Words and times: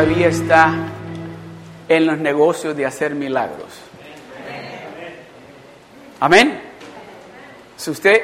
todavía 0.00 0.28
está 0.28 0.74
en 1.86 2.06
los 2.06 2.16
negocios 2.16 2.74
de 2.74 2.86
hacer 2.86 3.14
milagros. 3.14 3.68
Amén. 6.20 6.58
Si 7.76 7.90
usted 7.90 8.22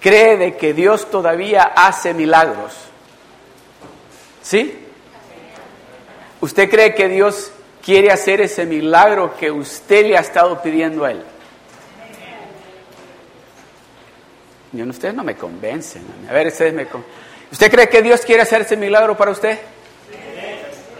cree 0.00 0.38
de 0.38 0.56
que 0.56 0.72
Dios 0.72 1.10
todavía 1.10 1.64
hace 1.64 2.14
milagros, 2.14 2.72
¿sí? 4.42 4.86
¿Usted 6.40 6.70
cree 6.70 6.94
que 6.94 7.08
Dios 7.10 7.52
quiere 7.84 8.10
hacer 8.10 8.40
ese 8.40 8.64
milagro 8.64 9.36
que 9.36 9.50
usted 9.50 10.06
le 10.06 10.16
ha 10.16 10.20
estado 10.20 10.62
pidiendo 10.62 11.04
a 11.04 11.10
Él? 11.10 11.22
Yo, 14.72 14.86
ustedes 14.86 15.14
no 15.14 15.24
me 15.24 15.36
convencen. 15.36 16.06
A 16.26 16.32
ver, 16.32 16.46
ustedes 16.46 16.72
me 16.72 16.86
¿Usted 17.52 17.70
cree 17.70 17.88
que 17.90 18.00
Dios 18.00 18.22
quiere 18.22 18.40
hacer 18.40 18.62
ese 18.62 18.78
milagro 18.78 19.14
para 19.14 19.30
usted? 19.30 19.58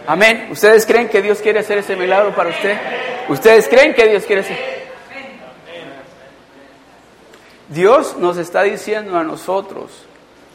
Amén. 0.08 0.48
¿Ustedes 0.50 0.86
creen 0.86 1.10
que 1.10 1.20
Dios 1.20 1.40
quiere 1.40 1.58
hacer 1.58 1.76
ese 1.76 1.94
milagro 1.94 2.34
para 2.34 2.48
usted? 2.48 2.78
¿Ustedes 3.28 3.68
creen 3.68 3.92
que 3.92 4.08
Dios 4.08 4.24
quiere 4.24 4.40
hacer? 4.40 4.56
Dios 7.68 8.16
nos 8.16 8.38
está 8.38 8.62
diciendo 8.62 9.18
a 9.18 9.22
nosotros, 9.22 9.90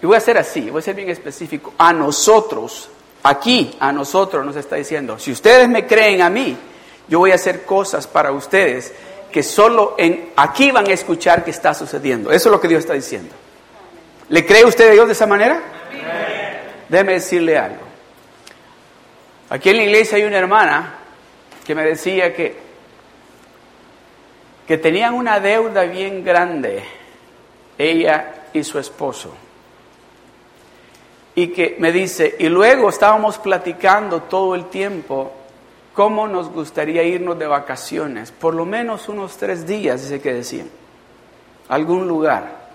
y 0.02 0.08
voy 0.08 0.18
a 0.18 0.20
ser 0.20 0.40
así, 0.40 0.72
voy 0.72 0.80
a 0.80 0.82
ser 0.82 0.96
bien 0.96 1.12
específico, 1.12 1.72
a 1.78 1.94
nosotros, 1.94 2.90
aquí, 3.22 3.78
a 3.80 3.92
nosotros 3.92 4.44
nos 4.44 4.56
está 4.56 4.76
diciendo, 4.76 5.20
si 5.20 5.32
ustedes 5.32 5.70
me 5.70 5.86
creen 5.86 6.24
a 6.24 6.32
mí, 6.32 6.58
yo 7.08 7.20
voy 7.20 7.30
a 7.30 7.36
hacer 7.36 7.64
cosas 7.64 8.08
para 8.08 8.32
ustedes 8.32 8.92
que 9.32 9.44
solo 9.44 9.94
en 10.00 10.32
aquí 10.36 10.72
van 10.72 10.88
a 10.88 10.94
escuchar 10.94 11.44
que 11.44 11.52
está 11.52 11.76
sucediendo. 11.76 12.32
Eso 12.32 12.50
es 12.50 12.52
lo 12.52 12.60
que 12.60 12.68
Dios 12.68 12.80
está 12.80 12.94
diciendo. 12.94 13.36
¿Le 14.30 14.48
cree 14.48 14.66
usted 14.66 14.90
a 14.90 14.94
Dios 14.94 15.06
de 15.06 15.14
esa 15.14 15.28
manera? 15.28 15.62
Déjeme 16.90 17.14
decirle 17.14 17.56
algo. 17.56 17.83
Aquí 19.54 19.70
en 19.70 19.78
la 19.78 19.84
iglesia 19.84 20.18
hay 20.18 20.24
una 20.24 20.40
hermana 20.40 20.96
que 21.64 21.76
me 21.76 21.84
decía 21.84 22.34
que, 22.34 22.56
que 24.68 24.80
tenían 24.80 25.14
una 25.14 25.40
deuda 25.40 25.84
bien 25.84 26.26
grande, 26.26 26.84
ella 27.78 28.46
y 28.52 28.64
su 28.64 28.80
esposo. 28.80 29.32
Y 31.36 31.50
que 31.50 31.76
me 31.78 31.92
dice, 31.92 32.36
y 32.40 32.50
luego 32.50 32.90
estábamos 32.90 33.38
platicando 33.38 34.24
todo 34.24 34.56
el 34.56 34.72
tiempo 34.72 35.32
cómo 35.94 36.28
nos 36.28 36.50
gustaría 36.50 37.04
irnos 37.04 37.38
de 37.38 37.46
vacaciones, 37.46 38.32
por 38.32 38.56
lo 38.56 38.66
menos 38.66 39.08
unos 39.08 39.38
tres 39.38 39.68
días, 39.68 40.02
dice 40.02 40.20
que 40.20 40.34
decían, 40.34 40.68
algún 41.70 42.08
lugar 42.08 42.70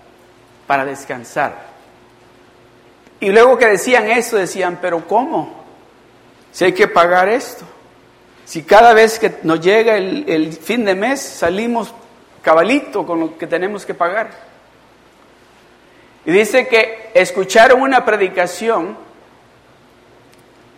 para 0.69 0.85
descansar. 0.85 1.57
Y 3.19 3.31
luego 3.31 3.59
que 3.59 3.67
decían 3.67 4.09
eso, 4.09 4.37
decían, 4.37 4.79
pero 4.81 5.05
¿cómo? 5.09 5.58
Si 6.53 6.65
hay 6.65 6.73
que 6.73 6.89
pagar 6.89 7.29
esto. 7.29 7.65
Si 8.45 8.63
cada 8.63 8.95
vez 8.95 9.19
que 9.19 9.39
nos 9.43 9.61
llega 9.61 9.97
el, 9.97 10.53
fin 10.55 10.85
de 10.85 10.95
mes 10.95 11.21
salimos 11.21 11.93
cabalito 12.41 13.05
con 13.05 13.21
lo 13.21 13.37
que 13.37 13.47
tenemos 13.47 13.85
que 13.85 13.95
pagar. 13.95 14.31
Y 16.25 16.33
dice 16.33 16.67
que 16.67 17.11
escucharon 17.15 17.83
una 17.83 18.05
predicación 18.05 18.97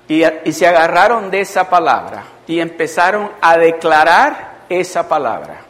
y, 0.09 0.25
y, 0.45 0.53
se 0.53 0.67
agarraron 0.67 1.31
de 1.31 1.41
esa 1.43 1.71
palabra 1.71 2.25
y 2.49 2.59
empezaron 2.59 3.31
a 3.41 3.57
declarar 3.57 4.65
esa 4.69 5.09
palabra. 5.09 5.61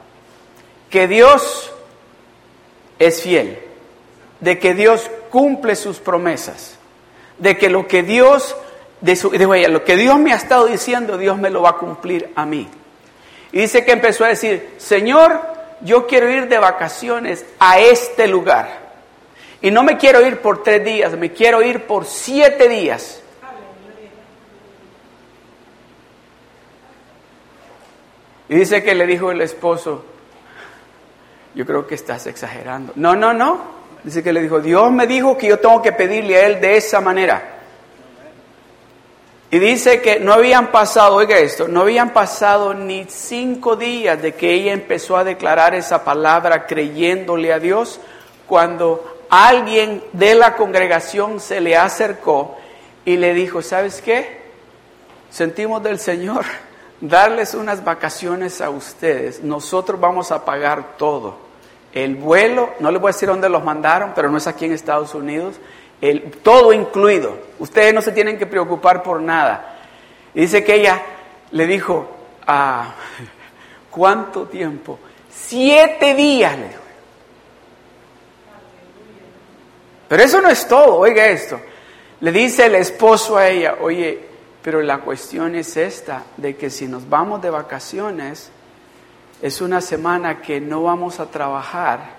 Que 0.88 1.06
Dios 1.06 1.70
es 2.98 3.22
fiel, 3.22 3.58
de 4.40 4.58
que 4.58 4.74
Dios 4.74 5.10
cumple 5.30 5.76
sus 5.76 5.98
promesas, 5.98 6.78
de 7.38 7.56
que 7.56 7.68
lo 7.68 7.86
que 7.86 8.02
Dios, 8.02 8.56
de 9.00 9.16
su, 9.16 9.30
lo 9.30 9.84
que 9.84 9.96
Dios 9.96 10.18
me 10.18 10.32
ha 10.32 10.36
estado 10.36 10.66
diciendo, 10.66 11.16
Dios 11.16 11.38
me 11.38 11.50
lo 11.50 11.62
va 11.62 11.70
a 11.70 11.76
cumplir 11.76 12.30
a 12.34 12.44
mí. 12.44 12.68
Y 13.52 13.60
dice 13.60 13.84
que 13.84 13.92
empezó 13.92 14.24
a 14.24 14.28
decir, 14.28 14.74
Señor, 14.78 15.40
yo 15.80 16.06
quiero 16.06 16.30
ir 16.30 16.48
de 16.48 16.58
vacaciones 16.58 17.44
a 17.58 17.78
este 17.78 18.28
lugar. 18.28 18.90
Y 19.62 19.70
no 19.70 19.82
me 19.82 19.96
quiero 19.96 20.26
ir 20.26 20.40
por 20.40 20.62
tres 20.62 20.84
días, 20.84 21.12
me 21.16 21.32
quiero 21.32 21.62
ir 21.62 21.86
por 21.86 22.06
siete 22.06 22.68
días. 22.68 23.22
Y 28.48 28.56
dice 28.56 28.82
que 28.82 28.94
le 28.94 29.06
dijo 29.06 29.30
el 29.30 29.40
esposo, 29.42 30.04
yo 31.54 31.64
creo 31.64 31.86
que 31.86 31.94
estás 31.94 32.26
exagerando. 32.26 32.92
No, 32.96 33.14
no, 33.14 33.32
no. 33.32 33.80
Dice 34.02 34.22
que 34.22 34.32
le 34.32 34.42
dijo, 34.42 34.60
Dios 34.60 34.90
me 34.90 35.06
dijo 35.06 35.36
que 35.36 35.46
yo 35.46 35.58
tengo 35.58 35.80
que 35.82 35.92
pedirle 35.92 36.36
a 36.36 36.46
Él 36.46 36.60
de 36.60 36.76
esa 36.76 37.00
manera. 37.00 37.59
Y 39.52 39.58
dice 39.58 40.00
que 40.00 40.20
no 40.20 40.32
habían 40.32 40.70
pasado, 40.70 41.16
oiga 41.16 41.38
esto, 41.38 41.66
no 41.66 41.80
habían 41.80 42.10
pasado 42.10 42.72
ni 42.72 43.06
cinco 43.08 43.74
días 43.74 44.22
de 44.22 44.34
que 44.34 44.52
ella 44.52 44.72
empezó 44.72 45.16
a 45.16 45.24
declarar 45.24 45.74
esa 45.74 46.04
palabra 46.04 46.66
creyéndole 46.66 47.52
a 47.52 47.58
Dios, 47.58 48.00
cuando 48.46 49.24
alguien 49.28 50.04
de 50.12 50.36
la 50.36 50.54
congregación 50.54 51.40
se 51.40 51.60
le 51.60 51.76
acercó 51.76 52.58
y 53.04 53.16
le 53.16 53.34
dijo, 53.34 53.60
¿sabes 53.60 54.00
qué? 54.00 54.40
Sentimos 55.30 55.82
del 55.82 55.98
Señor 55.98 56.44
darles 57.00 57.54
unas 57.54 57.82
vacaciones 57.82 58.60
a 58.60 58.70
ustedes, 58.70 59.42
nosotros 59.42 59.98
vamos 59.98 60.30
a 60.30 60.44
pagar 60.44 60.96
todo. 60.96 61.50
El 61.92 62.14
vuelo, 62.14 62.70
no 62.78 62.92
les 62.92 63.00
voy 63.00 63.08
a 63.10 63.12
decir 63.12 63.28
dónde 63.28 63.48
los 63.48 63.64
mandaron, 63.64 64.12
pero 64.14 64.30
no 64.30 64.38
es 64.38 64.46
aquí 64.46 64.66
en 64.66 64.72
Estados 64.72 65.12
Unidos. 65.12 65.56
El, 66.00 66.30
todo 66.42 66.72
incluido. 66.72 67.38
Ustedes 67.58 67.92
no 67.92 68.02
se 68.02 68.12
tienen 68.12 68.38
que 68.38 68.46
preocupar 68.46 69.02
por 69.02 69.20
nada. 69.20 69.78
dice 70.34 70.64
que 70.64 70.76
ella 70.76 71.02
le 71.50 71.66
dijo, 71.66 72.08
ah, 72.46 72.94
¿cuánto 73.90 74.46
tiempo? 74.46 74.98
Siete 75.30 76.14
días, 76.14 76.58
le 76.58 76.68
dijo. 76.68 76.80
Pero 80.08 80.22
eso 80.22 80.40
no 80.40 80.48
es 80.48 80.66
todo, 80.66 80.96
oiga 80.96 81.26
esto. 81.26 81.60
Le 82.20 82.32
dice 82.32 82.66
el 82.66 82.74
esposo 82.74 83.36
a 83.36 83.48
ella, 83.48 83.76
oye, 83.80 84.20
pero 84.62 84.82
la 84.82 84.98
cuestión 84.98 85.54
es 85.54 85.76
esta, 85.76 86.24
de 86.36 86.56
que 86.56 86.68
si 86.68 86.86
nos 86.86 87.08
vamos 87.08 87.40
de 87.40 87.50
vacaciones, 87.50 88.50
es 89.40 89.60
una 89.60 89.80
semana 89.80 90.42
que 90.42 90.60
no 90.60 90.82
vamos 90.82 91.20
a 91.20 91.26
trabajar 91.30 92.18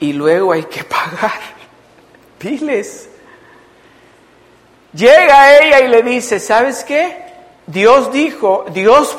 y 0.00 0.12
luego 0.12 0.52
hay 0.52 0.64
que 0.64 0.84
pagar 0.84 1.59
piles. 2.40 3.08
Llega 4.92 5.60
ella 5.60 5.80
y 5.80 5.88
le 5.88 6.02
dice, 6.02 6.40
¿sabes 6.40 6.82
qué? 6.82 7.16
Dios 7.66 8.10
dijo, 8.10 8.64
Dios 8.72 9.16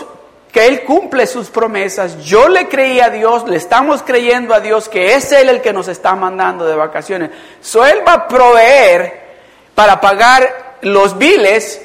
que 0.51 0.67
Él 0.67 0.83
cumple 0.83 1.27
sus 1.27 1.49
promesas, 1.49 2.21
yo 2.25 2.49
le 2.49 2.67
creí 2.67 2.99
a 2.99 3.09
Dios, 3.09 3.47
le 3.47 3.55
estamos 3.55 4.03
creyendo 4.03 4.53
a 4.53 4.59
Dios 4.59 4.89
que 4.89 5.13
es 5.15 5.31
Él 5.31 5.47
el 5.47 5.61
que 5.61 5.71
nos 5.71 5.87
está 5.87 6.13
mandando 6.13 6.65
de 6.65 6.75
vacaciones. 6.75 7.31
So 7.61 7.85
Él 7.85 7.99
va 8.05 8.13
a 8.13 8.27
proveer 8.27 9.21
para 9.73 10.01
pagar 10.01 10.75
los 10.81 11.17
biles 11.17 11.81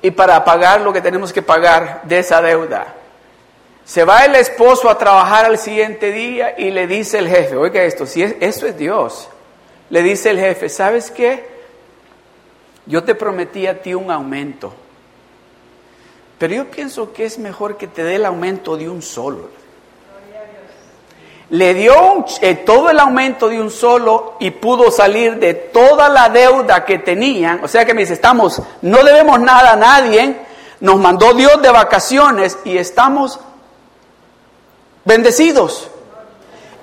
y 0.00 0.10
para 0.10 0.42
pagar 0.42 0.80
lo 0.80 0.92
que 0.92 1.02
tenemos 1.02 1.34
que 1.34 1.42
pagar 1.42 2.00
de 2.04 2.20
esa 2.20 2.40
deuda. 2.40 2.94
Se 3.84 4.04
va 4.04 4.24
el 4.24 4.34
esposo 4.36 4.88
a 4.88 4.96
trabajar 4.96 5.44
al 5.44 5.58
siguiente 5.58 6.12
día 6.12 6.54
y 6.56 6.70
le 6.70 6.86
dice 6.86 7.18
el 7.18 7.28
jefe, 7.28 7.56
oiga 7.56 7.82
esto, 7.82 8.06
si 8.06 8.22
es, 8.22 8.36
eso 8.40 8.66
es 8.66 8.78
Dios, 8.78 9.28
le 9.92 10.02
dice 10.02 10.30
el 10.30 10.40
jefe, 10.40 10.70
¿sabes 10.70 11.10
qué? 11.10 11.46
Yo 12.86 13.04
te 13.04 13.14
prometí 13.14 13.66
a 13.66 13.82
ti 13.82 13.92
un 13.92 14.10
aumento, 14.10 14.72
pero 16.38 16.54
yo 16.54 16.70
pienso 16.70 17.12
que 17.12 17.26
es 17.26 17.38
mejor 17.38 17.76
que 17.76 17.88
te 17.88 18.02
dé 18.02 18.14
el 18.14 18.24
aumento 18.24 18.78
de 18.78 18.88
un 18.88 19.02
solo. 19.02 19.50
Le 21.50 21.74
dio 21.74 22.24
eh, 22.40 22.54
todo 22.54 22.88
el 22.88 22.98
aumento 23.00 23.50
de 23.50 23.60
un 23.60 23.70
solo 23.70 24.38
y 24.40 24.50
pudo 24.52 24.90
salir 24.90 25.36
de 25.36 25.52
toda 25.52 26.08
la 26.08 26.30
deuda 26.30 26.86
que 26.86 26.98
tenían. 26.98 27.62
O 27.62 27.68
sea 27.68 27.84
que 27.84 27.92
me 27.92 28.00
dice, 28.00 28.14
estamos, 28.14 28.62
no 28.80 29.04
debemos 29.04 29.40
nada 29.40 29.72
a 29.72 29.76
nadie, 29.76 30.36
nos 30.80 30.98
mandó 30.98 31.34
Dios 31.34 31.60
de 31.60 31.70
vacaciones 31.70 32.56
y 32.64 32.78
estamos 32.78 33.38
bendecidos. 35.04 35.91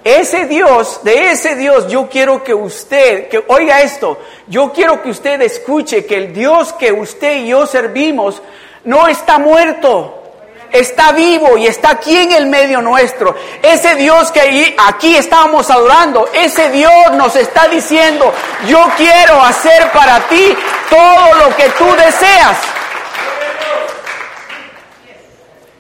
Ese 0.04 0.46
Dios, 0.46 1.02
de 1.04 1.32
ese 1.32 1.56
Dios 1.56 1.88
yo 1.88 2.08
quiero 2.10 2.44
que 2.44 2.54
usted, 2.54 3.28
que 3.28 3.44
oiga 3.48 3.82
esto, 3.82 4.18
yo 4.48 4.72
quiero 4.72 5.02
que 5.02 5.10
usted 5.10 5.42
escuche 5.42 6.06
que 6.06 6.16
el 6.16 6.34
Dios 6.34 6.72
que 6.74 6.92
usted 6.92 7.38
y 7.38 7.48
yo 7.50 7.66
servimos 7.66 8.42
no 8.86 9.08
está 9.10 9.40
muerto, 9.40 10.24
está 10.72 11.12
vivo 11.12 11.58
y 11.58 11.68
está 11.68 11.92
aquí 11.92 12.16
en 12.16 12.32
el 12.32 12.46
medio 12.46 12.82
nuestro. 12.82 13.36
Ese 13.62 13.96
Dios 13.96 14.32
que 14.32 14.76
aquí 14.88 15.18
estábamos 15.18 15.70
adorando, 15.70 16.30
ese 16.34 16.70
Dios 16.72 17.12
nos 17.14 17.36
está 17.36 17.68
diciendo, 17.68 18.34
yo 18.68 18.88
quiero 18.96 19.42
hacer 19.44 19.92
para 19.92 20.20
ti 20.28 20.56
todo 20.90 21.34
lo 21.36 21.56
que 21.58 21.70
tú 21.78 21.86
deseas. 21.96 22.58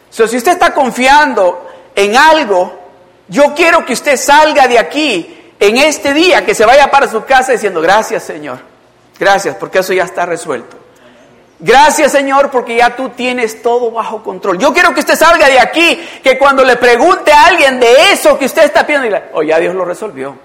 Si 0.09 0.23
usted 0.23 0.51
está 0.51 0.73
confiando 0.73 1.65
en 1.95 2.17
algo, 2.17 2.78
yo 3.29 3.53
quiero 3.55 3.85
que 3.85 3.93
usted 3.93 4.17
salga 4.17 4.67
de 4.67 4.77
aquí 4.77 5.53
en 5.59 5.77
este 5.77 6.13
día, 6.13 6.45
que 6.45 6.55
se 6.55 6.65
vaya 6.65 6.89
para 6.89 7.07
su 7.07 7.23
casa 7.25 7.51
diciendo, 7.51 7.81
gracias 7.81 8.23
Señor, 8.23 8.59
gracias, 9.17 9.55
porque 9.55 9.79
eso 9.79 9.93
ya 9.93 10.03
está 10.03 10.25
resuelto. 10.25 10.77
Gracias 11.61 12.13
Señor 12.13 12.49
porque 12.51 12.77
ya 12.77 12.95
tú 12.95 13.09
tienes 13.09 13.61
todo 13.61 13.91
bajo 13.91 14.23
control. 14.23 14.57
Yo 14.57 14.73
quiero 14.73 14.93
que 14.93 15.01
usted 15.01 15.15
salga 15.15 15.47
de 15.47 15.59
aquí, 15.59 15.99
que 16.23 16.37
cuando 16.37 16.63
le 16.63 16.77
pregunte 16.77 17.31
a 17.33 17.47
alguien 17.47 17.79
de 17.79 18.11
eso 18.11 18.39
que 18.39 18.45
usted 18.45 18.63
está 18.63 18.85
pidiendo, 18.85 19.05
diga, 19.05 19.29
oh, 19.33 19.43
ya 19.43 19.59
Dios 19.59 19.75
lo 19.75 19.83
resolvió. 19.83 20.35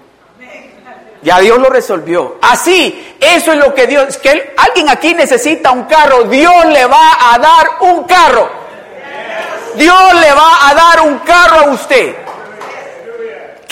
Ya 1.21 1.39
Dios 1.39 1.57
lo 1.57 1.69
resolvió. 1.69 2.37
Así, 2.41 3.15
eso 3.19 3.53
es 3.53 3.57
lo 3.57 3.73
que 3.73 3.87
Dios, 3.87 4.17
que 4.17 4.53
alguien 4.57 4.89
aquí 4.89 5.15
necesita 5.15 5.71
un 5.71 5.85
carro, 5.85 6.25
Dios 6.25 6.65
le 6.67 6.85
va 6.85 7.33
a 7.33 7.39
dar 7.39 7.67
un 7.79 8.03
carro. 8.03 8.47
Dios 9.75 10.13
le 10.21 10.33
va 10.33 10.69
a 10.69 10.75
dar 10.75 11.01
un 11.01 11.17
carro 11.19 11.59
a 11.61 11.69
usted. 11.71 12.15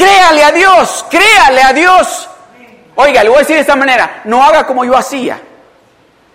Créale 0.04 0.44
a 0.44 0.52
Dios, 0.52 1.06
créale 1.10 1.62
a 1.62 1.72
Dios. 1.72 2.30
Oiga, 2.96 3.24
le 3.24 3.30
voy 3.30 3.38
a 3.38 3.40
decir 3.40 3.56
de 3.56 3.62
esta 3.62 3.78
manera, 3.78 4.20
no 4.26 4.44
haga 4.44 4.68
como 4.68 4.84
yo 4.84 4.98
hacía. 4.98 5.40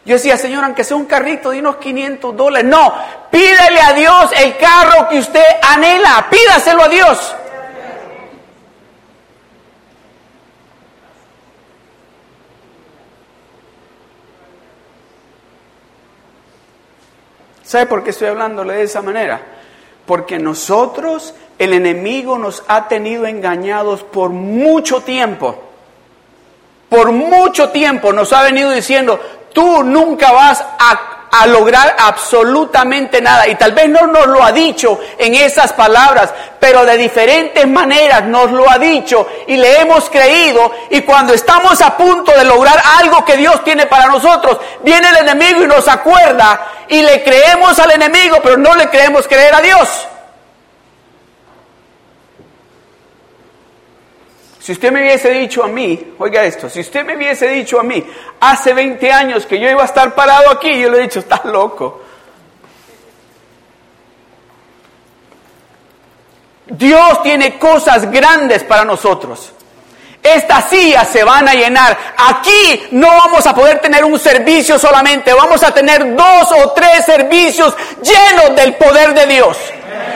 Yo 0.07 0.15
decía, 0.15 0.39
Señor, 0.39 0.65
aunque 0.65 0.85
sea 0.85 0.97
un 0.97 1.05
carrito 1.05 1.51
de 1.51 1.59
unos 1.59 1.77
500 1.77 2.35
dólares. 2.35 2.67
No, 2.67 2.95
pídele 3.31 3.79
a 3.83 3.93
Dios 3.93 4.31
el 4.39 4.57
carro 4.57 5.07
que 5.11 5.19
usted 5.19 5.45
anhela. 5.61 6.29
Pídaselo 6.31 6.83
a 6.85 6.89
Dios. 6.89 7.37
¿Sabe 17.63 17.85
por 17.85 18.03
qué 18.03 18.11
estoy 18.11 18.29
hablándole 18.29 18.77
de 18.77 18.85
esa 18.85 19.03
manera? 19.03 19.58
Porque 20.09 20.39
nosotros, 20.39 21.35
el 21.59 21.75
enemigo 21.75 22.39
nos 22.39 22.65
ha 22.67 22.89
tenido 22.89 23.27
engañados 23.27 24.03
por 24.03 24.31
mucho 24.31 25.03
tiempo. 25.03 25.55
Por 26.89 27.13
mucho 27.13 27.69
tiempo 27.69 28.11
nos 28.15 28.33
ha 28.33 28.43
venido 28.43 28.71
diciendo, 28.71 29.21
tú 29.53 29.85
nunca 29.85 30.33
vas 30.33 30.63
a, 30.63 31.18
lograr 31.47 31.95
absolutamente 31.99 33.21
nada. 33.21 33.47
Y 33.49 33.55
tal 33.55 33.73
vez 33.73 33.89
no 33.89 34.07
nos 34.07 34.27
lo 34.27 34.43
ha 34.43 34.53
dicho 34.53 34.99
en 35.19 35.35
esas 35.35 35.73
palabras, 35.73 36.33
pero 36.59 36.85
de 36.85 36.97
diferentes 36.97 37.67
maneras 37.67 38.25
nos 38.25 38.51
lo 38.51 38.71
ha 38.71 38.79
dicho 38.79 39.27
y 39.47 39.57
le 39.57 39.81
hemos 39.81 40.09
creído. 40.11 40.73
Y 40.91 41.03
cuando 41.03 41.35
estamos 41.35 41.81
a 41.81 41.97
punto 41.97 42.33
de 42.33 42.45
lograr 42.45 42.81
algo 42.99 43.25
que 43.25 43.37
Dios 43.37 43.63
tiene 43.65 43.87
para 43.87 44.07
nosotros, 44.07 44.59
viene 44.83 45.09
el 45.11 45.29
enemigo 45.29 45.63
y 45.63 45.67
nos 45.67 45.87
acuerda 45.89 46.61
y 46.89 47.03
le 47.03 47.23
creemos 47.23 47.79
al 47.79 47.91
enemigo, 47.93 48.39
pero 48.43 48.57
no 48.57 48.75
le 48.75 48.89
creemos 48.89 49.27
creer 49.27 49.55
a 49.55 49.61
Dios. 49.61 50.09
Si 54.69 54.73
usted 54.73 54.93
me 54.93 55.01
hubiese 55.01 55.31
dicho 55.31 55.65
a 55.65 55.67
mí, 55.67 56.13
oiga 56.19 56.45
esto, 56.45 56.69
si 56.69 56.81
usted 56.81 57.03
me 57.03 57.17
hubiese 57.17 57.49
dicho 57.49 57.81
a 57.81 57.83
mí 57.83 58.05
hace 58.39 58.75
20 58.75 59.11
años 59.11 59.47
que 59.47 59.59
yo 59.59 59.67
iba 59.67 59.81
a 59.81 59.87
estar 59.87 60.15
parado 60.15 60.51
aquí, 60.51 60.79
yo 60.79 60.91
le 60.91 60.99
he 60.99 61.03
dicho, 61.05 61.21
estás 61.21 61.43
loco. 61.47 62.03
Dios 66.67 67.23
tiene 67.23 67.59
cosas 67.59 68.11
grandes 68.11 68.63
para 68.63 68.85
nosotros. 68.85 69.55
Estas 70.23 70.69
sillas 70.69 71.09
se 71.09 71.25
van 71.25 71.49
a 71.49 71.55
llenar. 71.55 71.97
Aquí 72.19 72.89
no 72.91 73.09
vamos 73.09 73.47
a 73.47 73.55
poder 73.55 73.79
tener 73.79 74.05
un 74.05 74.19
servicio 74.19 74.79
solamente, 74.79 75.33
vamos 75.33 75.63
a 75.63 75.73
tener 75.73 76.15
dos 76.15 76.53
o 76.53 76.73
tres 76.73 77.07
servicios 77.07 77.75
llenos 78.03 78.55
del 78.55 78.75
poder 78.75 79.15
de 79.15 79.27
Dios. 79.29 79.57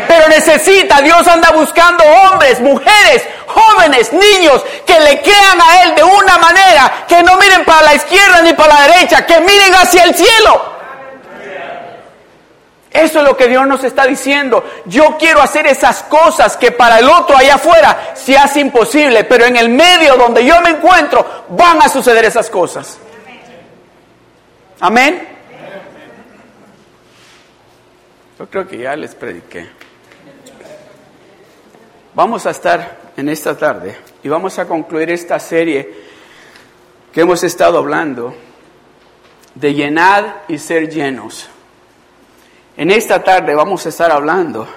Pero 0.08 0.28
necesita, 0.28 1.00
Dios 1.00 1.26
anda 1.26 1.50
buscando 1.50 2.04
hombres, 2.04 2.60
mujeres, 2.60 3.26
jóvenes, 3.46 4.12
niños, 4.12 4.64
que 4.87 4.99
le 5.00 5.20
crean 5.22 5.60
a 5.60 5.82
Él 5.82 5.94
de 5.94 6.04
una 6.04 6.38
manera, 6.38 7.04
que 7.08 7.22
no 7.22 7.37
miren 7.37 7.64
para 7.64 7.82
la 7.82 7.94
izquierda 7.94 8.43
ni 8.43 8.52
para 8.52 8.75
la 8.75 8.88
derecha, 8.88 9.26
que 9.26 9.40
miren 9.40 9.75
hacia 9.75 10.04
el 10.04 10.14
cielo. 10.14 10.72
Eso 12.93 13.20
es 13.20 13.25
lo 13.25 13.37
que 13.37 13.49
Dios 13.49 13.66
nos 13.66 13.82
está 13.84 14.04
diciendo. 14.04 14.64
Yo 14.84 15.16
quiero 15.19 15.40
hacer 15.40 15.66
esas 15.66 16.02
cosas 16.02 16.58
que 16.58 16.72
para 16.72 16.99
el 16.99 17.08
otro 17.08 17.37
allá 17.37 17.54
afuera 17.54 18.12
se 18.14 18.37
hace 18.37 18.60
imposible, 18.60 19.25
pero 19.25 19.46
en 19.46 19.56
el 19.56 19.70
medio 19.70 20.16
donde 20.16 20.44
yo 20.44 20.60
me 20.60 20.70
encuentro 20.70 21.44
van 21.49 21.81
a 21.81 21.88
suceder 21.88 22.26
esas 22.26 22.50
cosas. 22.50 22.99
Amén. 24.81 25.26
Yo 28.38 28.46
creo 28.50 28.69
que 28.69 28.76
ya 28.76 28.94
les 28.94 29.14
prediqué. 29.14 29.81
Vamos 32.14 32.44
a 32.44 32.50
estar 32.50 33.12
en 33.17 33.31
esta 33.31 33.56
tarde 33.56 33.97
y 34.23 34.29
vamos 34.29 34.59
a 34.59 34.69
concluir 34.69 35.11
esta 35.11 35.38
serie 35.41 35.91
que 37.11 37.23
hemos 37.23 37.43
estado 37.43 37.79
hablando 37.79 38.35
de 39.55 39.73
llenar 39.73 40.44
y 40.47 40.59
ser 40.59 40.91
llenos. 40.91 41.49
En 42.76 42.91
esta 42.91 43.25
tarde 43.25 43.55
vamos 43.55 43.87
a 43.87 43.88
estar 43.88 44.11
hablando, 44.12 44.69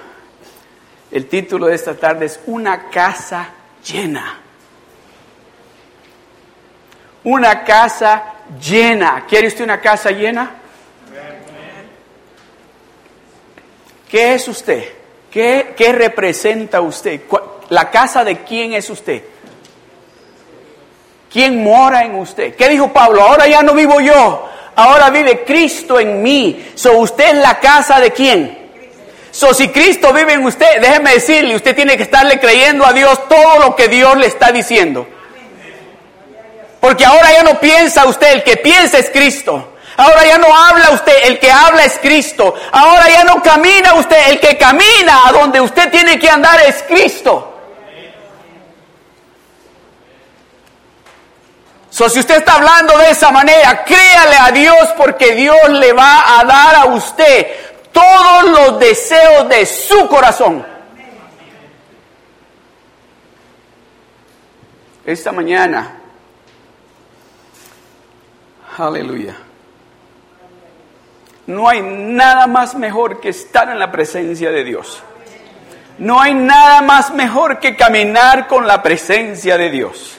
el 1.10 1.26
título 1.28 1.66
de 1.66 1.74
esta 1.74 1.94
tarde 1.94 2.24
es 2.24 2.40
Una 2.46 2.88
casa 2.88 3.50
llena. 3.84 4.40
Una 7.22 7.64
casa 7.64 8.34
llena. 8.58 9.26
¿Quiere 9.28 9.48
usted 9.48 9.64
una 9.64 9.82
casa 9.82 10.10
llena? 10.10 10.52
¿Qué 14.08 14.34
es 14.34 14.48
usted? 14.48 14.95
¿Qué, 15.36 15.92
representa 15.92 16.80
usted? 16.80 17.20
¿La 17.68 17.90
casa 17.90 18.24
de 18.24 18.38
quién 18.38 18.72
es 18.72 18.88
usted? 18.88 19.22
¿Quién 21.30 21.62
mora 21.62 22.04
en 22.04 22.14
usted? 22.14 22.54
¿Qué 22.56 22.70
dijo 22.70 22.90
Pablo? 22.90 23.20
Ahora 23.20 23.46
ya 23.46 23.62
no 23.62 23.74
vivo 23.74 24.00
yo, 24.00 24.48
ahora 24.74 25.10
vive 25.10 25.44
Cristo 25.44 26.00
en 26.00 26.22
mí. 26.22 26.70
So, 26.74 26.96
¿Usted 26.96 27.36
es 27.36 27.42
la 27.42 27.60
casa 27.60 28.00
de 28.00 28.12
quién? 28.12 28.70
So, 29.30 29.52
si 29.52 29.68
Cristo 29.68 30.10
vive 30.10 30.32
en 30.32 30.46
usted, 30.46 30.80
déjeme 30.80 31.12
decirle, 31.12 31.54
usted 31.54 31.76
tiene 31.76 31.98
que 31.98 32.04
estarle 32.04 32.40
creyendo 32.40 32.86
a 32.86 32.94
Dios 32.94 33.28
todo 33.28 33.58
lo 33.58 33.76
que 33.76 33.88
Dios 33.88 34.16
le 34.16 34.28
está 34.28 34.52
diciendo. 34.52 35.06
Porque 36.80 37.04
ahora 37.04 37.30
ya 37.32 37.42
no 37.42 37.60
piensa 37.60 38.06
usted, 38.06 38.32
el 38.32 38.42
que 38.42 38.56
piensa 38.56 38.96
es 38.96 39.10
Cristo. 39.10 39.75
Ahora 39.96 40.24
ya 40.26 40.38
no 40.38 40.54
habla 40.54 40.90
usted, 40.90 41.14
el 41.24 41.38
que 41.38 41.50
habla 41.50 41.84
es 41.84 41.98
Cristo. 41.98 42.54
Ahora 42.72 43.08
ya 43.08 43.24
no 43.24 43.42
camina 43.42 43.94
usted, 43.94 44.30
el 44.30 44.40
que 44.40 44.58
camina 44.58 45.26
a 45.26 45.32
donde 45.32 45.60
usted 45.60 45.90
tiene 45.90 46.18
que 46.18 46.28
andar 46.28 46.60
es 46.60 46.82
Cristo. 46.86 47.54
So, 51.88 52.10
si 52.10 52.20
usted 52.20 52.36
está 52.36 52.56
hablando 52.56 52.98
de 52.98 53.10
esa 53.10 53.30
manera, 53.30 53.82
créale 53.84 54.36
a 54.36 54.50
Dios 54.50 54.88
porque 54.98 55.34
Dios 55.34 55.70
le 55.70 55.94
va 55.94 56.38
a 56.38 56.44
dar 56.44 56.74
a 56.74 56.84
usted 56.86 57.46
todos 57.90 58.44
los 58.50 58.78
deseos 58.78 59.48
de 59.48 59.64
su 59.64 60.06
corazón. 60.06 60.66
Esta 65.06 65.32
mañana, 65.32 65.96
aleluya. 68.76 69.45
No 71.46 71.68
hay 71.68 71.80
nada 71.80 72.46
más 72.46 72.74
mejor 72.74 73.20
que 73.20 73.28
estar 73.28 73.68
en 73.68 73.78
la 73.78 73.92
presencia 73.92 74.50
de 74.50 74.64
Dios. 74.64 75.02
No 75.98 76.20
hay 76.20 76.34
nada 76.34 76.82
más 76.82 77.12
mejor 77.12 77.58
que 77.58 77.76
caminar 77.76 78.48
con 78.48 78.66
la 78.66 78.82
presencia 78.82 79.56
de 79.56 79.70
Dios. 79.70 80.18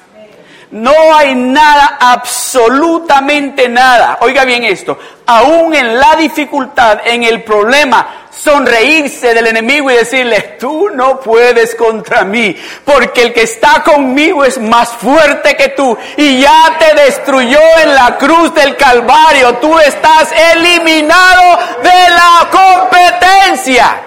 No 0.72 0.92
hay 1.16 1.36
nada, 1.36 1.98
absolutamente 2.00 3.70
nada. 3.70 4.18
Oiga 4.22 4.44
bien 4.44 4.64
esto, 4.64 4.98
aún 5.26 5.74
en 5.74 5.98
la 5.98 6.16
dificultad, 6.18 7.00
en 7.06 7.24
el 7.24 7.44
problema, 7.44 8.27
sonreírse 8.38 9.34
del 9.34 9.48
enemigo 9.48 9.90
y 9.92 9.96
decirle, 9.96 10.56
tú 10.60 10.90
no 10.90 11.20
puedes 11.20 11.76
contra 11.76 12.24
mí, 12.24 12.56
porque 12.86 13.24
el 13.24 13.34
que 13.34 13.44
está 13.44 13.84
conmigo 13.84 14.46
es 14.46 14.60
más 14.60 14.90
fuerte 14.90 15.56
que 15.56 15.70
tú 15.70 15.98
y 16.16 16.42
ya 16.42 16.78
te 16.80 16.94
destruyó 17.02 17.60
en 17.84 17.96
la 17.96 18.18
cruz 18.18 18.54
del 18.54 18.76
Calvario. 18.76 19.56
Tú 19.56 19.78
estás 19.80 20.32
eliminado 20.54 21.60
de 21.82 22.10
la 22.10 22.50
competencia. 22.52 24.02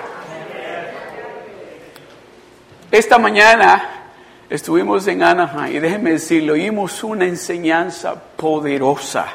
Esta 2.91 3.19
mañana 3.19 3.89
estuvimos 4.49 5.07
en 5.07 5.23
Anaheim 5.23 5.77
y 5.77 5.79
déjeme 5.79 6.13
decirle, 6.13 6.53
oímos 6.53 7.05
una 7.05 7.25
enseñanza 7.25 8.15
poderosa. 8.37 9.27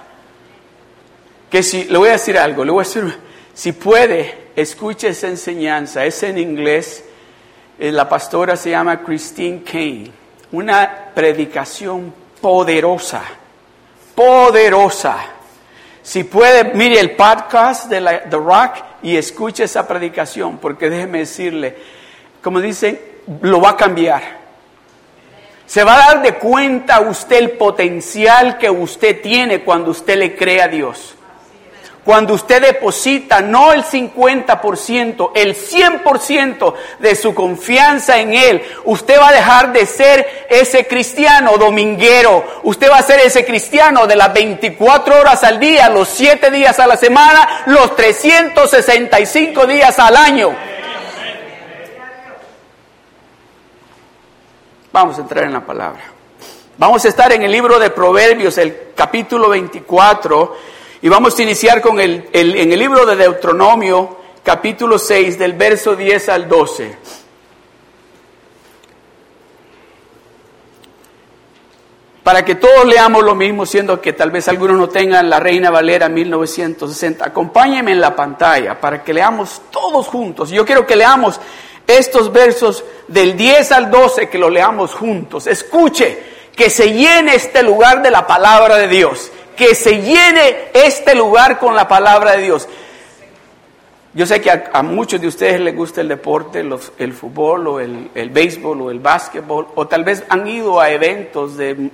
Que 1.50 1.64
si, 1.64 1.86
le 1.86 1.98
voy 1.98 2.10
a 2.10 2.14
decir 2.14 2.38
algo, 2.38 2.66
le 2.66 2.72
voy 2.72 2.84
a 2.84 2.88
decir, 2.88 3.18
si 3.54 3.72
puede, 3.72 4.45
escuche 4.55 5.09
esa 5.09 5.27
enseñanza, 5.27 6.05
es 6.05 6.24
en 6.24 6.38
inglés, 6.38 7.03
eh, 7.77 7.91
la 7.91 8.07
pastora 8.07 8.55
se 8.55 8.69
llama 8.69 9.01
Christine 9.01 9.63
Kane, 9.63 10.12
una 10.51 11.12
predicación 11.13 12.13
poderosa, 12.39 13.24
poderosa. 14.15 15.17
Si 16.01 16.24
puede, 16.24 16.74
mire 16.75 17.00
el 17.00 17.12
podcast 17.12 17.89
de 17.89 18.00
la, 18.00 18.24
The 18.24 18.38
Rock 18.38 18.75
y 19.03 19.17
escuche 19.17 19.63
esa 19.63 19.88
predicación, 19.88 20.59
porque 20.59 20.89
déjeme 20.89 21.19
decirle, 21.19 21.75
como 22.41 22.62
dicen, 22.62 23.00
lo 23.41 23.59
va 23.59 23.71
a 23.71 23.77
cambiar. 23.77 24.45
Se 25.65 25.83
va 25.83 25.95
a 25.95 26.13
dar 26.13 26.21
de 26.21 26.35
cuenta 26.35 27.01
usted 27.01 27.38
el 27.38 27.51
potencial 27.51 28.57
que 28.57 28.69
usted 28.69 29.21
tiene 29.21 29.63
cuando 29.63 29.91
usted 29.91 30.15
le 30.15 30.35
cree 30.35 30.62
a 30.62 30.67
Dios. 30.67 31.15
Cuando 32.05 32.35
usted 32.35 32.62
deposita 32.62 33.41
no 33.41 33.74
el 33.74 33.83
50%, 33.83 35.31
el 35.33 35.55
100% 35.55 36.74
de 37.00 37.15
su 37.15 37.33
confianza 37.33 38.19
en 38.19 38.35
Él, 38.35 38.62
usted 38.83 39.19
va 39.19 39.29
a 39.29 39.33
dejar 39.33 39.74
de 39.74 39.88
ser 39.88 40.45
ese 40.47 40.85
cristiano 40.85 41.57
dominguero. 41.57 42.62
Usted 42.62 42.91
va 42.91 43.00
a 43.00 43.01
ser 43.01 43.21
ese 43.21 43.43
cristiano 43.43 44.05
de 44.05 44.15
las 44.15 44.31
24 44.31 45.19
horas 45.19 45.43
al 45.43 45.59
día, 45.59 45.89
los 45.89 46.07
7 46.09 46.51
días 46.51 46.77
a 46.77 46.85
la 46.85 46.95
semana, 46.95 47.63
los 47.65 47.95
365 47.95 49.65
días 49.65 49.97
al 49.97 50.15
año. 50.15 50.55
Vamos 54.91 55.17
a 55.17 55.21
entrar 55.21 55.45
en 55.45 55.53
la 55.53 55.65
palabra. 55.65 56.03
Vamos 56.77 57.03
a 57.03 57.07
estar 57.07 57.33
en 57.33 57.41
el 57.41 57.51
libro 57.51 57.79
de 57.79 57.89
Proverbios, 57.89 58.59
el 58.59 58.91
capítulo 58.95 59.50
24 59.50 60.75
y 61.05 61.07
vamos 61.07 61.38
a 61.38 61.43
iniciar 61.43 61.83
con 61.83 62.00
el, 62.00 62.29
en 62.33 62.71
el 62.74 62.79
libro 62.79 63.05
de 63.05 63.15
Deuteronomio, 63.15 64.17
capítulo 64.41 64.97
6, 64.97 65.38
del 65.38 65.53
verso 65.53 65.95
10 65.95 66.29
al 66.29 66.50
12. 66.50 66.97
Para 72.24 72.43
que 72.43 72.55
todos 72.55 72.85
leamos 72.85 73.24
lo 73.24 73.35
mismo, 73.35 73.67
siendo 73.67 74.01
que 74.01 74.13
tal 74.13 74.31
vez 74.31 74.47
algunos 74.47 74.77
no 74.77 74.89
tengan 74.89 75.29
la 75.29 75.39
Reina 75.39 75.69
Valera 75.69 76.09
1960. 76.09 77.24
Acompáñenme 77.24 77.91
en 77.91 78.01
la 78.01 78.15
pantalla 78.15 78.81
para 78.81 79.03
que 79.03 79.13
leamos 79.13 79.62
todos 79.69 80.07
juntos. 80.07 80.50
Yo 80.50 80.65
quiero 80.65 80.88
que 80.88 80.95
leamos 80.95 81.39
estos 81.85 82.33
versos 82.33 82.83
del 83.07 83.38
10 83.38 83.71
al 83.74 83.91
12, 83.91 84.27
que 84.27 84.39
lo 84.39 84.50
leamos 84.50 84.95
juntos. 84.95 85.45
Escuche, 85.45 86.17
que 86.55 86.71
se 86.71 86.93
llene 86.93 87.35
este 87.35 87.62
lugar 87.62 88.01
de 88.01 88.09
la 88.09 88.25
palabra 88.25 88.77
de 88.77 88.88
Dios 88.88 89.31
que 89.55 89.75
se 89.75 90.01
llene 90.01 90.69
este 90.74 91.15
lugar 91.15 91.57
con 91.59 91.75
la 91.75 91.88
palabra 91.88 92.33
de 92.33 92.43
Dios. 92.43 92.67
Yo 94.13 94.25
sé 94.25 94.39
que 94.39 94.50
a, 94.50 94.81
muchos 94.81 95.19
de 95.19 95.27
ustedes 95.27 95.59
les 95.59 95.75
gusta 95.75 96.00
el 96.00 96.07
deporte, 96.07 96.65
el 96.97 97.13
fútbol 97.13 97.67
o 97.67 97.79
el, 97.81 98.29
béisbol 98.31 98.81
o 98.81 98.89
el 98.89 99.00
básquetbol, 99.00 99.67
o 99.75 99.88
tal 99.88 100.05
vez 100.05 100.24
han 100.29 100.47
ido 100.47 100.79
a 100.79 100.89
eventos 100.89 101.57
de, 101.57 101.89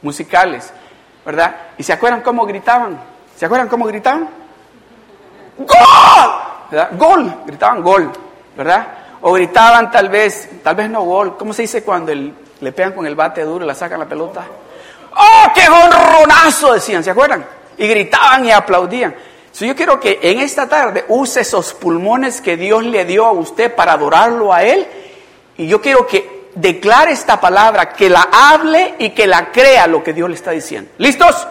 musicales, 0.00 0.72
¿verdad? 1.26 1.56
¿Y 1.76 1.82
se 1.82 1.92
acuerdan 1.92 2.20
cómo 2.20 2.46
gritaban? 2.46 3.00
¿Se 3.36 3.46
acuerdan 3.46 3.68
cómo 3.68 3.86
gritaban? 3.86 4.28
¡Gol! 5.58 5.68
¿verdad? 6.70 6.90
Gol, 6.96 7.34
gritaban 7.46 7.82
gol, 7.82 8.12
¿verdad? 8.56 8.86
O 9.22 9.32
gritaban 9.32 9.90
tal 9.90 10.08
vez, 10.08 10.48
tal 10.62 10.76
vez 10.76 10.88
no 10.88 11.02
gol, 11.02 11.36
¿cómo 11.36 11.52
se 11.52 11.62
dice 11.62 11.82
cuando 11.82 12.12
le 12.14 12.72
pegan 12.72 12.92
con 12.92 13.06
el 13.06 13.16
bate 13.16 13.42
duro 13.42 13.64
y 13.64 13.66
la 13.66 13.74
sacan 13.74 13.98
la 13.98 14.06
pelota? 14.06 14.46
¡Oh, 15.18 15.52
qué 15.54 15.68
honronazo! 15.68 16.74
Decían, 16.74 17.02
¿se 17.02 17.10
acuerdan? 17.10 17.44
Y 17.76 17.86
gritaban 17.88 18.44
y 18.44 18.52
aplaudían. 18.52 19.14
So, 19.52 19.64
yo 19.64 19.74
quiero 19.74 19.98
que 19.98 20.20
en 20.22 20.38
esta 20.38 20.68
tarde 20.68 21.04
use 21.08 21.40
esos 21.40 21.74
pulmones 21.74 22.40
que 22.40 22.56
Dios 22.56 22.84
le 22.84 23.04
dio 23.04 23.26
a 23.26 23.32
usted 23.32 23.74
para 23.74 23.94
adorarlo 23.94 24.52
a 24.52 24.62
Él. 24.62 24.86
Y 25.56 25.66
yo 25.66 25.80
quiero 25.80 26.06
que 26.06 26.38
declare 26.54 27.12
esta 27.12 27.40
palabra, 27.40 27.92
que 27.92 28.08
la 28.08 28.28
hable 28.30 28.94
y 28.98 29.10
que 29.10 29.26
la 29.26 29.50
crea 29.50 29.86
lo 29.86 30.02
que 30.04 30.12
Dios 30.12 30.28
le 30.28 30.36
está 30.36 30.52
diciendo. 30.52 30.90
¿Listos? 30.98 31.46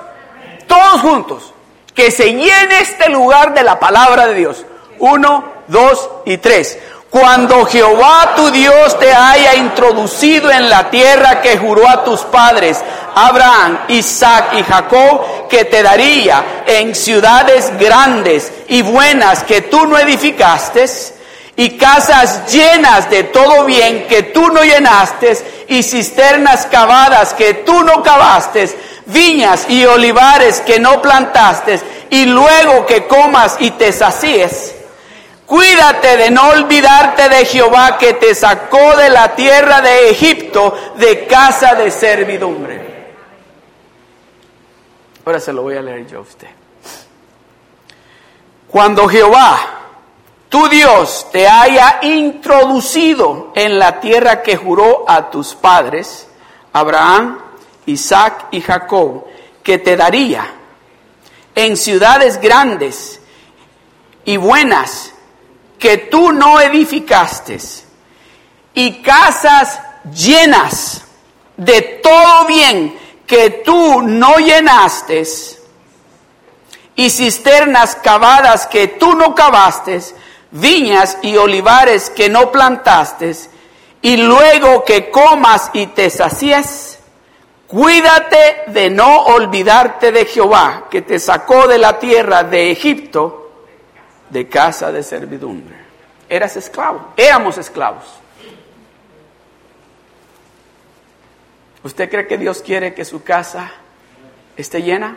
Todos 0.67 1.01
juntos. 1.01 1.53
Que 1.93 2.11
se 2.11 2.31
llene 2.31 2.79
este 2.81 3.09
lugar 3.09 3.53
de 3.53 3.63
la 3.63 3.79
palabra 3.79 4.27
de 4.27 4.35
Dios. 4.35 4.65
Uno, 4.99 5.43
dos 5.67 6.09
y 6.25 6.37
tres. 6.37 6.79
Cuando 7.09 7.65
Jehová 7.65 8.33
tu 8.35 8.51
Dios 8.51 8.99
te 8.99 9.13
haya 9.13 9.55
introducido 9.55 10.51
en 10.51 10.69
la 10.69 10.89
tierra 10.89 11.41
que 11.41 11.57
juró 11.57 11.87
a 11.87 12.03
tus 12.03 12.21
padres, 12.21 12.83
Abraham, 13.15 13.79
Isaac 13.87 14.53
y 14.59 14.63
Jacob, 14.63 15.47
que 15.47 15.65
te 15.65 15.81
daría 15.81 16.63
en 16.65 16.93
ciudades 16.93 17.71
grandes 17.79 18.51
y 18.67 18.81
buenas 18.81 19.43
que 19.43 19.61
tú 19.61 19.87
no 19.87 19.97
edificaste, 19.97 20.85
y 21.55 21.77
casas 21.77 22.51
llenas 22.51 23.09
de 23.09 23.23
todo 23.23 23.63
bien 23.63 24.05
que 24.07 24.23
tú 24.23 24.49
no 24.49 24.61
llenaste, 24.61 25.65
y 25.69 25.83
cisternas 25.83 26.65
cavadas 26.65 27.33
que 27.33 27.53
tú 27.55 27.83
no 27.83 28.03
cavaste, 28.03 28.69
viñas 29.05 29.65
y 29.69 29.85
olivares 29.85 30.59
que 30.59 30.77
no 30.77 31.01
plantaste, 31.01 31.79
y 32.09 32.25
luego 32.25 32.85
que 32.85 33.07
comas 33.07 33.55
y 33.59 33.71
te 33.71 33.93
sacíes 33.93 34.76
Cuídate 35.47 36.17
de 36.17 36.29
no 36.29 36.49
olvidarte 36.49 37.29
de 37.29 37.45
Jehová 37.45 37.97
que 37.97 38.15
te 38.15 38.35
sacó 38.35 38.97
de 38.97 39.09
la 39.09 39.33
tierra 39.33 39.79
de 39.79 40.09
Egipto 40.09 40.77
de 40.97 41.25
casa 41.25 41.73
de 41.73 41.89
servidumbre. 41.89 43.13
Ahora 45.25 45.39
se 45.39 45.53
lo 45.53 45.61
voy 45.61 45.77
a 45.77 45.81
leer 45.81 46.05
yo 46.05 46.17
a 46.17 46.21
usted. 46.21 46.49
Cuando 48.67 49.07
Jehová, 49.07 49.57
tu 50.49 50.67
Dios, 50.67 51.27
te 51.31 51.47
haya 51.47 51.99
introducido 52.01 53.53
en 53.55 53.79
la 53.79 54.01
tierra 54.01 54.43
que 54.43 54.57
juró 54.57 55.05
a 55.07 55.29
tus 55.29 55.55
padres, 55.55 56.27
Abraham, 56.73 57.39
Isaac 57.85 58.47
y 58.51 58.59
Jacob, 58.59 59.23
que 59.63 59.77
te 59.77 59.95
daría 59.95 60.45
en 61.55 61.77
ciudades 61.77 62.41
grandes 62.41 63.21
y 64.25 64.35
buenas, 64.35 65.13
que 65.79 65.97
tú 65.97 66.31
no 66.31 66.59
edificaste 66.59 67.57
y 68.73 69.01
casas 69.01 69.79
llenas 70.13 71.03
de 71.55 71.81
todo 72.03 72.45
bien 72.45 72.97
que 73.25 73.61
tú 73.65 74.01
no 74.01 74.37
llenaste 74.37 75.23
y 76.97 77.09
cisternas 77.09 77.95
cavadas 77.95 78.65
que 78.67 78.87
tú 78.87 79.13
no 79.13 79.35
cavaste, 79.35 80.01
viñas 80.51 81.17
y 81.21 81.37
olivares 81.37 82.09
que 82.09 82.27
no 82.27 82.51
plantaste, 82.51 83.35
y 84.01 84.17
luego 84.17 84.83
que 84.83 85.11
comas 85.11 85.69
y 85.73 85.87
te 85.87 86.09
sacies, 86.09 86.97
cuídate 87.67 88.63
de 88.67 88.89
no 88.89 89.25
olvidarte 89.25 90.11
de 90.11 90.25
Jehová, 90.25 90.87
que 90.89 91.03
te 91.03 91.19
sacó 91.19 91.67
de 91.67 91.77
la 91.77 91.99
tierra 91.99 92.43
de 92.43 92.71
Egipto, 92.71 93.46
de 94.29 94.47
casa 94.47 94.91
de 94.91 95.03
servidumbre. 95.03 95.75
Eras 96.29 96.57
esclavo, 96.57 97.13
éramos 97.15 97.57
esclavos. 97.57 98.03
¿Usted 101.83 102.09
cree 102.09 102.27
que 102.27 102.37
Dios 102.37 102.61
quiere 102.61 102.93
que 102.93 103.05
su 103.05 103.23
casa 103.23 103.71
esté 104.57 104.81
llena? 104.81 105.15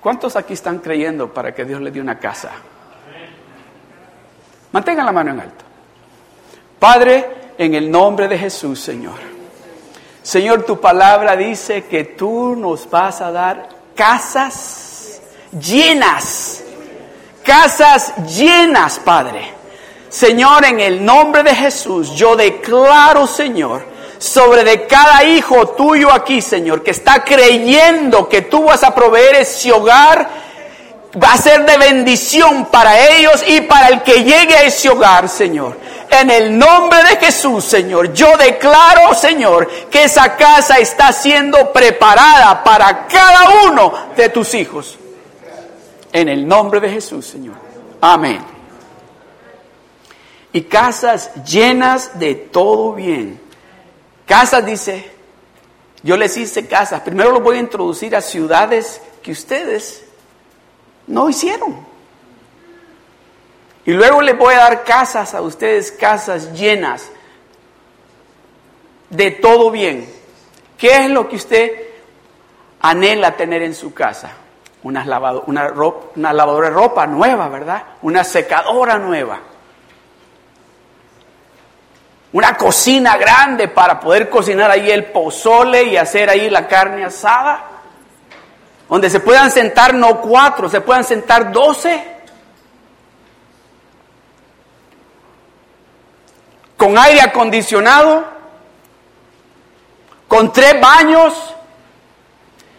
¿Cuántos 0.00 0.36
aquí 0.36 0.52
están 0.52 0.80
creyendo 0.80 1.32
para 1.32 1.54
que 1.54 1.64
Dios 1.64 1.80
le 1.80 1.90
dé 1.90 2.00
una 2.00 2.18
casa? 2.18 2.50
Mantengan 4.72 5.06
la 5.06 5.12
mano 5.12 5.30
en 5.30 5.40
alto. 5.40 5.64
Padre, 6.78 7.26
en 7.56 7.74
el 7.74 7.90
nombre 7.90 8.28
de 8.28 8.36
Jesús, 8.36 8.80
Señor. 8.80 9.18
Señor, 10.22 10.64
tu 10.64 10.80
palabra 10.80 11.36
dice 11.36 11.84
que 11.84 12.04
tú 12.04 12.56
nos 12.56 12.90
vas 12.90 13.20
a 13.20 13.30
dar 13.30 13.68
casas 13.94 15.22
llenas 15.58 16.63
casas 17.44 18.12
llenas, 18.26 18.98
Padre. 18.98 19.52
Señor, 20.08 20.64
en 20.64 20.80
el 20.80 21.04
nombre 21.04 21.42
de 21.42 21.54
Jesús, 21.54 22.12
yo 22.14 22.34
declaro, 22.34 23.26
Señor, 23.26 23.84
sobre 24.18 24.64
de 24.64 24.86
cada 24.86 25.22
hijo 25.24 25.68
tuyo 25.68 26.12
aquí, 26.12 26.40
Señor, 26.40 26.82
que 26.82 26.92
está 26.92 27.22
creyendo 27.22 28.28
que 28.28 28.42
tú 28.42 28.64
vas 28.64 28.82
a 28.82 28.94
proveer 28.94 29.36
ese 29.36 29.72
hogar, 29.72 30.28
va 31.22 31.32
a 31.32 31.38
ser 31.38 31.64
de 31.66 31.76
bendición 31.78 32.66
para 32.66 33.08
ellos 33.10 33.44
y 33.46 33.60
para 33.62 33.88
el 33.88 34.02
que 34.02 34.24
llegue 34.24 34.56
a 34.56 34.62
ese 34.62 34.88
hogar, 34.88 35.28
Señor. 35.28 35.78
En 36.10 36.30
el 36.30 36.56
nombre 36.56 37.02
de 37.02 37.16
Jesús, 37.16 37.64
Señor, 37.64 38.12
yo 38.12 38.36
declaro, 38.36 39.14
Señor, 39.14 39.68
que 39.90 40.04
esa 40.04 40.36
casa 40.36 40.78
está 40.78 41.12
siendo 41.12 41.72
preparada 41.72 42.62
para 42.62 43.06
cada 43.06 43.68
uno 43.68 43.92
de 44.16 44.28
tus 44.28 44.54
hijos. 44.54 44.96
En 46.14 46.28
el 46.28 46.46
nombre 46.46 46.78
de 46.78 46.88
Jesús, 46.88 47.26
Señor. 47.26 47.56
Amén. 48.00 48.38
Y 50.52 50.62
casas 50.62 51.34
llenas 51.44 52.20
de 52.20 52.36
todo 52.36 52.92
bien. 52.92 53.40
Casas, 54.24 54.64
dice, 54.64 55.10
yo 56.04 56.16
les 56.16 56.36
hice 56.36 56.68
casas. 56.68 57.00
Primero 57.00 57.32
los 57.32 57.42
voy 57.42 57.56
a 57.56 57.60
introducir 57.60 58.14
a 58.14 58.20
ciudades 58.20 59.02
que 59.24 59.32
ustedes 59.32 60.04
no 61.08 61.28
hicieron. 61.28 61.84
Y 63.84 63.90
luego 63.90 64.22
les 64.22 64.38
voy 64.38 64.54
a 64.54 64.58
dar 64.58 64.84
casas 64.84 65.34
a 65.34 65.42
ustedes, 65.42 65.90
casas 65.90 66.52
llenas 66.52 67.10
de 69.10 69.32
todo 69.32 69.72
bien. 69.72 70.08
¿Qué 70.78 71.06
es 71.06 71.10
lo 71.10 71.28
que 71.28 71.34
usted 71.34 71.72
anhela 72.80 73.36
tener 73.36 73.62
en 73.62 73.74
su 73.74 73.92
casa? 73.92 74.43
Una, 74.84 75.02
una, 75.46 75.72
una 76.14 76.32
lavadora 76.32 76.68
de 76.68 76.74
ropa 76.74 77.06
nueva, 77.06 77.48
¿verdad? 77.48 77.82
Una 78.02 78.22
secadora 78.22 78.98
nueva. 78.98 79.40
Una 82.32 82.56
cocina 82.56 83.16
grande 83.16 83.68
para 83.68 83.98
poder 83.98 84.28
cocinar 84.28 84.70
ahí 84.70 84.90
el 84.90 85.06
pozole 85.06 85.84
y 85.84 85.96
hacer 85.96 86.28
ahí 86.28 86.50
la 86.50 86.68
carne 86.68 87.04
asada. 87.04 87.64
donde 88.88 89.08
se 89.08 89.20
puedan 89.20 89.50
sentar 89.50 89.94
no 89.94 90.20
cuatro, 90.20 90.68
se 90.68 90.80
puedan 90.80 91.04
sentar 91.04 91.50
doce. 91.50 92.12
Con 96.76 96.98
aire 96.98 97.22
acondicionado, 97.22 98.24
con 100.28 100.52
tres 100.52 100.78
baños, 100.78 101.53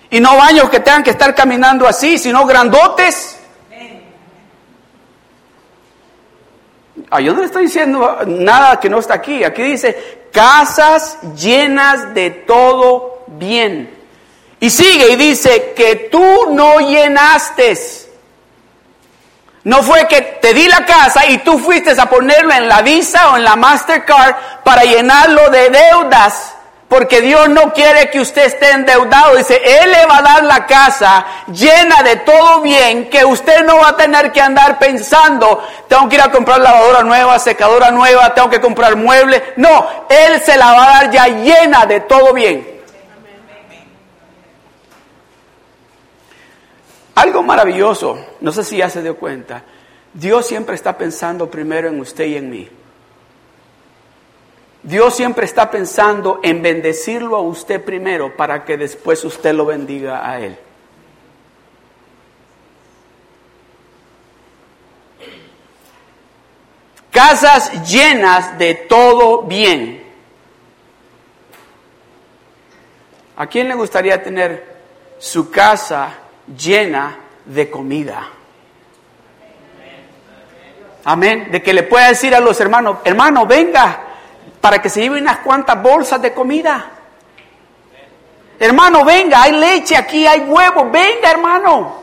y 0.10 0.20
no 0.20 0.38
baños 0.38 0.70
que 0.70 0.80
tengan 0.80 1.04
que 1.04 1.12
estar 1.12 1.34
caminando 1.34 1.88
así, 1.88 2.18
sino 2.18 2.46
grandotes. 2.46 3.40
Ah, 7.10 7.20
yo 7.22 7.34
no 7.34 7.42
le 7.42 7.46
estoy 7.46 7.64
diciendo 7.64 8.20
nada 8.26 8.80
que 8.80 8.90
no 8.90 9.00
está 9.00 9.16
aquí. 9.16 9.44
Aquí 9.44 9.62
dice, 9.62 10.28
casas 10.32 11.18
llenas 11.36 12.14
de 12.14 12.30
todo 12.30 13.24
bien. 13.28 13.94
Y 14.60 14.70
sigue 14.70 15.12
y 15.12 15.16
dice 15.16 15.74
que 15.76 16.10
tú 16.12 16.52
no 16.52 16.80
llenaste. 16.80 17.78
No 19.64 19.82
fue 19.82 20.08
que 20.08 20.22
te 20.22 20.54
di 20.54 20.68
la 20.68 20.86
casa 20.86 21.26
y 21.26 21.40
tú 21.40 21.58
fuiste 21.58 22.00
a 22.00 22.06
ponerlo 22.08 22.54
en 22.54 22.68
la 22.68 22.82
Visa 22.82 23.32
o 23.32 23.38
en 23.38 23.44
la 23.44 23.56
Mastercard 23.56 24.36
para 24.64 24.84
llenarlo 24.84 25.50
de 25.50 25.70
deudas. 25.70 26.55
Porque 26.88 27.20
Dios 27.20 27.50
no 27.50 27.74
quiere 27.74 28.12
que 28.12 28.20
usted 28.20 28.46
esté 28.46 28.72
endeudado. 28.72 29.36
Dice, 29.36 29.60
Él 29.64 29.92
le 29.92 30.06
va 30.06 30.20
a 30.20 30.22
dar 30.22 30.44
la 30.44 30.66
casa 30.68 31.26
llena 31.48 32.04
de 32.04 32.18
todo 32.18 32.62
bien, 32.62 33.10
que 33.10 33.26
usted 33.26 33.66
no 33.66 33.78
va 33.78 33.90
a 33.90 33.98
tener 33.98 34.32
que 34.32 34.40
andar 34.40 34.78
pensando, 34.78 35.64
tengo 35.88 36.08
que 36.08 36.16
ir 36.16 36.22
a 36.22 36.32
comprar 36.32 36.62
lavadora 36.62 37.04
nueva, 37.04 37.40
secadora 37.40 37.90
nueva, 37.90 38.34
tengo 38.36 38.50
que 38.50 38.62
comprar 38.62 38.96
muebles. 38.96 39.42
No, 39.56 40.06
Él 40.10 40.40
se 40.42 40.58
la 40.58 40.74
va 40.74 40.84
a 40.84 41.02
dar 41.02 41.12
ya 41.12 41.28
llena 41.28 41.86
de 41.86 42.02
todo 42.02 42.34
bien. 42.34 42.76
Algo 47.16 47.42
maravilloso, 47.42 48.20
no 48.42 48.52
sé 48.52 48.64
si 48.64 48.78
ya 48.78 48.90
se 48.90 49.02
dio 49.02 49.18
cuenta, 49.18 49.64
Dios 50.14 50.46
siempre 50.46 50.76
está 50.76 50.98
pensando 50.98 51.50
primero 51.50 51.88
en 51.88 52.00
usted 52.00 52.26
y 52.26 52.36
en 52.36 52.50
mí. 52.50 52.70
Dios 54.86 55.16
siempre 55.16 55.46
está 55.46 55.72
pensando 55.72 56.40
en 56.44 56.62
bendecirlo 56.62 57.36
a 57.36 57.42
usted 57.42 57.84
primero 57.84 58.38
para 58.38 58.64
que 58.64 58.78
después 58.78 59.24
usted 59.26 59.52
lo 59.52 59.66
bendiga 59.66 60.30
a 60.30 60.40
Él. 60.40 60.56
Casas 67.10 67.92
llenas 67.92 68.60
de 68.60 68.76
todo 68.76 69.42
bien. 69.42 70.04
¿A 73.38 73.48
quién 73.48 73.68
le 73.68 73.74
gustaría 73.74 74.22
tener 74.22 74.76
su 75.18 75.50
casa 75.50 76.14
llena 76.56 77.18
de 77.44 77.72
comida? 77.72 78.30
Amén. 81.06 81.50
De 81.50 81.64
que 81.64 81.74
le 81.74 81.82
pueda 81.82 82.10
decir 82.10 82.36
a 82.36 82.40
los 82.40 82.60
hermanos, 82.62 83.00
hermano, 83.04 83.48
venga, 83.48 84.05
para 84.66 84.82
que 84.82 84.90
se 84.90 85.00
lleve 85.00 85.22
unas 85.22 85.38
cuantas 85.42 85.80
bolsas 85.80 86.20
de 86.20 86.34
comida. 86.34 86.90
Hermano, 88.58 89.06
venga, 89.06 89.44
hay 89.44 89.52
leche 89.52 89.96
aquí, 89.96 90.26
hay 90.26 90.40
huevo, 90.40 90.90
venga 90.90 91.30
hermano. 91.30 92.00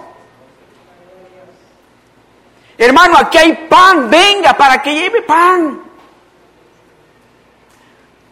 Hermano, 2.79 3.19
aquí 3.19 3.37
hay 3.37 3.53
pan, 3.69 4.09
venga 4.09 4.53
para 4.53 4.81
que 4.81 4.95
lleve 4.95 5.23
pan. 5.23 5.83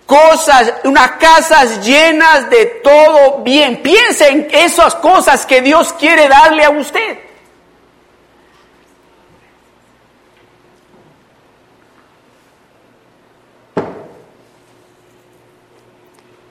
Cosas, 0.07 0.75
unas 0.85 1.11
casas 1.17 1.85
llenas 1.85 2.49
de 2.49 2.67
todo 2.85 3.43
bien. 3.43 3.83
Piense 3.83 4.29
en 4.29 4.49
esas 4.53 4.95
cosas 4.95 5.45
que 5.45 5.61
Dios 5.61 5.93
quiere 5.95 6.29
darle 6.29 6.63
a 6.63 6.71
usted. 6.71 7.19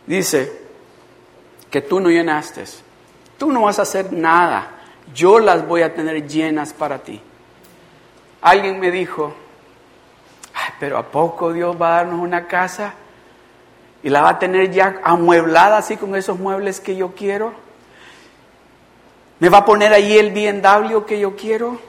Dice 0.10 0.52
que 1.70 1.82
tú 1.82 2.00
no 2.00 2.10
llenaste, 2.10 2.64
tú 3.38 3.52
no 3.52 3.62
vas 3.62 3.78
a 3.78 3.84
hacer 3.84 4.12
nada, 4.12 4.72
yo 5.14 5.38
las 5.40 5.68
voy 5.68 5.84
a 5.84 5.94
tener 5.94 6.28
llenas 6.28 6.74
para 6.74 6.98
ti. 6.98 7.22
Alguien 8.42 8.80
me 8.80 8.90
dijo, 8.90 9.36
pero 10.80 10.98
¿a 10.98 11.04
poco 11.04 11.54
Dios 11.54 11.80
va 11.80 11.90
a 11.90 11.96
darnos 11.98 12.22
una 12.22 12.48
casa 12.48 12.96
y 14.02 14.10
la 14.10 14.22
va 14.24 14.30
a 14.30 14.40
tener 14.40 14.72
ya 14.72 15.00
amueblada 15.04 15.78
así 15.78 15.96
con 15.96 16.16
esos 16.16 16.40
muebles 16.40 16.80
que 16.80 16.96
yo 16.96 17.14
quiero? 17.14 17.54
¿Me 19.38 19.50
va 19.50 19.60
a 19.60 19.66
poner 19.66 19.94
ahí 19.94 20.18
el 20.18 20.32
BMW 20.32 21.02
que 21.06 21.20
yo 21.20 21.36
quiero? 21.36 21.80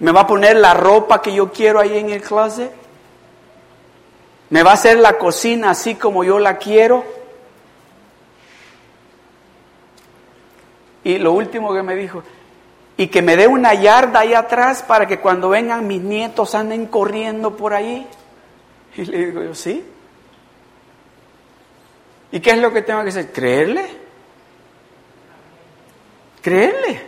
¿Me 0.00 0.12
va 0.12 0.20
a 0.20 0.26
poner 0.26 0.56
la 0.56 0.74
ropa 0.74 1.22
que 1.22 1.32
yo 1.32 1.50
quiero 1.50 1.80
ahí 1.80 1.96
en 1.96 2.10
el 2.10 2.20
closet? 2.20 2.85
¿Me 4.50 4.62
va 4.62 4.72
a 4.72 4.74
hacer 4.74 4.98
la 4.98 5.18
cocina 5.18 5.70
así 5.70 5.96
como 5.96 6.22
yo 6.22 6.38
la 6.38 6.58
quiero? 6.58 7.04
Y 11.02 11.18
lo 11.18 11.32
último 11.32 11.72
que 11.74 11.82
me 11.82 11.94
dijo, 11.94 12.22
y 12.96 13.08
que 13.08 13.22
me 13.22 13.36
dé 13.36 13.46
una 13.46 13.74
yarda 13.74 14.20
ahí 14.20 14.34
atrás 14.34 14.82
para 14.82 15.06
que 15.06 15.20
cuando 15.20 15.48
vengan 15.48 15.86
mis 15.86 16.00
nietos 16.00 16.54
anden 16.54 16.86
corriendo 16.86 17.56
por 17.56 17.74
ahí. 17.74 18.06
Y 18.96 19.04
le 19.04 19.26
digo 19.26 19.42
yo, 19.42 19.54
sí. 19.54 19.84
¿Y 22.32 22.40
qué 22.40 22.50
es 22.50 22.58
lo 22.58 22.72
que 22.72 22.82
tengo 22.82 23.02
que 23.02 23.10
hacer? 23.10 23.32
Creerle. 23.32 23.86
Creerle. 26.42 27.02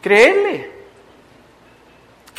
Creerle. 0.00 0.79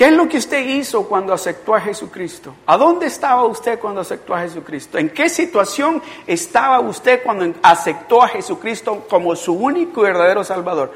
¿Qué 0.01 0.07
es 0.07 0.13
lo 0.13 0.27
que 0.27 0.39
usted 0.39 0.65
hizo 0.65 1.03
cuando 1.03 1.31
aceptó 1.31 1.75
a 1.75 1.79
Jesucristo? 1.79 2.55
¿A 2.65 2.75
dónde 2.75 3.05
estaba 3.05 3.45
usted 3.45 3.77
cuando 3.77 4.01
aceptó 4.01 4.33
a 4.33 4.41
Jesucristo? 4.41 4.97
¿En 4.97 5.11
qué 5.11 5.29
situación 5.29 6.01
estaba 6.25 6.79
usted 6.79 7.21
cuando 7.21 7.53
aceptó 7.61 8.23
a 8.23 8.27
Jesucristo 8.27 9.05
como 9.07 9.35
su 9.35 9.53
único 9.53 10.01
y 10.01 10.05
verdadero 10.05 10.43
Salvador? 10.43 10.91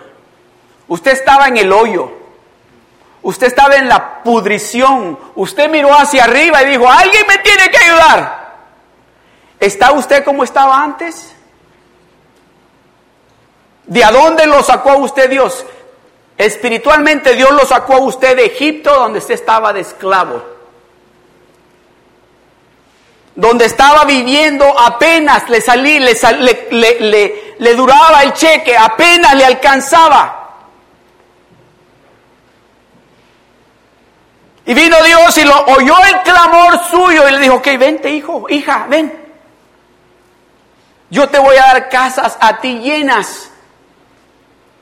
Usted 0.87 1.11
estaba 1.11 1.47
en 1.49 1.57
el 1.57 1.71
hoyo. 1.71 2.11
Usted 3.21 3.45
estaba 3.45 3.75
en 3.75 3.87
la 3.87 4.23
pudrición. 4.23 5.19
Usted 5.35 5.69
miró 5.69 5.93
hacia 5.93 6.23
arriba 6.23 6.63
y 6.63 6.71
dijo, 6.71 6.89
alguien 6.89 7.27
me 7.27 7.37
tiene 7.37 7.69
que 7.69 7.77
ayudar. 7.77 8.55
¿Está 9.59 9.91
usted 9.91 10.23
como 10.23 10.43
estaba 10.43 10.81
antes? 10.81 11.31
¿De 13.85 14.03
a 14.03 14.09
dónde 14.11 14.47
lo 14.47 14.63
sacó 14.63 14.97
usted 14.97 15.29
Dios? 15.29 15.63
Espiritualmente 16.37 17.33
Dios 17.35 17.51
lo 17.51 17.65
sacó 17.65 17.93
a 17.93 17.99
usted 17.99 18.35
de 18.35 18.45
Egipto 18.45 18.93
donde 18.93 19.19
usted 19.19 19.35
estaba 19.35 19.71
de 19.71 19.81
esclavo. 19.81 20.43
Donde 23.35 23.65
estaba 23.65 24.05
viviendo 24.05 24.65
apenas 24.79 25.49
le 25.49 25.61
salí, 25.61 25.99
le, 25.99 26.15
le, 27.57 27.75
duraba 27.75 28.23
el 28.23 28.33
cheque, 28.33 28.77
apenas 28.77 29.33
le 29.35 29.45
alcanzaba. 29.45 30.41
Y 34.65 34.73
vino 34.73 35.01
Dios 35.03 35.37
y 35.37 35.43
lo 35.43 35.65
oyó 35.65 35.95
el 36.03 36.21
clamor 36.23 36.79
suyo 36.89 37.27
y 37.27 37.31
le 37.31 37.39
dijo, 37.39 37.55
ok, 37.55 37.67
vente 37.77 38.09
hijo, 38.09 38.45
hija, 38.49 38.87
ven. 38.89 39.25
Yo 41.09 41.29
te 41.29 41.39
voy 41.39 41.55
a 41.55 41.65
dar 41.65 41.89
casas 41.89 42.37
a 42.41 42.59
ti 42.59 42.79
llenas 42.79 43.51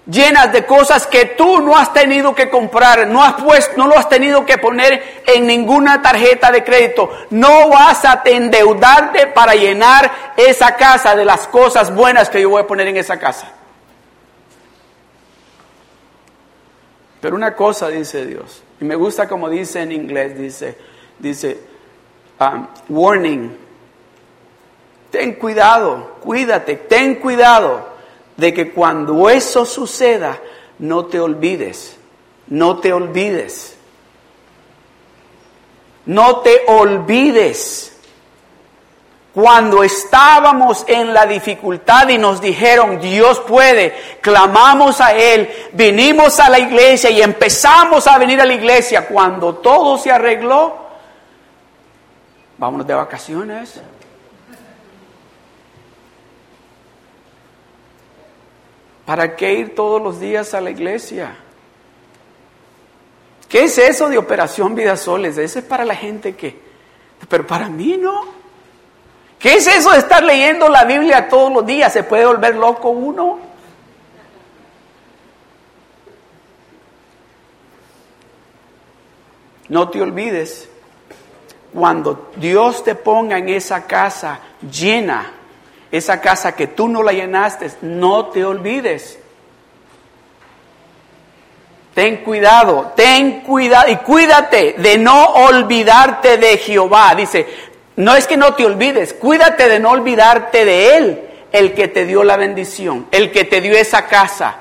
llenas 0.05 0.51
de 0.51 0.65
cosas 0.65 1.07
que 1.07 1.25
tú 1.25 1.61
no 1.61 1.77
has 1.77 1.93
tenido 1.93 2.35
que 2.35 2.49
comprar, 2.49 3.07
no 3.07 3.23
has 3.23 3.41
puesto, 3.41 3.77
no 3.77 3.87
lo 3.87 3.97
has 3.97 4.09
tenido 4.09 4.45
que 4.45 4.57
poner 4.57 5.23
en 5.25 5.47
ninguna 5.47 6.01
tarjeta 6.01 6.51
de 6.51 6.63
crédito. 6.63 7.09
No 7.29 7.69
vas 7.69 8.03
a 8.05 8.21
endeudarte 8.25 9.27
para 9.27 9.55
llenar 9.55 10.33
esa 10.35 10.75
casa 10.75 11.15
de 11.15 11.25
las 11.25 11.47
cosas 11.47 11.93
buenas 11.93 12.29
que 12.29 12.41
yo 12.41 12.49
voy 12.49 12.61
a 12.61 12.67
poner 12.67 12.87
en 12.87 12.97
esa 12.97 13.17
casa. 13.17 13.51
Pero 17.21 17.35
una 17.35 17.55
cosa 17.55 17.87
dice 17.87 18.25
Dios, 18.25 18.63
y 18.81 18.83
me 18.83 18.95
gusta 18.95 19.29
como 19.29 19.49
dice 19.49 19.81
en 19.81 19.93
inglés, 19.93 20.37
dice, 20.37 20.77
dice, 21.17 21.57
um, 22.37 22.67
warning, 22.89 23.57
ten 25.09 25.35
cuidado, 25.35 26.17
cuídate, 26.19 26.75
ten 26.75 27.15
cuidado 27.15 27.92
de 28.37 28.53
que 28.53 28.71
cuando 28.71 29.29
eso 29.29 29.65
suceda, 29.65 30.39
no 30.79 31.05
te 31.05 31.19
olvides, 31.19 31.97
no 32.47 32.79
te 32.79 32.93
olvides, 32.93 33.77
no 36.05 36.37
te 36.37 36.63
olvides. 36.67 37.89
Cuando 39.33 39.81
estábamos 39.83 40.85
en 40.87 41.11
la 41.11 41.25
dificultad 41.25 42.07
y 42.09 42.19
nos 42.19 42.39
dijeron, 42.39 42.99
Dios 42.99 43.39
puede, 43.39 43.95
clamamos 44.21 45.01
a 45.01 45.13
Él, 45.13 45.49
vinimos 45.73 46.39
a 46.39 46.49
la 46.49 46.59
iglesia 46.59 47.09
y 47.09 47.19
empezamos 47.19 48.05
a 48.05 48.19
venir 48.19 48.39
a 48.39 48.45
la 48.45 48.53
iglesia, 48.53 49.07
cuando 49.07 49.55
todo 49.55 49.97
se 49.97 50.11
arregló, 50.11 50.83
Vámonos 52.63 52.87
de 52.87 52.93
vacaciones. 52.93 53.81
¿Para 59.13 59.35
qué 59.35 59.53
ir 59.53 59.75
todos 59.75 60.01
los 60.01 60.19
días 60.19 60.55
a 60.55 60.59
la 60.59 60.71
iglesia? 60.71 61.35
¿Qué 63.47 63.65
es 63.65 63.77
eso 63.77 64.09
de 64.09 64.17
Operación 64.17 64.73
Vidas 64.73 65.01
Soles? 65.01 65.37
Ese 65.37 65.59
es 65.59 65.65
para 65.65 65.85
la 65.85 65.95
gente 65.95 66.35
que... 66.35 66.59
Pero 67.29 67.45
para 67.45 67.69
mí 67.69 67.95
no. 67.95 68.25
¿Qué 69.37 69.53
es 69.53 69.67
eso 69.67 69.91
de 69.91 69.99
estar 69.99 70.23
leyendo 70.23 70.67
la 70.67 70.83
Biblia 70.85 71.29
todos 71.29 71.53
los 71.53 71.63
días? 71.63 71.93
¿Se 71.93 72.01
puede 72.01 72.25
volver 72.25 72.55
loco 72.55 72.89
uno? 72.89 73.39
No 79.69 79.89
te 79.89 80.01
olvides, 80.01 80.67
cuando 81.71 82.31
Dios 82.35 82.83
te 82.83 82.95
ponga 82.95 83.37
en 83.37 83.49
esa 83.49 83.85
casa 83.85 84.39
llena, 84.71 85.31
esa 85.93 86.19
casa 86.19 86.55
que 86.55 86.65
tú 86.65 86.87
no 86.87 87.03
la 87.03 87.13
llenaste, 87.13 87.69
no 87.83 88.25
te 88.25 88.43
olvides. 88.43 89.19
Ten 91.93 92.17
cuidado, 92.23 92.93
ten 92.95 93.41
cuidado 93.41 93.91
y 93.91 93.97
cuídate 93.97 94.73
de 94.79 94.97
no 94.97 95.23
olvidarte 95.23 96.37
de 96.39 96.57
Jehová. 96.57 97.13
Dice, 97.13 97.47
no 97.95 98.15
es 98.15 98.25
que 98.25 98.37
no 98.37 98.55
te 98.55 98.65
olvides, 98.65 99.13
cuídate 99.13 99.69
de 99.69 99.79
no 99.79 99.91
olvidarte 99.91 100.65
de 100.65 100.97
Él, 100.97 101.29
el 101.51 101.75
que 101.75 101.87
te 101.87 102.05
dio 102.05 102.23
la 102.23 102.37
bendición, 102.37 103.05
el 103.11 103.31
que 103.31 103.43
te 103.43 103.61
dio 103.61 103.73
esa 103.73 104.07
casa. 104.07 104.55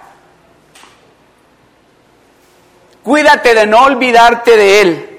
Cuídate 3.03 3.55
de 3.55 3.67
no 3.67 3.85
olvidarte 3.85 4.55
de 4.59 4.81
Él. 4.83 5.12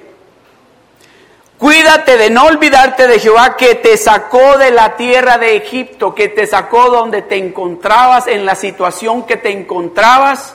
Cuídate 1.58 2.16
de 2.16 2.30
no 2.30 2.46
olvidarte 2.46 3.06
de 3.06 3.20
Jehová 3.20 3.56
que 3.56 3.76
te 3.76 3.96
sacó 3.96 4.58
de 4.58 4.70
la 4.70 4.96
tierra 4.96 5.38
de 5.38 5.56
Egipto, 5.56 6.14
que 6.14 6.28
te 6.28 6.46
sacó 6.46 6.90
donde 6.90 7.22
te 7.22 7.36
encontrabas, 7.36 8.26
en 8.26 8.44
la 8.44 8.56
situación 8.56 9.24
que 9.24 9.36
te 9.36 9.50
encontrabas 9.50 10.54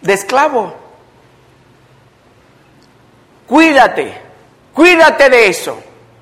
de 0.00 0.14
esclavo. 0.14 0.74
Cuídate, 3.46 4.18
cuídate 4.72 5.28
de 5.28 5.48
eso, 5.48 5.78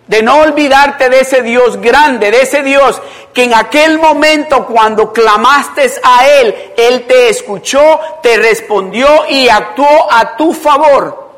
de 0.09 0.23
no 0.23 0.41
olvidarte 0.41 1.09
de 1.09 1.21
ese 1.21 1.43
Dios 1.43 1.81
grande, 1.81 2.33
de 2.33 2.43
ese 2.43 2.63
Dios 2.63 3.01
que 3.33 3.45
en 3.45 3.55
aquel 3.55 4.01
momento 4.01 4.67
cuando 4.67 5.13
clamaste 5.13 5.89
a 6.03 6.27
Él, 6.27 6.73
Él 6.77 7.07
te 7.07 7.29
escuchó, 7.29 8.01
te 8.21 8.37
respondió 8.37 9.07
y 9.29 9.49
actuó 9.49 10.13
a 10.13 10.37
tu 10.37 10.53
favor. 10.53 11.30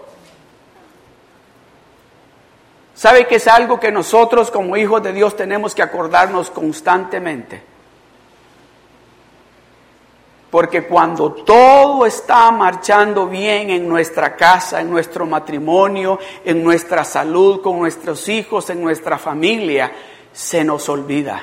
¿Sabe 3.02 3.26
que 3.26 3.34
es 3.34 3.48
algo 3.48 3.80
que 3.80 3.90
nosotros 3.90 4.52
como 4.52 4.76
hijos 4.76 5.02
de 5.02 5.12
Dios 5.12 5.34
tenemos 5.34 5.74
que 5.74 5.82
acordarnos 5.82 6.50
constantemente? 6.50 7.60
Porque 10.48 10.86
cuando 10.86 11.32
todo 11.32 12.06
está 12.06 12.48
marchando 12.52 13.26
bien 13.26 13.70
en 13.70 13.88
nuestra 13.88 14.36
casa, 14.36 14.80
en 14.80 14.88
nuestro 14.88 15.26
matrimonio, 15.26 16.20
en 16.44 16.62
nuestra 16.62 17.02
salud, 17.02 17.60
con 17.60 17.80
nuestros 17.80 18.28
hijos, 18.28 18.70
en 18.70 18.80
nuestra 18.80 19.18
familia, 19.18 19.90
se 20.32 20.62
nos 20.62 20.88
olvida. 20.88 21.42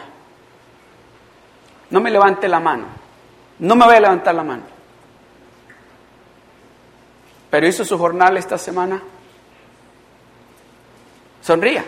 No 1.89 1.99
me 1.99 2.09
levante 2.09 2.47
la 2.47 2.61
mano. 2.61 2.85
No 3.59 3.75
me 3.75 3.83
voy 3.83 3.95
a 3.95 3.99
levantar 3.99 4.33
la 4.33 4.43
mano. 4.45 4.63
Pero 7.49 7.67
hizo 7.67 7.83
su 7.83 7.97
jornal 7.97 8.37
esta 8.37 8.57
semana. 8.57 9.01
Sonría. 11.41 11.85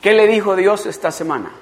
¿Qué 0.00 0.12
le 0.12 0.26
dijo 0.26 0.56
Dios 0.56 0.86
esta 0.86 1.12
semana? 1.12 1.52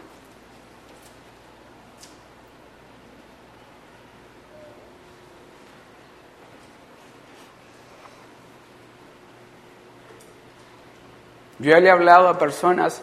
Yo 11.59 11.79
le 11.79 11.89
he 11.89 11.91
hablado 11.91 12.29
a 12.29 12.39
personas, 12.39 13.03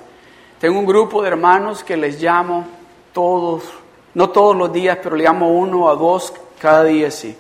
tengo 0.60 0.80
un 0.80 0.88
grupo 0.88 1.22
de 1.22 1.28
hermanos 1.28 1.84
que 1.84 1.96
les 1.96 2.20
llamo 2.20 2.66
todos, 3.14 3.64
no 4.16 4.32
todos 4.32 4.56
los 4.56 4.74
días, 4.74 4.98
pero 5.04 5.16
le 5.16 5.26
llamo 5.26 5.52
uno 5.52 5.84
o 5.84 5.96
dos 5.96 6.34
cada 6.60 6.84
día 6.84 7.12
sí. 7.12 7.36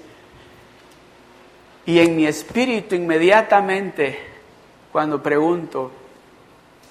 Y 1.85 1.99
en 1.99 2.15
mi 2.15 2.27
espíritu 2.27 2.95
inmediatamente, 2.95 4.19
cuando 4.91 5.23
pregunto, 5.23 5.91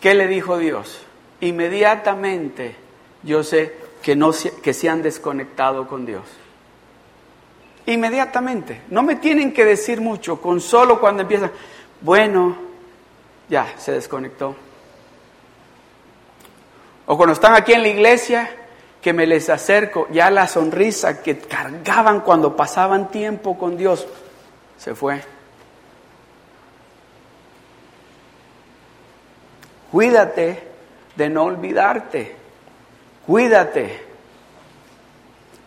¿qué 0.00 0.14
le 0.14 0.26
dijo 0.26 0.58
Dios? 0.58 1.02
Inmediatamente 1.40 2.76
yo 3.22 3.42
sé 3.42 3.74
que, 4.02 4.16
no, 4.16 4.30
que 4.62 4.72
se 4.72 4.88
han 4.88 5.02
desconectado 5.02 5.86
con 5.86 6.06
Dios. 6.06 6.24
Inmediatamente. 7.86 8.82
No 8.88 9.02
me 9.02 9.16
tienen 9.16 9.52
que 9.52 9.64
decir 9.64 10.00
mucho, 10.00 10.40
con 10.40 10.60
solo 10.60 10.98
cuando 10.98 11.22
empiezan, 11.22 11.52
bueno, 12.00 12.56
ya, 13.48 13.74
se 13.76 13.92
desconectó. 13.92 14.56
O 17.06 17.16
cuando 17.16 17.32
están 17.32 17.54
aquí 17.54 17.72
en 17.72 17.82
la 17.82 17.88
iglesia, 17.88 18.50
que 19.06 19.12
me 19.12 19.24
les 19.24 19.48
acerco, 19.50 20.08
ya 20.10 20.32
la 20.32 20.48
sonrisa 20.48 21.22
que 21.22 21.38
cargaban 21.38 22.22
cuando 22.22 22.56
pasaban 22.56 23.08
tiempo 23.08 23.56
con 23.56 23.76
Dios 23.76 24.04
se 24.76 24.96
fue. 24.96 25.22
Cuídate 29.92 30.60
de 31.14 31.28
no 31.28 31.44
olvidarte. 31.44 32.34
Cuídate. 33.24 34.02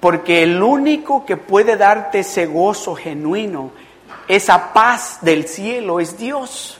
Porque 0.01 0.43
el 0.43 0.61
único 0.61 1.25
que 1.25 1.37
puede 1.37 1.77
darte 1.77 2.19
ese 2.19 2.45
gozo 2.45 2.93
genuino, 2.93 3.71
esa 4.27 4.73
paz 4.73 5.19
del 5.21 5.47
cielo, 5.47 6.01
es 6.01 6.17
Dios. 6.17 6.78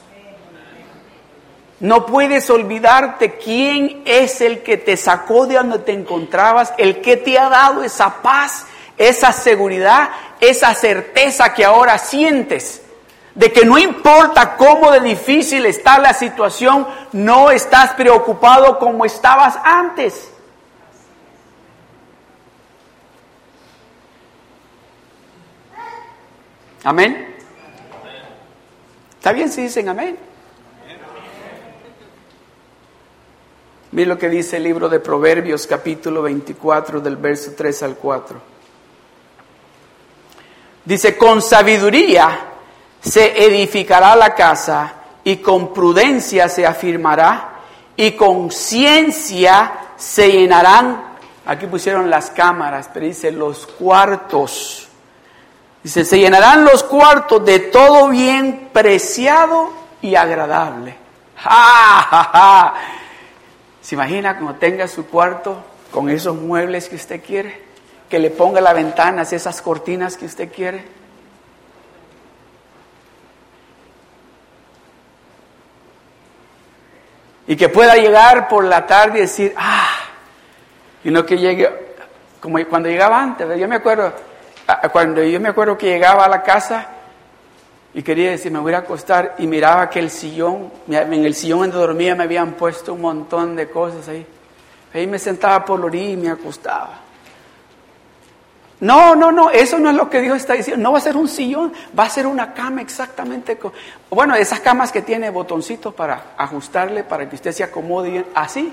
No 1.80 2.04
puedes 2.04 2.50
olvidarte 2.50 3.38
quién 3.38 4.02
es 4.04 4.42
el 4.42 4.62
que 4.62 4.76
te 4.76 4.98
sacó 4.98 5.46
de 5.46 5.54
donde 5.54 5.78
te 5.78 5.92
encontrabas, 5.92 6.74
el 6.76 7.00
que 7.00 7.16
te 7.16 7.38
ha 7.38 7.48
dado 7.48 7.82
esa 7.82 8.20
paz, 8.20 8.66
esa 8.98 9.32
seguridad, 9.32 10.10
esa 10.40 10.74
certeza 10.74 11.54
que 11.54 11.64
ahora 11.64 11.96
sientes. 11.96 12.82
De 13.34 13.50
que 13.50 13.64
no 13.64 13.78
importa 13.78 14.56
cómo 14.56 14.90
de 14.90 15.00
difícil 15.00 15.64
está 15.64 15.98
la 15.98 16.12
situación, 16.12 16.86
no 17.12 17.50
estás 17.50 17.94
preocupado 17.94 18.78
como 18.78 19.06
estabas 19.06 19.56
antes. 19.64 20.30
Amén. 26.84 27.36
¿Está 29.16 29.32
bien 29.32 29.50
si 29.50 29.62
dicen 29.62 29.88
amén? 29.88 30.29
Mira 33.92 34.10
lo 34.10 34.18
que 34.18 34.28
dice 34.28 34.58
el 34.58 34.62
libro 34.62 34.88
de 34.88 35.00
Proverbios 35.00 35.66
capítulo 35.66 36.22
24 36.22 37.00
del 37.00 37.16
verso 37.16 37.50
3 37.56 37.82
al 37.82 37.96
4. 37.96 38.40
Dice, 40.84 41.16
con 41.16 41.42
sabiduría 41.42 42.38
se 43.00 43.44
edificará 43.44 44.14
la 44.14 44.32
casa 44.32 44.94
y 45.24 45.38
con 45.38 45.72
prudencia 45.74 46.48
se 46.48 46.64
afirmará 46.64 47.48
y 47.96 48.12
con 48.12 48.52
ciencia 48.52 49.72
se 49.96 50.30
llenarán, 50.30 51.02
aquí 51.44 51.66
pusieron 51.66 52.08
las 52.08 52.30
cámaras, 52.30 52.88
pero 52.94 53.06
dice 53.06 53.32
los 53.32 53.66
cuartos. 53.66 54.86
Dice, 55.82 56.04
se 56.04 56.16
llenarán 56.16 56.64
los 56.64 56.84
cuartos 56.84 57.44
de 57.44 57.58
todo 57.58 58.08
bien 58.08 58.70
preciado 58.72 59.72
y 60.00 60.14
agradable. 60.14 60.96
¡Ja, 61.36 62.06
ja, 62.08 62.30
ja! 62.32 62.74
¿Se 63.90 63.96
imagina 63.96 64.38
cuando 64.38 64.54
tenga 64.54 64.86
su 64.86 65.08
cuarto 65.08 65.64
con 65.90 66.10
esos 66.10 66.36
muebles 66.36 66.88
que 66.88 66.94
usted 66.94 67.20
quiere? 67.20 67.60
Que 68.08 68.20
le 68.20 68.30
ponga 68.30 68.60
las 68.60 68.72
ventanas, 68.72 69.32
esas 69.32 69.60
cortinas 69.60 70.16
que 70.16 70.26
usted 70.26 70.52
quiere. 70.52 70.84
Y 77.48 77.56
que 77.56 77.68
pueda 77.68 77.96
llegar 77.96 78.46
por 78.46 78.62
la 78.62 78.86
tarde 78.86 79.18
y 79.18 79.22
decir, 79.22 79.54
ah, 79.56 79.90
y 81.02 81.10
no 81.10 81.26
que 81.26 81.36
llegue, 81.36 81.68
como 82.38 82.64
cuando 82.68 82.88
llegaba 82.88 83.20
antes, 83.20 83.58
yo 83.58 83.66
me 83.66 83.74
acuerdo, 83.74 84.12
cuando 84.92 85.20
yo 85.24 85.40
me 85.40 85.48
acuerdo 85.48 85.76
que 85.76 85.86
llegaba 85.86 86.26
a 86.26 86.28
la 86.28 86.44
casa 86.44 86.86
y 87.92 88.02
quería 88.02 88.30
decir, 88.30 88.52
me 88.52 88.60
voy 88.60 88.72
a 88.72 88.78
acostar 88.78 89.34
y 89.38 89.46
miraba 89.46 89.90
que 89.90 89.98
el 89.98 90.10
sillón, 90.10 90.70
en 90.88 91.24
el 91.24 91.34
sillón 91.34 91.60
donde 91.60 91.78
dormía 91.78 92.14
me 92.14 92.24
habían 92.24 92.52
puesto 92.52 92.94
un 92.94 93.00
montón 93.00 93.56
de 93.56 93.68
cosas 93.68 94.08
ahí. 94.08 94.24
Ahí 94.94 95.06
me 95.06 95.18
sentaba 95.18 95.64
por 95.64 95.80
la 95.80 95.96
y 95.96 96.16
me 96.16 96.30
acostaba. 96.30 97.00
No, 98.80 99.14
no, 99.14 99.30
no, 99.30 99.50
eso 99.50 99.78
no 99.78 99.90
es 99.90 99.96
lo 99.96 100.08
que 100.08 100.20
Dios 100.20 100.36
está 100.36 100.54
diciendo. 100.54 100.82
No 100.82 100.92
va 100.92 100.98
a 100.98 101.02
ser 101.02 101.16
un 101.16 101.28
sillón, 101.28 101.72
va 101.98 102.04
a 102.04 102.10
ser 102.10 102.26
una 102.26 102.54
cama 102.54 102.80
exactamente. 102.80 103.56
Con, 103.56 103.72
bueno, 104.08 104.34
esas 104.36 104.60
camas 104.60 104.90
que 104.90 105.02
tiene 105.02 105.28
botoncitos 105.30 105.92
para 105.92 106.32
ajustarle, 106.36 107.04
para 107.04 107.28
que 107.28 107.36
usted 107.36 107.52
se 107.52 107.64
acomode 107.64 108.10
bien, 108.10 108.26
así. 108.34 108.72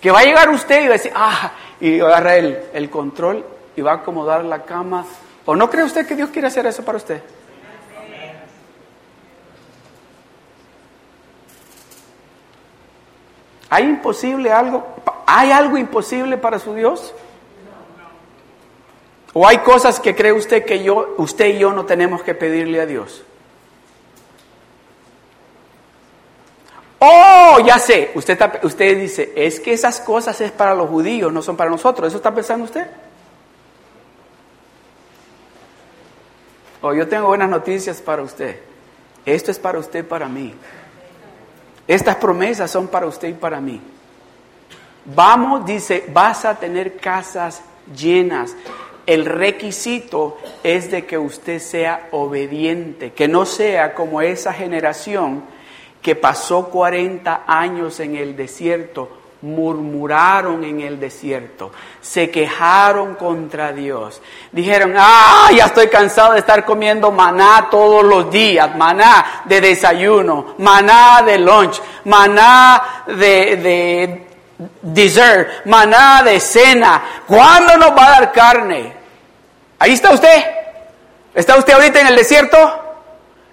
Que 0.00 0.10
va 0.10 0.20
a 0.20 0.24
llegar 0.24 0.50
usted 0.50 0.82
y 0.82 0.88
va 0.88 0.94
a 0.94 0.98
decir, 0.98 1.12
ah, 1.14 1.52
y 1.80 2.00
agarra 2.00 2.36
el, 2.36 2.58
el 2.72 2.90
control 2.90 3.44
y 3.74 3.80
va 3.80 3.92
a 3.92 3.94
acomodar 3.96 4.44
la 4.44 4.64
cama. 4.64 5.06
¿O 5.46 5.56
no 5.56 5.70
cree 5.70 5.84
usted 5.84 6.06
que 6.06 6.14
Dios 6.14 6.30
quiere 6.30 6.48
hacer 6.48 6.66
eso 6.66 6.84
para 6.84 6.98
usted? 6.98 7.22
¿Hay 13.72 13.84
imposible 13.84 14.52
algo? 14.52 14.86
¿Hay 15.24 15.50
algo 15.50 15.78
imposible 15.78 16.36
para 16.36 16.58
su 16.58 16.74
Dios? 16.74 17.14
¿O 19.32 19.48
hay 19.48 19.60
cosas 19.60 19.98
que 19.98 20.14
cree 20.14 20.34
usted 20.34 20.66
que 20.66 20.84
yo, 20.84 21.14
usted 21.16 21.46
y 21.46 21.58
yo 21.58 21.72
no 21.72 21.86
tenemos 21.86 22.22
que 22.22 22.34
pedirle 22.34 22.82
a 22.82 22.84
Dios? 22.84 23.22
Oh, 26.98 27.60
ya 27.64 27.78
sé. 27.78 28.10
Usted, 28.14 28.38
usted 28.62 28.98
dice, 28.98 29.32
es 29.34 29.58
que 29.58 29.72
esas 29.72 30.00
cosas 30.02 30.38
es 30.42 30.52
para 30.52 30.74
los 30.74 30.90
judíos, 30.90 31.32
no 31.32 31.40
son 31.40 31.56
para 31.56 31.70
nosotros. 31.70 32.08
¿Eso 32.08 32.18
está 32.18 32.34
pensando 32.34 32.66
usted? 32.66 32.86
Oh, 36.82 36.92
yo 36.92 37.08
tengo 37.08 37.28
buenas 37.28 37.48
noticias 37.48 38.02
para 38.02 38.20
usted. 38.20 38.60
Esto 39.24 39.50
es 39.50 39.58
para 39.58 39.78
usted 39.78 40.06
para 40.06 40.28
mí. 40.28 40.54
Estas 41.92 42.16
promesas 42.16 42.70
son 42.70 42.88
para 42.88 43.06
usted 43.06 43.28
y 43.28 43.34
para 43.34 43.60
mí. 43.60 43.80
Vamos, 45.04 45.66
dice, 45.66 46.04
vas 46.12 46.44
a 46.44 46.54
tener 46.54 46.96
casas 46.96 47.62
llenas 47.96 48.54
el 49.06 49.24
requisito 49.24 50.38
es 50.62 50.90
de 50.90 51.04
que 51.06 51.18
usted 51.18 51.58
sea 51.58 52.08
obediente, 52.12 53.12
que 53.12 53.26
no 53.26 53.44
sea 53.46 53.94
como 53.94 54.22
esa 54.22 54.52
generación 54.52 55.42
que 56.00 56.14
pasó 56.14 56.68
40 56.70 57.44
años 57.46 57.98
en 58.00 58.16
el 58.16 58.36
desierto, 58.36 59.08
murmuraron 59.42 60.64
en 60.64 60.80
el 60.80 60.98
desierto, 60.98 61.72
se 62.00 62.30
quejaron 62.30 63.16
contra 63.16 63.72
Dios, 63.72 64.22
dijeron, 64.52 64.94
ah, 64.96 65.50
ya 65.54 65.66
estoy 65.66 65.88
cansado 65.88 66.32
de 66.32 66.38
estar 66.38 66.64
comiendo 66.64 67.10
maná 67.10 67.68
todos 67.70 68.04
los 68.04 68.30
días, 68.30 68.74
maná 68.76 69.42
de 69.44 69.60
desayuno, 69.60 70.54
maná 70.58 71.22
de 71.26 71.38
lunch, 71.38 71.80
maná 72.04 73.04
de, 73.06 73.56
de 73.56 74.26
dessert, 74.82 75.66
maná 75.66 76.22
de 76.22 76.40
cena. 76.40 77.02
¿Cuándo 77.26 77.76
nos 77.76 77.90
va 77.90 78.06
a 78.06 78.10
dar 78.10 78.32
carne? 78.32 78.92
Ahí 79.78 79.92
está 79.92 80.12
usted. 80.12 80.44
¿Está 81.34 81.56
usted 81.56 81.72
ahorita 81.72 82.00
en 82.00 82.06
el 82.08 82.16
desierto? 82.16 82.81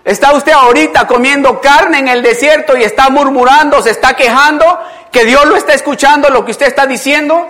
¿Está 0.09 0.33
usted 0.33 0.53
ahorita 0.53 1.05
comiendo 1.05 1.61
carne 1.61 1.99
en 1.99 2.07
el 2.07 2.23
desierto 2.23 2.75
y 2.75 2.83
está 2.83 3.11
murmurando, 3.11 3.79
se 3.79 3.91
está 3.91 4.15
quejando 4.15 4.65
que 5.11 5.23
Dios 5.23 5.45
lo 5.45 5.55
está 5.55 5.73
escuchando 5.73 6.29
lo 6.29 6.43
que 6.43 6.49
usted 6.49 6.65
está 6.65 6.87
diciendo? 6.87 7.47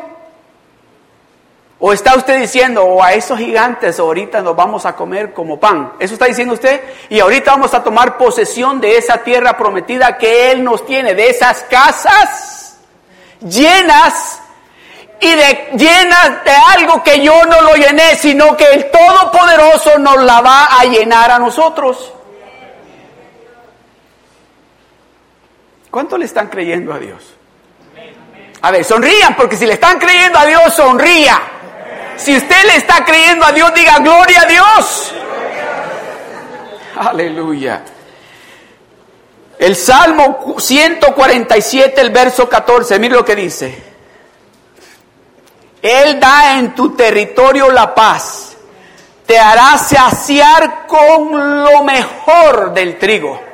¿O 1.80 1.94
está 1.94 2.16
usted 2.18 2.38
diciendo, 2.42 2.84
o 2.84 2.96
oh, 2.96 3.04
a 3.04 3.14
esos 3.14 3.40
gigantes 3.40 3.98
ahorita 3.98 4.42
nos 4.42 4.58
vamos 4.58 4.86
a 4.86 4.94
comer 4.94 5.32
como 5.32 5.58
pan? 5.58 5.94
¿Eso 6.00 6.16
está 6.16 6.26
diciendo 6.26 6.54
usted? 6.54 6.84
Y 7.08 7.22
ahorita 7.22 7.52
vamos 7.52 7.74
a 7.74 7.82
tomar 7.82 8.18
posesión 8.18 8.82
de 8.82 8.98
esa 8.98 9.20
tierra 9.20 9.56
prometida 9.56 10.18
que 10.18 10.52
Él 10.52 10.62
nos 10.62 10.86
tiene, 10.86 11.16
de 11.16 11.30
esas 11.30 11.64
casas 11.64 12.78
llenas 13.40 14.42
y 15.22 15.34
de, 15.34 15.70
llenas 15.78 16.44
de 16.44 16.52
algo 16.78 17.02
que 17.04 17.22
yo 17.22 17.42
no 17.46 17.62
lo 17.62 17.76
llené, 17.76 18.18
sino 18.18 18.58
que 18.58 18.66
el 18.66 18.92
Todopoderoso 18.92 19.98
nos 19.98 20.22
la 20.26 20.42
va 20.42 20.66
a 20.78 20.84
llenar 20.84 21.32
a 21.32 21.40
nosotros. 21.40 22.16
¿Cuánto 25.90 26.18
le 26.18 26.26
están 26.26 26.48
creyendo 26.48 26.94
a 26.94 27.00
Dios? 27.00 27.36
A 28.62 28.72
ver, 28.72 28.84
sonrían, 28.84 29.36
porque 29.36 29.56
si 29.56 29.66
le 29.66 29.74
están 29.74 29.98
creyendo 29.98 30.38
a 30.38 30.46
Dios, 30.46 30.74
sonría. 30.74 31.40
Si 32.18 32.36
usted 32.36 32.66
le 32.66 32.76
está 32.76 33.06
creyendo 33.06 33.46
a 33.46 33.52
Dios, 33.52 33.74
diga 33.74 33.98
gloria 34.00 34.42
a 34.42 34.46
Dios. 34.46 35.14
Aleluya. 36.98 37.82
El 39.58 39.76
Salmo 39.76 40.56
147, 40.58 42.02
el 42.02 42.12
verso 42.12 42.48
14, 42.48 43.00
mire 43.00 43.16
lo 43.16 43.26
que 43.26 43.36
dice. 43.36 43.84
Él 45.82 46.20
da 46.20 46.60
en 46.60 46.76
tu 46.76 46.96
territorio 46.96 47.72
la 47.72 47.96
paz, 47.96 48.58
te 49.26 49.40
hará 49.40 49.78
saciar 49.78 50.86
con 50.88 51.64
lo 51.64 51.84
mejor 51.84 52.74
del 52.74 52.98
trigo. 52.98 53.49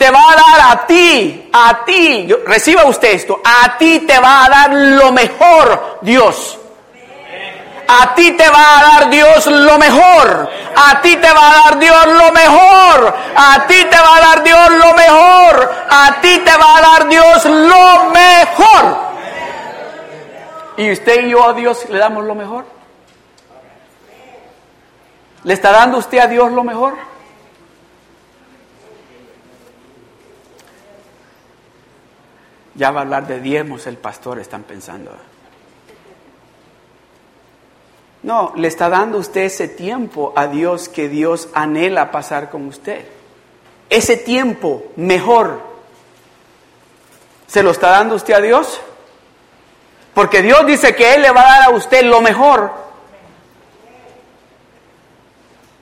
Te 0.00 0.10
va 0.10 0.32
a 0.32 0.34
dar 0.34 0.78
a 0.78 0.86
ti, 0.86 1.50
a 1.52 1.84
ti, 1.84 2.26
reciba 2.46 2.86
usted 2.86 3.10
esto, 3.10 3.38
a 3.44 3.76
ti 3.76 4.00
te 4.00 4.18
va 4.18 4.46
a 4.46 4.48
dar 4.48 4.72
lo 4.72 5.12
mejor 5.12 5.98
Dios. 6.00 6.58
A 7.86 8.14
ti 8.14 8.32
te 8.32 8.48
va 8.48 8.78
a 8.78 8.82
dar 8.82 9.10
Dios 9.10 9.44
lo 9.44 9.76
mejor. 9.76 10.50
A 10.74 11.02
ti 11.02 11.16
te 11.16 11.30
va 11.30 11.50
a 11.50 11.54
dar 11.64 11.78
Dios 11.78 12.06
lo 12.06 12.32
mejor. 12.32 13.14
A 13.36 13.66
ti 13.66 13.84
te 13.90 13.96
va 14.00 14.16
a 14.16 14.20
dar 14.20 14.42
Dios 14.42 14.70
lo 14.70 14.94
mejor. 14.94 15.74
A 15.90 16.20
ti 16.22 16.38
te 16.38 16.56
va 16.56 16.78
a 16.78 16.80
dar 16.80 17.08
Dios 17.08 17.44
lo 17.44 18.10
mejor. 18.10 18.96
¿Y 20.78 20.92
usted 20.92 21.26
y 21.26 21.30
yo 21.30 21.46
a 21.46 21.52
Dios 21.52 21.84
le 21.90 21.98
damos 21.98 22.24
lo 22.24 22.34
mejor? 22.34 22.64
¿Le 25.44 25.52
está 25.52 25.72
dando 25.72 25.98
usted 25.98 26.20
a 26.20 26.26
Dios 26.26 26.50
lo 26.52 26.64
mejor? 26.64 27.09
Ya 32.74 32.90
va 32.90 33.00
a 33.00 33.02
hablar 33.02 33.26
de 33.26 33.40
diezmos 33.40 33.86
el 33.86 33.96
pastor, 33.96 34.38
están 34.38 34.62
pensando. 34.62 35.10
No, 38.22 38.52
le 38.56 38.68
está 38.68 38.88
dando 38.88 39.18
usted 39.18 39.42
ese 39.42 39.66
tiempo 39.66 40.32
a 40.36 40.46
Dios 40.46 40.88
que 40.88 41.08
Dios 41.08 41.48
anhela 41.54 42.10
pasar 42.10 42.50
con 42.50 42.66
usted. 42.66 43.04
Ese 43.88 44.16
tiempo 44.16 44.84
mejor. 44.96 45.62
¿Se 47.46 47.62
lo 47.62 47.70
está 47.70 47.90
dando 47.90 48.14
usted 48.14 48.34
a 48.34 48.40
Dios? 48.40 48.80
Porque 50.14 50.42
Dios 50.42 50.66
dice 50.66 50.94
que 50.94 51.14
Él 51.14 51.22
le 51.22 51.30
va 51.30 51.40
a 51.40 51.58
dar 51.58 51.62
a 51.64 51.70
usted 51.70 52.02
lo 52.04 52.20
mejor. 52.20 52.72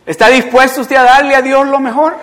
¿Está 0.07 0.29
dispuesto 0.29 0.81
usted 0.81 0.97
a 0.97 1.03
darle 1.03 1.35
a 1.35 1.43
Dios 1.43 1.67
lo 1.67 1.81
mejor? 1.81 2.17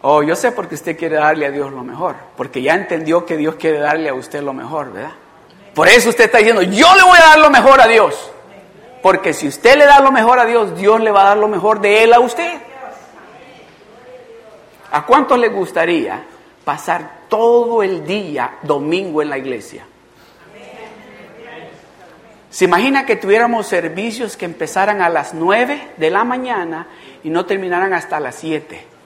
Oh, 0.00 0.22
yo 0.22 0.36
sé 0.36 0.52
por 0.52 0.68
qué 0.68 0.76
usted 0.76 0.96
quiere 0.96 1.16
darle 1.16 1.46
a 1.46 1.50
Dios 1.50 1.72
lo 1.72 1.82
mejor. 1.82 2.14
Porque 2.36 2.62
ya 2.62 2.74
entendió 2.74 3.26
que 3.26 3.36
Dios 3.36 3.56
quiere 3.56 3.78
darle 3.78 4.08
a 4.08 4.14
usted 4.14 4.42
lo 4.42 4.52
mejor, 4.52 4.92
¿verdad? 4.92 5.12
Por 5.74 5.88
eso 5.88 6.08
usted 6.08 6.24
está 6.24 6.38
diciendo, 6.38 6.62
yo 6.62 6.94
le 6.94 7.02
voy 7.02 7.18
a 7.18 7.26
dar 7.26 7.38
lo 7.38 7.50
mejor 7.50 7.80
a 7.80 7.86
Dios. 7.86 8.30
Porque 9.02 9.32
si 9.32 9.48
usted 9.48 9.76
le 9.76 9.86
da 9.86 10.00
lo 10.00 10.12
mejor 10.12 10.38
a 10.38 10.44
Dios, 10.44 10.76
Dios 10.76 11.00
le 11.00 11.10
va 11.10 11.22
a 11.22 11.28
dar 11.28 11.36
lo 11.36 11.48
mejor 11.48 11.80
de 11.80 12.04
Él 12.04 12.12
a 12.12 12.20
usted. 12.20 12.58
¿A 14.90 15.04
cuántos 15.04 15.38
le 15.38 15.48
gustaría 15.48 16.24
pasar 16.64 17.26
todo 17.28 17.82
el 17.82 18.06
día 18.06 18.58
domingo 18.62 19.20
en 19.20 19.30
la 19.30 19.38
iglesia? 19.38 19.86
¿Se 22.50 22.64
imagina 22.64 23.04
que 23.04 23.16
tuviéramos 23.16 23.66
servicios 23.66 24.36
que 24.36 24.46
empezaran 24.46 25.02
a 25.02 25.08
las 25.08 25.34
9 25.34 25.92
de 25.96 26.10
la 26.10 26.24
mañana 26.24 26.86
y 27.22 27.30
no 27.30 27.44
terminaran 27.44 27.92
hasta 27.92 28.18
las 28.20 28.36
7? 28.36 28.97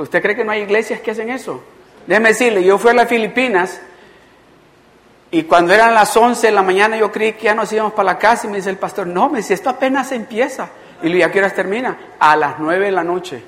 ¿Usted 0.00 0.20
cree 0.22 0.34
que 0.34 0.44
no 0.44 0.52
hay 0.52 0.62
iglesias 0.62 1.00
que 1.00 1.12
hacen 1.12 1.30
eso? 1.30 1.62
Déjeme 2.06 2.30
decirle, 2.30 2.64
yo 2.64 2.78
fui 2.78 2.90
a 2.90 2.94
las 2.94 3.08
Filipinas 3.08 3.80
y 5.30 5.44
cuando 5.44 5.72
eran 5.72 5.94
las 5.94 6.16
11 6.16 6.46
de 6.46 6.52
la 6.52 6.62
mañana 6.62 6.96
yo 6.96 7.10
creí 7.10 7.32
que 7.32 7.44
ya 7.44 7.54
nos 7.54 7.72
íbamos 7.72 7.92
para 7.92 8.12
la 8.12 8.18
casa 8.18 8.46
y 8.46 8.50
me 8.50 8.56
dice 8.58 8.70
el 8.70 8.76
pastor, 8.76 9.06
no, 9.06 9.28
me 9.28 9.38
dice, 9.38 9.54
esto 9.54 9.70
apenas 9.70 10.12
empieza. 10.12 10.68
Y 11.02 11.08
le 11.08 11.14
dije, 11.14 11.24
¿a 11.24 11.32
qué 11.32 11.38
horas 11.38 11.54
termina? 11.54 11.96
A 12.18 12.36
las 12.36 12.58
9 12.58 12.86
de 12.86 12.92
la 12.92 13.04
noche. 13.04 13.42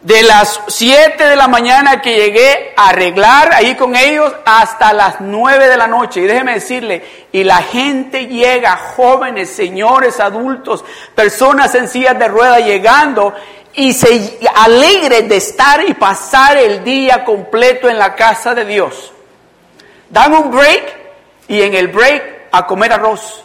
De 0.00 0.22
las 0.22 0.60
7 0.68 1.24
de 1.24 1.36
la 1.36 1.48
mañana 1.48 2.00
que 2.00 2.14
llegué 2.14 2.72
a 2.76 2.90
arreglar 2.90 3.52
ahí 3.52 3.74
con 3.74 3.96
ellos 3.96 4.32
hasta 4.44 4.92
las 4.92 5.20
9 5.20 5.68
de 5.68 5.76
la 5.76 5.86
noche. 5.86 6.20
Y 6.20 6.26
déjeme 6.26 6.54
decirle, 6.54 7.04
y 7.32 7.44
la 7.44 7.62
gente 7.62 8.26
llega, 8.26 8.76
jóvenes, 8.76 9.50
señores, 9.50 10.20
adultos, 10.20 10.84
personas 11.14 11.72
sencillas 11.72 12.18
de 12.18 12.28
rueda 12.28 12.60
llegando 12.60 13.34
y 13.76 13.92
se 13.92 14.38
alegre 14.54 15.22
de 15.22 15.36
estar 15.36 15.88
y 15.88 15.94
pasar 15.94 16.56
el 16.56 16.82
día 16.82 17.24
completo 17.24 17.88
en 17.88 17.98
la 17.98 18.14
casa 18.14 18.54
de 18.54 18.64
Dios. 18.64 19.12
Dan 20.10 20.34
un 20.34 20.50
break 20.50 20.94
y 21.48 21.62
en 21.62 21.74
el 21.74 21.88
break 21.88 22.48
a 22.52 22.66
comer 22.66 22.92
arroz. 22.92 23.44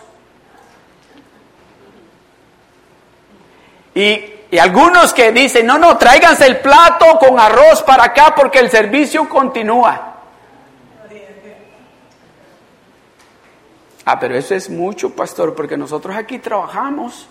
Y 3.93 4.31
Y 4.51 4.59
algunos 4.59 5.13
que 5.13 5.31
dicen, 5.31 5.65
no, 5.65 5.77
no, 5.77 5.97
tráiganse 5.97 6.45
el 6.45 6.59
plato 6.59 7.17
con 7.17 7.39
arroz 7.39 7.81
para 7.83 8.03
acá 8.03 8.35
porque 8.35 8.59
el 8.59 8.69
servicio 8.69 9.29
continúa. 9.29 10.17
Ah, 14.03 14.19
pero 14.19 14.35
eso 14.35 14.53
es 14.53 14.69
mucho, 14.69 15.15
pastor, 15.15 15.55
porque 15.55 15.77
nosotros 15.77 16.17
aquí 16.17 16.39
trabajamos 16.39 17.29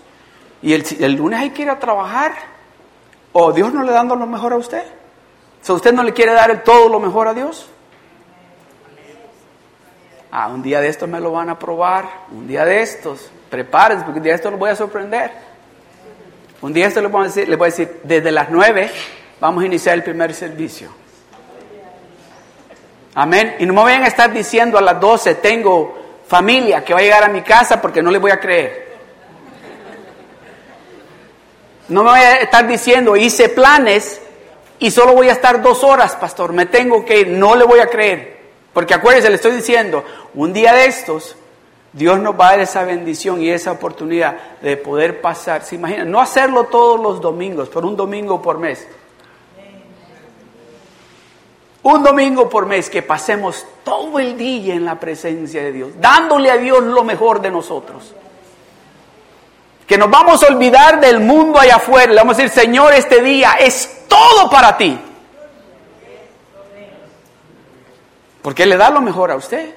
y 0.63 0.73
el, 0.73 1.13
lunes 1.13 1.41
hay 1.41 1.51
que 1.51 1.61
ir 1.61 1.69
a 1.69 1.77
trabajar. 1.77 2.33
¿O 3.33 3.51
Dios 3.53 3.73
no 3.73 3.83
le 3.83 3.91
dando 3.91 4.15
lo 4.15 4.25
mejor 4.25 4.53
a 4.53 4.57
usted? 4.57 4.83
¿O 5.67 5.73
usted 5.73 5.93
no 5.93 6.03
le 6.03 6.13
quiere 6.13 6.33
dar 6.33 6.63
todo 6.63 6.89
lo 6.89 6.99
mejor 6.99 7.27
a 7.27 7.33
Dios? 7.33 7.67
Ah, 10.31 10.47
un 10.47 10.61
día 10.61 10.79
de 10.81 10.87
estos 10.87 11.09
me 11.09 11.19
lo 11.19 11.31
van 11.31 11.49
a 11.49 11.59
probar, 11.59 12.05
un 12.31 12.47
día 12.47 12.63
de 12.63 12.81
estos, 12.81 13.29
prepárense, 13.49 14.05
porque 14.05 14.19
un 14.19 14.23
día 14.23 14.31
de 14.31 14.37
estos 14.37 14.51
lo 14.51 14.57
voy 14.57 14.69
a 14.69 14.75
sorprender. 14.75 15.31
Un 16.61 16.73
día 16.73 16.85
de 16.85 16.89
estos 16.89 17.03
le 17.03 17.09
voy 17.09 17.21
a 17.21 17.23
decir, 17.25 17.49
le 17.49 17.55
voy 17.55 17.65
a 17.65 17.69
decir 17.69 17.99
desde 18.03 18.31
las 18.31 18.49
nueve 18.49 18.89
vamos 19.39 19.63
a 19.63 19.65
iniciar 19.65 19.95
el 19.95 20.03
primer 20.03 20.33
servicio. 20.33 20.89
Amén. 23.13 23.55
Y 23.59 23.65
no 23.65 23.73
me 23.73 23.81
vayan 23.81 24.03
a 24.03 24.07
estar 24.07 24.31
diciendo 24.31 24.77
a 24.77 24.81
las 24.81 24.99
doce 24.99 25.35
tengo 25.35 25.97
familia 26.27 26.83
que 26.83 26.93
va 26.93 26.99
a 26.99 27.03
llegar 27.03 27.23
a 27.23 27.27
mi 27.27 27.41
casa 27.41 27.81
porque 27.81 28.01
no 28.01 28.09
le 28.09 28.19
voy 28.19 28.31
a 28.31 28.39
creer. 28.39 28.90
No 31.91 32.03
me 32.05 32.11
voy 32.11 32.19
a 32.19 32.37
estar 32.37 32.65
diciendo, 32.65 33.17
hice 33.17 33.49
planes 33.49 34.21
y 34.79 34.91
solo 34.91 35.13
voy 35.13 35.27
a 35.27 35.33
estar 35.33 35.61
dos 35.61 35.83
horas, 35.83 36.15
pastor, 36.15 36.53
me 36.53 36.65
tengo 36.65 37.03
que 37.03 37.19
ir, 37.19 37.27
no 37.27 37.57
le 37.57 37.65
voy 37.65 37.79
a 37.79 37.87
creer. 37.87 38.39
Porque 38.71 38.93
acuérdense, 38.93 39.27
le 39.27 39.35
estoy 39.35 39.51
diciendo, 39.51 40.05
un 40.33 40.53
día 40.53 40.71
de 40.71 40.85
estos, 40.85 41.35
Dios 41.91 42.17
nos 42.21 42.39
va 42.39 42.47
a 42.47 42.51
dar 42.51 42.61
esa 42.61 42.85
bendición 42.85 43.41
y 43.41 43.49
esa 43.49 43.73
oportunidad 43.73 44.37
de 44.61 44.77
poder 44.77 45.19
pasar, 45.19 45.65
se 45.65 45.75
imagina, 45.75 46.05
no 46.05 46.21
hacerlo 46.21 46.63
todos 46.63 46.97
los 46.97 47.19
domingos, 47.19 47.67
pero 47.67 47.85
un 47.89 47.97
domingo 47.97 48.41
por 48.41 48.57
mes. 48.57 48.87
Un 51.83 52.03
domingo 52.03 52.47
por 52.47 52.67
mes 52.67 52.89
que 52.89 53.01
pasemos 53.01 53.65
todo 53.83 54.17
el 54.17 54.37
día 54.37 54.75
en 54.75 54.85
la 54.85 54.97
presencia 54.97 55.61
de 55.61 55.73
Dios, 55.73 55.89
dándole 55.99 56.51
a 56.51 56.57
Dios 56.57 56.81
lo 56.83 57.03
mejor 57.03 57.41
de 57.41 57.51
nosotros. 57.51 58.15
Que 59.91 59.97
nos 59.97 60.09
vamos 60.09 60.41
a 60.41 60.47
olvidar 60.47 61.01
del 61.01 61.19
mundo 61.19 61.59
allá 61.59 61.75
afuera. 61.75 62.13
Le 62.13 62.17
vamos 62.17 62.39
a 62.39 62.43
decir, 62.43 62.61
Señor, 62.61 62.93
este 62.93 63.21
día 63.21 63.57
es 63.59 64.05
todo 64.07 64.49
para 64.49 64.77
ti. 64.77 64.97
Porque 68.41 68.65
le 68.65 68.77
da 68.77 68.89
lo 68.89 69.01
mejor 69.01 69.31
a 69.31 69.35
usted. 69.35 69.75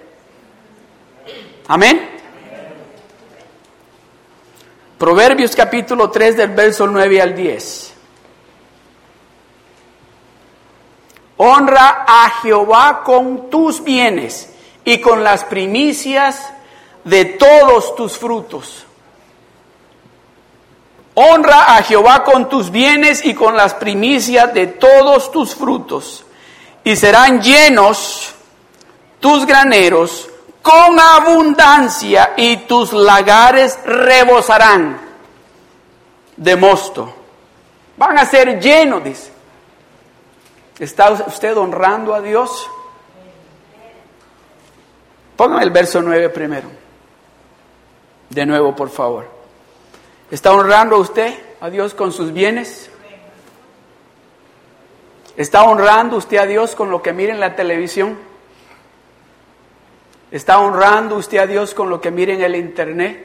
Amén. 1.67 2.11
Proverbios 4.99 5.57
capítulo 5.57 6.09
3 6.13 6.37
del 6.37 6.51
verso 6.51 6.87
9 6.87 7.21
al 7.21 7.35
10. 7.35 7.95
Honra 11.39 12.05
a 12.07 12.31
Jehová 12.41 13.03
con 13.05 13.51
tus 13.51 13.83
bienes 13.83 14.55
y 14.85 15.01
con 15.01 15.25
las 15.25 15.43
primicias 15.43 16.53
de 17.03 17.25
todos 17.25 17.97
tus 17.97 18.17
frutos. 18.17 18.84
Honra 21.15 21.77
a 21.77 21.83
Jehová 21.83 22.25
con 22.25 22.49
tus 22.49 22.71
bienes 22.71 23.25
y 23.25 23.35
con 23.35 23.57
las 23.57 23.75
primicias 23.75 24.53
de 24.53 24.67
todos 24.67 25.31
tus 25.31 25.55
frutos, 25.55 26.25
y 26.83 26.97
serán 26.97 27.41
llenos 27.41 28.35
tus 29.21 29.47
graneros 29.47 30.29
con 30.61 30.99
abundancia, 30.99 32.33
y 32.37 32.57
tus 32.59 32.93
lagares 32.93 33.79
rebosarán 33.85 35.01
de 36.37 36.57
mosto. 36.57 37.15
Van 37.97 38.19
a 38.19 38.27
ser 38.27 38.61
llenos, 38.61 39.05
dice. 39.05 39.33
¿Está 40.79 41.13
usted 41.13 41.57
honrando 41.57 42.15
a 42.15 42.21
Dios? 42.21 42.69
Póngame 45.37 45.63
el 45.63 45.71
verso 45.71 46.03
9 46.03 46.29
primero. 46.31 46.69
De 48.31 48.45
nuevo, 48.45 48.75
por 48.75 48.91
favor. 48.91 49.34
¿Está 50.35 50.53
honrando 50.53 50.99
usted 50.99 51.33
a 51.61 51.71
Dios 51.71 51.95
con 51.95 52.11
sus 52.11 52.33
bienes? 52.33 52.91
¿Está 55.37 55.63
honrando 55.63 56.17
usted 56.17 56.39
a 56.39 56.45
Dios 56.45 56.75
con 56.75 56.91
lo 56.91 57.03
que 57.03 57.13
mira 57.13 57.33
en 57.33 57.39
la 57.39 57.55
televisión? 57.55 58.19
¿Está 60.33 60.59
honrando 60.59 61.15
usted 61.15 61.39
a 61.39 61.47
Dios 61.47 61.73
con 61.73 61.89
lo 61.89 62.01
que 62.01 62.11
mira 62.11 62.33
en 62.33 62.43
el 62.43 62.57
internet? 62.57 63.25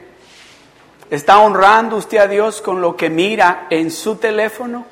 ¿Está 1.10 1.40
honrando 1.40 1.96
usted 1.96 2.18
a 2.18 2.28
Dios 2.28 2.62
con 2.62 2.80
lo 2.80 2.94
que 2.96 3.10
mira 3.10 3.66
en 3.70 3.90
su 3.90 4.14
teléfono? 4.14 4.86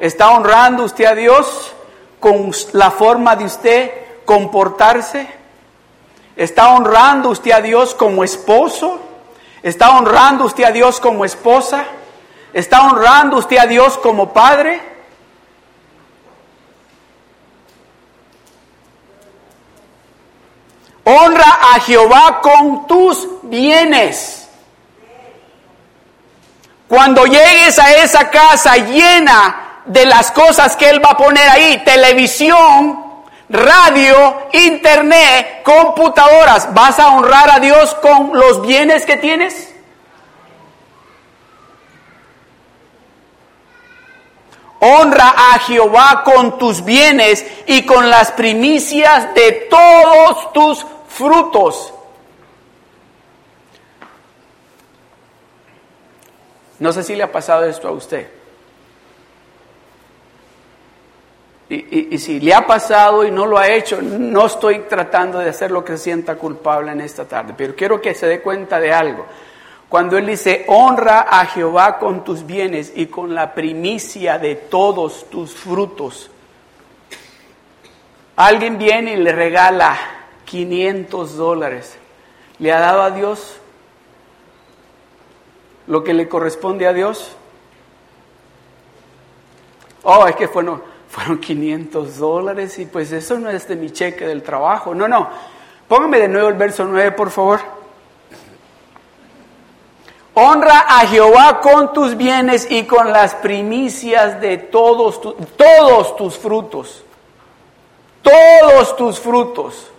¿Está 0.00 0.30
honrando 0.32 0.82
usted 0.82 1.04
a 1.04 1.14
Dios 1.14 1.74
con 2.18 2.50
la 2.72 2.90
forma 2.90 3.36
de 3.36 3.44
usted 3.44 3.90
comportarse? 4.24 5.28
¿Está 6.34 6.70
honrando 6.70 7.28
usted 7.28 7.52
a 7.52 7.60
Dios 7.60 7.94
como 7.94 8.24
esposo? 8.24 9.04
¿Está 9.62 9.96
honrando 9.96 10.44
usted 10.44 10.64
a 10.64 10.70
Dios 10.70 11.00
como 11.00 11.24
esposa? 11.24 11.84
¿Está 12.52 12.82
honrando 12.82 13.38
usted 13.38 13.58
a 13.58 13.66
Dios 13.66 13.98
como 13.98 14.32
padre? 14.32 14.80
Honra 21.04 21.58
a 21.74 21.80
Jehová 21.80 22.40
con 22.42 22.86
tus 22.86 23.26
bienes. 23.42 24.48
Cuando 26.86 27.24
llegues 27.24 27.78
a 27.78 27.94
esa 27.96 28.30
casa 28.30 28.76
llena 28.76 29.82
de 29.86 30.06
las 30.06 30.30
cosas 30.30 30.76
que 30.76 30.88
Él 30.88 31.04
va 31.04 31.10
a 31.10 31.16
poner 31.16 31.48
ahí, 31.48 31.82
televisión, 31.84 33.07
radio, 33.48 34.48
internet, 34.52 35.62
computadoras, 35.62 36.72
¿vas 36.74 36.98
a 36.98 37.08
honrar 37.08 37.50
a 37.50 37.60
Dios 37.60 37.94
con 37.96 38.32
los 38.32 38.62
bienes 38.62 39.06
que 39.06 39.16
tienes? 39.16 39.74
Honra 44.80 45.34
a 45.36 45.58
Jehová 45.60 46.22
con 46.24 46.56
tus 46.58 46.84
bienes 46.84 47.44
y 47.66 47.84
con 47.84 48.08
las 48.10 48.30
primicias 48.32 49.34
de 49.34 49.66
todos 49.68 50.52
tus 50.52 50.86
frutos. 51.08 51.94
No 56.78 56.92
sé 56.92 57.02
si 57.02 57.16
le 57.16 57.24
ha 57.24 57.32
pasado 57.32 57.64
esto 57.64 57.88
a 57.88 57.90
usted. 57.90 58.37
Y, 61.70 62.16
si 62.16 62.40
le 62.40 62.54
ha 62.54 62.66
pasado 62.66 63.24
y 63.26 63.30
no 63.30 63.44
lo 63.44 63.58
ha 63.58 63.68
hecho, 63.68 64.00
no 64.00 64.46
estoy 64.46 64.80
tratando 64.88 65.38
de 65.38 65.50
hacer 65.50 65.70
lo 65.70 65.84
que 65.84 65.98
se 65.98 66.04
sienta 66.04 66.36
culpable 66.36 66.92
en 66.92 67.02
esta 67.02 67.26
tarde, 67.26 67.52
pero 67.54 67.74
quiero 67.76 68.00
que 68.00 68.14
se 68.14 68.26
dé 68.26 68.40
cuenta 68.40 68.80
de 68.80 68.90
algo. 68.90 69.26
Cuando 69.86 70.16
Él 70.16 70.26
dice, 70.26 70.64
honra 70.68 71.26
a 71.28 71.44
Jehová 71.44 71.98
con 71.98 72.24
tus 72.24 72.46
bienes 72.46 72.92
y 72.94 73.06
con 73.06 73.34
la 73.34 73.52
primicia 73.52 74.38
de 74.38 74.54
todos 74.54 75.28
tus 75.28 75.52
frutos, 75.52 76.30
alguien 78.36 78.78
viene 78.78 79.12
y 79.12 79.16
le 79.16 79.32
regala 79.32 79.98
500 80.46 81.36
dólares. 81.36 81.98
¿Le 82.60 82.72
ha 82.72 82.80
dado 82.80 83.02
a 83.02 83.10
Dios 83.10 83.60
lo 85.86 86.02
que 86.02 86.14
le 86.14 86.28
corresponde 86.28 86.86
a 86.86 86.94
Dios? 86.94 87.36
Oh, 90.02 90.26
es 90.26 90.34
que 90.36 90.48
fue 90.48 90.62
no 90.62 90.87
fueron 91.18 91.38
500 91.40 92.18
dólares 92.18 92.78
y 92.78 92.86
pues 92.86 93.10
eso 93.12 93.38
no 93.38 93.50
es 93.50 93.66
de 93.66 93.76
mi 93.76 93.90
cheque 93.90 94.26
del 94.26 94.42
trabajo. 94.42 94.94
No, 94.94 95.08
no. 95.08 95.28
Póngame 95.88 96.20
de 96.20 96.28
nuevo 96.28 96.48
el 96.48 96.54
verso 96.54 96.84
9, 96.84 97.12
por 97.12 97.30
favor. 97.30 97.60
Honra 100.34 100.84
a 100.86 101.06
Jehová 101.06 101.60
con 101.60 101.92
tus 101.92 102.16
bienes 102.16 102.70
y 102.70 102.84
con 102.84 103.10
las 103.10 103.34
primicias 103.34 104.40
de 104.40 104.58
todos, 104.58 105.20
todos 105.56 106.16
tus 106.16 106.38
frutos. 106.38 107.04
Todos 108.22 108.96
tus 108.96 109.18
frutos. 109.18 109.90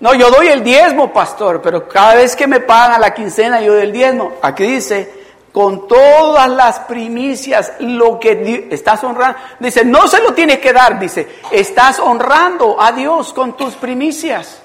No, 0.00 0.14
yo 0.14 0.30
doy 0.30 0.48
el 0.48 0.64
diezmo, 0.64 1.12
pastor, 1.12 1.60
pero 1.60 1.88
cada 1.88 2.14
vez 2.14 2.34
que 2.34 2.46
me 2.46 2.60
pagan 2.60 3.00
la 3.00 3.12
quincena 3.14 3.60
yo 3.60 3.74
doy 3.74 3.82
el 3.82 3.92
diezmo. 3.92 4.32
Aquí 4.42 4.64
dice, 4.64 5.17
con 5.52 5.88
todas 5.88 6.48
las 6.48 6.80
primicias, 6.80 7.72
lo 7.80 8.20
que 8.20 8.68
estás 8.70 9.02
honrando. 9.04 9.38
Dice, 9.58 9.84
no 9.84 10.06
se 10.06 10.22
lo 10.22 10.34
tienes 10.34 10.58
que 10.58 10.72
dar, 10.72 10.98
dice, 10.98 11.40
estás 11.50 11.98
honrando 11.98 12.80
a 12.80 12.92
Dios 12.92 13.32
con 13.32 13.56
tus 13.56 13.74
primicias. 13.74 14.62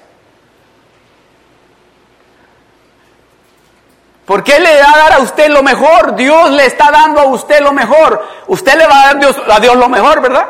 ¿Por 4.26 4.44
qué 4.44 4.60
le 4.60 4.82
va 4.82 4.92
a 4.94 4.98
dar 4.98 5.14
a 5.14 5.20
usted 5.20 5.50
lo 5.50 5.64
mejor? 5.64 6.16
Dios 6.16 6.52
le 6.52 6.66
está 6.66 6.90
dando 6.92 7.22
a 7.22 7.26
usted 7.26 7.60
lo 7.60 7.74
mejor. 7.74 8.26
Usted 8.48 8.76
le 8.76 8.88
va 8.88 9.02
a 9.02 9.06
dar 9.08 9.16
a 9.18 9.20
Dios, 9.20 9.36
a 9.50 9.60
Dios 9.60 9.76
lo 9.76 9.90
mejor, 9.90 10.22
¿verdad? 10.22 10.48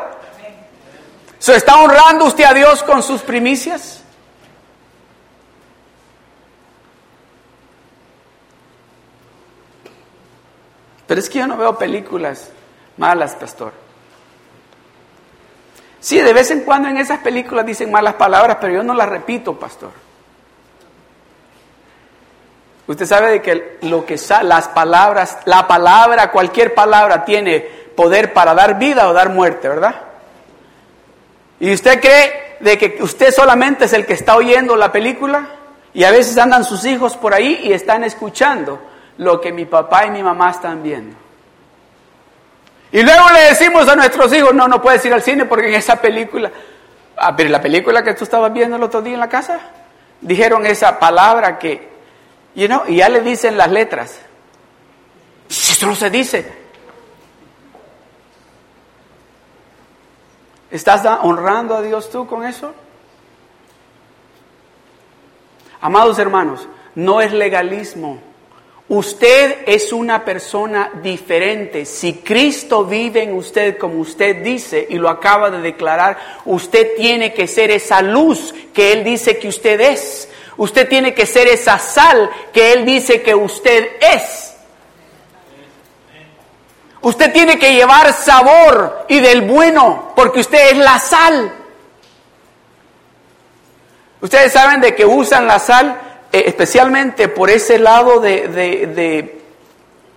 ¿Se 1.38 1.56
está 1.56 1.76
honrando 1.76 2.26
usted 2.26 2.44
a 2.44 2.54
Dios 2.54 2.82
con 2.84 3.02
sus 3.02 3.22
primicias? 3.22 4.03
Pero 11.06 11.20
es 11.20 11.28
que 11.28 11.38
yo 11.38 11.46
no 11.46 11.56
veo 11.56 11.76
películas 11.76 12.50
malas, 12.96 13.34
pastor. 13.34 13.72
Sí, 16.00 16.20
de 16.20 16.32
vez 16.32 16.50
en 16.50 16.60
cuando 16.60 16.88
en 16.88 16.98
esas 16.98 17.20
películas 17.20 17.64
dicen 17.64 17.90
malas 17.90 18.14
palabras, 18.14 18.58
pero 18.60 18.74
yo 18.74 18.82
no 18.82 18.94
las 18.94 19.08
repito, 19.08 19.58
pastor. 19.58 19.90
Usted 22.86 23.06
sabe 23.06 23.30
de 23.30 23.42
que 23.42 23.78
lo 23.82 24.04
que 24.04 24.20
las 24.42 24.68
palabras, 24.68 25.38
la 25.46 25.66
palabra, 25.66 26.30
cualquier 26.30 26.74
palabra 26.74 27.24
tiene 27.24 27.60
poder 27.96 28.34
para 28.34 28.52
dar 28.54 28.78
vida 28.78 29.08
o 29.08 29.14
dar 29.14 29.30
muerte, 29.30 29.68
¿verdad? 29.68 29.94
Y 31.60 31.72
usted 31.72 32.00
cree 32.00 32.56
de 32.60 32.76
que 32.76 33.02
usted 33.02 33.32
solamente 33.32 33.86
es 33.86 33.92
el 33.94 34.04
que 34.04 34.12
está 34.12 34.36
oyendo 34.36 34.76
la 34.76 34.92
película 34.92 35.48
y 35.94 36.04
a 36.04 36.10
veces 36.10 36.36
andan 36.36 36.64
sus 36.64 36.84
hijos 36.84 37.16
por 37.16 37.32
ahí 37.32 37.60
y 37.64 37.72
están 37.72 38.04
escuchando 38.04 38.80
lo 39.18 39.40
que 39.40 39.52
mi 39.52 39.64
papá 39.64 40.06
y 40.06 40.10
mi 40.10 40.22
mamá 40.22 40.50
están 40.50 40.82
viendo. 40.82 41.16
Y 42.92 43.02
luego 43.02 43.30
le 43.32 43.40
decimos 43.40 43.88
a 43.88 43.96
nuestros 43.96 44.32
hijos, 44.32 44.54
no, 44.54 44.68
no 44.68 44.80
puedes 44.80 45.04
ir 45.04 45.12
al 45.12 45.22
cine 45.22 45.46
porque 45.46 45.68
en 45.68 45.74
esa 45.74 46.00
película, 46.00 46.50
ah, 47.16 47.34
pero 47.34 47.50
la 47.50 47.60
película 47.60 48.04
que 48.04 48.14
tú 48.14 48.24
estabas 48.24 48.52
viendo 48.52 48.76
el 48.76 48.82
otro 48.82 49.02
día 49.02 49.14
en 49.14 49.20
la 49.20 49.28
casa, 49.28 49.58
dijeron 50.20 50.64
esa 50.64 50.98
palabra 50.98 51.58
que, 51.58 51.88
you 52.54 52.66
know, 52.66 52.82
y 52.86 52.96
ya 52.96 53.08
le 53.08 53.20
dicen 53.20 53.56
las 53.56 53.70
letras. 53.70 54.20
Esto 55.48 55.86
no 55.86 55.94
se 55.94 56.08
dice. 56.08 56.64
¿Estás 60.70 61.04
honrando 61.22 61.76
a 61.76 61.82
Dios 61.82 62.10
tú 62.10 62.26
con 62.26 62.44
eso? 62.44 62.74
Amados 65.80 66.18
hermanos, 66.18 66.66
no 66.94 67.20
es 67.20 67.32
legalismo 67.32 68.20
Usted 68.88 69.60
es 69.66 69.92
una 69.92 70.24
persona 70.24 70.90
diferente. 71.02 71.86
Si 71.86 72.14
Cristo 72.14 72.84
vive 72.84 73.22
en 73.22 73.32
usted 73.32 73.78
como 73.78 74.00
usted 74.00 74.42
dice 74.42 74.86
y 74.90 74.96
lo 74.96 75.08
acaba 75.08 75.50
de 75.50 75.62
declarar, 75.62 76.18
usted 76.44 76.94
tiene 76.94 77.32
que 77.32 77.46
ser 77.46 77.70
esa 77.70 78.02
luz 78.02 78.54
que 78.74 78.92
Él 78.92 79.02
dice 79.02 79.38
que 79.38 79.48
usted 79.48 79.80
es. 79.80 80.28
Usted 80.58 80.86
tiene 80.86 81.14
que 81.14 81.24
ser 81.24 81.48
esa 81.48 81.78
sal 81.78 82.30
que 82.52 82.72
Él 82.72 82.84
dice 82.84 83.22
que 83.22 83.34
usted 83.34 83.88
es. 84.00 84.54
Usted 87.00 87.32
tiene 87.32 87.58
que 87.58 87.74
llevar 87.74 88.12
sabor 88.12 89.06
y 89.08 89.20
del 89.20 89.42
bueno, 89.42 90.12
porque 90.14 90.40
usted 90.40 90.72
es 90.72 90.78
la 90.78 90.98
sal. 90.98 91.52
Ustedes 94.20 94.52
saben 94.52 94.80
de 94.80 94.94
que 94.94 95.04
usan 95.04 95.46
la 95.46 95.58
sal 95.58 96.03
especialmente 96.40 97.28
por 97.28 97.50
ese 97.50 97.78
lado 97.78 98.20
de, 98.20 99.40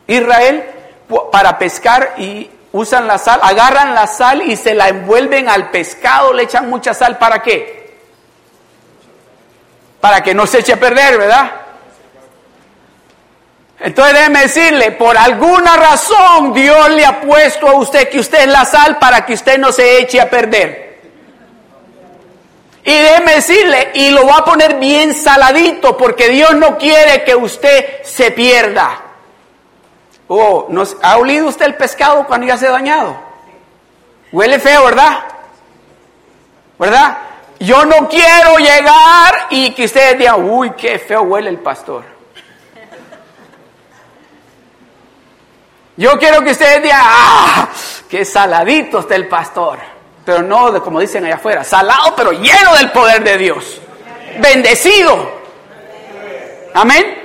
Israel, 0.07 0.63
para 1.32 1.57
pescar 1.57 2.15
y 2.18 2.49
usan 2.72 3.07
la 3.07 3.18
sal, 3.18 3.39
agarran 3.43 3.93
la 3.93 4.07
sal 4.07 4.41
y 4.41 4.55
se 4.55 4.74
la 4.74 4.89
envuelven 4.89 5.47
al 5.49 5.70
pescado, 5.70 6.34
le 6.34 6.43
echan 6.43 6.70
mucha 6.70 6.93
sal, 6.93 7.18
¿para 7.18 7.41
qué? 7.41 7.95
Para 10.01 10.22
que 10.22 10.34
no 10.34 10.47
se 10.47 10.59
eche 10.59 10.74
a 10.74 10.80
perder, 10.80 11.18
¿verdad? 11.18 11.51
Entonces 13.80 14.13
déjeme 14.15 14.41
decirle, 14.41 14.91
por 14.91 15.18
alguna 15.18 15.78
razón 15.78 16.53
Dios 16.53 16.89
le 16.89 17.05
ha 17.05 17.22
puesto 17.22 17.68
a 17.68 17.76
usted 17.76 18.09
que 18.09 18.20
usted 18.20 18.39
es 18.39 18.47
la 18.47 18.65
sal 18.65 18.97
para 18.97 19.26
que 19.26 19.34
usted 19.34 19.59
no 19.59 19.72
se 19.72 19.99
eche 19.99 20.20
a 20.20 20.30
perder. 20.30 20.86
Y 22.88 22.93
déjeme 22.93 23.35
decirle, 23.35 23.91
y 23.95 24.11
lo 24.11 24.25
va 24.25 24.38
a 24.38 24.45
poner 24.45 24.75
bien 24.75 25.13
saladito, 25.13 25.97
porque 25.97 26.29
Dios 26.29 26.55
no 26.55 26.77
quiere 26.77 27.25
que 27.25 27.35
usted 27.35 28.01
se 28.05 28.31
pierda. 28.31 29.01
Oh, 30.29 30.67
¿nos, 30.69 30.95
¿ha 31.01 31.17
olido 31.17 31.47
usted 31.49 31.65
el 31.65 31.75
pescado 31.75 32.25
cuando 32.25 32.47
ya 32.47 32.55
se 32.55 32.65
ha 32.65 32.71
dañado? 32.71 33.17
Huele 34.31 34.57
feo, 34.57 34.85
¿verdad? 34.85 35.19
¿Verdad? 36.79 37.17
Yo 37.59 37.83
no 37.83 38.07
quiero 38.07 38.55
llegar 38.57 39.47
y 39.49 39.71
que 39.71 39.83
ustedes 39.83 40.17
digan, 40.17 40.49
uy, 40.49 40.71
qué 40.77 40.97
feo 40.97 41.23
huele 41.23 41.49
el 41.49 41.59
pastor. 41.59 42.05
Yo 45.97 46.17
quiero 46.17 46.41
que 46.41 46.51
ustedes 46.51 46.81
digan, 46.81 47.01
ah, 47.03 47.67
qué 48.09 48.23
saladito 48.23 48.99
está 48.99 49.15
el 49.15 49.27
pastor 49.27 49.96
pero 50.28 50.41
no 50.41 50.73
de 50.73 50.82
como 50.82 50.99
dicen 50.99 51.23
allá 51.23 51.36
afuera, 51.36 51.63
salado 51.63 52.13
pero 52.13 52.34
lleno 52.34 52.75
del 52.75 52.91
poder 52.91 53.23
de 53.23 53.38
Dios, 53.38 53.80
bendecido. 54.39 55.39
Amén. 56.73 57.23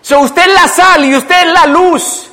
So 0.00 0.20
usted 0.20 0.48
es 0.48 0.54
la 0.54 0.66
sal 0.66 1.04
y 1.04 1.14
usted 1.14 1.36
es 1.46 1.52
la 1.52 1.66
luz. 1.66 2.30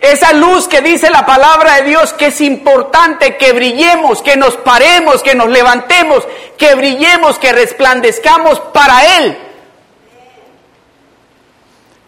Esa 0.00 0.32
luz 0.32 0.66
que 0.66 0.80
dice 0.80 1.10
la 1.10 1.26
palabra 1.26 1.74
de 1.74 1.82
Dios 1.82 2.14
que 2.14 2.28
es 2.28 2.40
importante 2.40 3.36
que 3.36 3.52
brillemos, 3.52 4.22
que 4.22 4.38
nos 4.38 4.56
paremos, 4.56 5.22
que 5.22 5.34
nos 5.34 5.50
levantemos, 5.50 6.26
que 6.56 6.74
brillemos, 6.76 7.38
que 7.38 7.52
resplandezcamos 7.52 8.58
para 8.72 9.18
Él. 9.18 9.36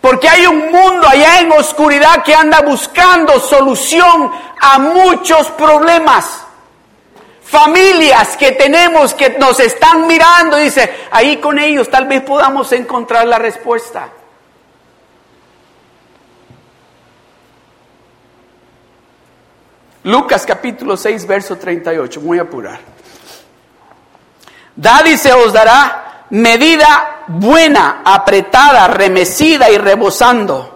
Porque 0.07 0.29
hay 0.29 0.47
un 0.47 0.71
mundo 0.71 1.09
allá 1.09 1.41
en 1.41 1.51
oscuridad 1.51 2.23
que 2.23 2.33
anda 2.33 2.61
buscando 2.61 3.41
solución 3.41 4.31
a 4.61 4.79
muchos 4.79 5.51
problemas. 5.51 6.45
Familias 7.43 8.37
que 8.37 8.53
tenemos 8.53 9.15
que 9.15 9.31
nos 9.31 9.59
están 9.59 10.07
mirando, 10.07 10.59
dice, 10.59 11.07
ahí 11.11 11.39
con 11.39 11.59
ellos 11.59 11.91
tal 11.91 12.07
vez 12.07 12.23
podamos 12.23 12.71
encontrar 12.71 13.27
la 13.27 13.41
respuesta. 13.41 14.09
Lucas 20.05 20.47
capítulo 20.47 20.97
6, 20.97 21.27
verso 21.27 21.59
38, 21.59 22.21
voy 22.21 22.39
a 22.39 22.43
apurar. 22.43 22.79
Dad 24.77 25.05
y 25.07 25.17
se 25.17 25.33
os 25.33 25.53
dará 25.53 26.27
medida 26.31 27.16
buena, 27.29 28.03
apretada, 28.05 28.89
remecida 28.89 29.70
y 29.70 29.79
rebosando. 29.79 30.74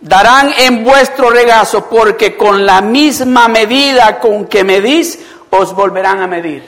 Darán 0.00 0.50
en 0.58 0.82
vuestro 0.82 1.30
regazo, 1.30 1.88
porque 1.88 2.36
con 2.36 2.64
la 2.64 2.80
misma 2.80 3.48
medida 3.48 4.18
con 4.18 4.46
que 4.46 4.64
medís, 4.64 5.18
os 5.50 5.74
volverán 5.74 6.22
a 6.22 6.26
medir. 6.26 6.64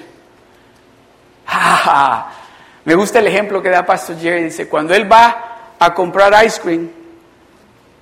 me 2.84 2.94
gusta 2.94 3.20
el 3.20 3.26
ejemplo 3.28 3.62
que 3.62 3.70
da 3.70 3.86
Pastor 3.86 4.18
Jerry. 4.18 4.44
Dice, 4.44 4.68
cuando 4.68 4.94
él 4.94 5.10
va 5.10 5.74
a 5.78 5.94
comprar 5.94 6.44
ice 6.44 6.60
cream, 6.60 6.90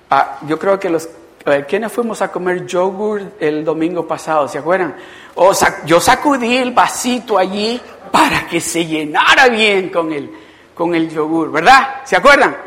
ah, 0.09 0.37
yo 0.47 0.59
creo 0.59 0.79
que 0.79 0.89
los... 0.89 1.07
¿Quiénes 1.67 1.91
fuimos 1.91 2.21
a 2.21 2.31
comer 2.31 2.67
yogurt 2.67 3.41
el 3.41 3.65
domingo 3.65 4.05
pasado? 4.07 4.47
¿Se 4.47 4.59
acuerdan? 4.59 4.95
O 5.35 5.51
yo 5.85 5.99
sacudí 5.99 6.57
el 6.57 6.71
vasito 6.71 7.35
allí 7.35 7.81
para 8.11 8.45
que 8.45 8.61
se 8.61 8.85
llenara 8.85 9.47
bien 9.47 9.89
con 9.89 10.13
el, 10.13 10.29
con 10.81 10.95
el 10.95 11.11
yogur, 11.11 11.51
¿verdad? 11.51 12.01
¿Se 12.05 12.15
acuerdan? 12.15 12.57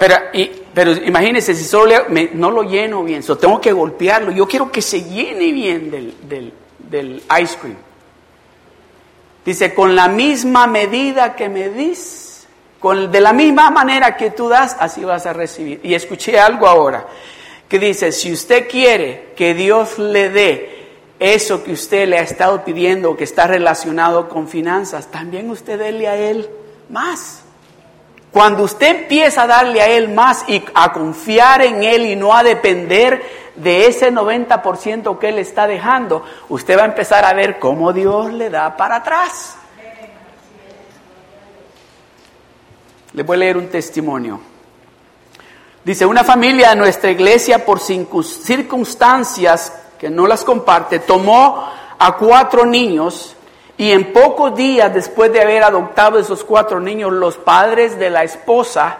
pero, 0.00 0.16
pero 0.72 0.92
imagínense, 0.92 1.54
si 1.54 1.62
solo 1.62 1.94
no 2.32 2.50
lo 2.50 2.62
lleno 2.62 3.04
bien, 3.04 3.22
so, 3.22 3.36
tengo 3.36 3.60
que 3.60 3.70
golpearlo. 3.70 4.32
Yo 4.32 4.48
quiero 4.48 4.72
que 4.72 4.80
se 4.80 5.02
llene 5.02 5.52
bien 5.52 5.90
del, 5.90 6.54
del, 6.78 7.22
ice 7.38 7.58
cream. 7.60 7.76
Dice, 9.44 9.74
con 9.74 9.94
la 9.94 10.08
misma 10.08 10.66
medida 10.66 11.36
que 11.36 11.50
me 11.50 11.68
dis, 11.68 12.46
con, 12.80 13.12
de 13.12 13.20
la 13.20 13.34
misma 13.34 13.70
manera 13.70 14.16
que 14.16 14.30
tú 14.30 14.48
das, 14.48 14.74
así 14.80 15.04
vas 15.04 15.26
a 15.26 15.34
recibir. 15.34 15.80
Y 15.82 15.92
escuché 15.92 16.40
algo 16.40 16.66
ahora, 16.66 17.06
que 17.68 17.78
dice, 17.78 18.10
si 18.10 18.32
usted 18.32 18.66
quiere 18.70 19.34
que 19.36 19.52
Dios 19.52 19.98
le 19.98 20.30
dé 20.30 20.76
eso 21.18 21.62
que 21.62 21.72
usted 21.72 22.08
le 22.08 22.16
ha 22.16 22.22
estado 22.22 22.64
pidiendo, 22.64 23.18
que 23.18 23.24
está 23.24 23.46
relacionado 23.46 24.30
con 24.30 24.48
finanzas, 24.48 25.10
también 25.10 25.50
usted 25.50 25.78
déle 25.78 26.08
a 26.08 26.16
Él 26.16 26.48
más. 26.88 27.42
Cuando 28.32 28.64
usted 28.64 29.02
empieza 29.02 29.42
a 29.42 29.46
darle 29.46 29.80
a 29.80 29.88
Él 29.88 30.12
más 30.12 30.44
y 30.48 30.62
a 30.74 30.92
confiar 30.92 31.62
en 31.62 31.82
Él 31.82 32.04
y 32.06 32.16
no 32.16 32.34
a 32.34 32.42
depender 32.42 33.22
de 33.56 33.86
ese 33.86 34.12
90% 34.12 35.18
que 35.18 35.28
Él 35.30 35.38
está 35.38 35.66
dejando, 35.66 36.22
usted 36.48 36.76
va 36.76 36.82
a 36.82 36.86
empezar 36.86 37.24
a 37.24 37.32
ver 37.32 37.58
cómo 37.58 37.92
Dios 37.92 38.32
le 38.32 38.50
da 38.50 38.76
para 38.76 38.96
atrás. 38.96 39.56
Le 43.14 43.22
voy 43.22 43.36
a 43.36 43.38
leer 43.38 43.56
un 43.56 43.68
testimonio. 43.68 44.38
Dice, 45.82 46.04
una 46.04 46.24
familia 46.24 46.70
de 46.70 46.76
nuestra 46.76 47.10
iglesia 47.10 47.64
por 47.64 47.78
circunstancias 47.80 49.72
que 49.98 50.10
no 50.10 50.26
las 50.26 50.44
comparte, 50.44 50.98
tomó 50.98 51.70
a 51.98 52.16
cuatro 52.16 52.66
niños 52.66 53.35
y 53.78 53.92
en 53.92 54.12
pocos 54.12 54.54
días 54.56 54.92
después 54.92 55.32
de 55.32 55.42
haber 55.42 55.62
adoptado 55.62 56.18
esos 56.18 56.44
cuatro 56.44 56.80
niños, 56.80 57.12
los 57.12 57.36
padres 57.36 57.98
de 57.98 58.10
la 58.10 58.24
esposa 58.24 58.98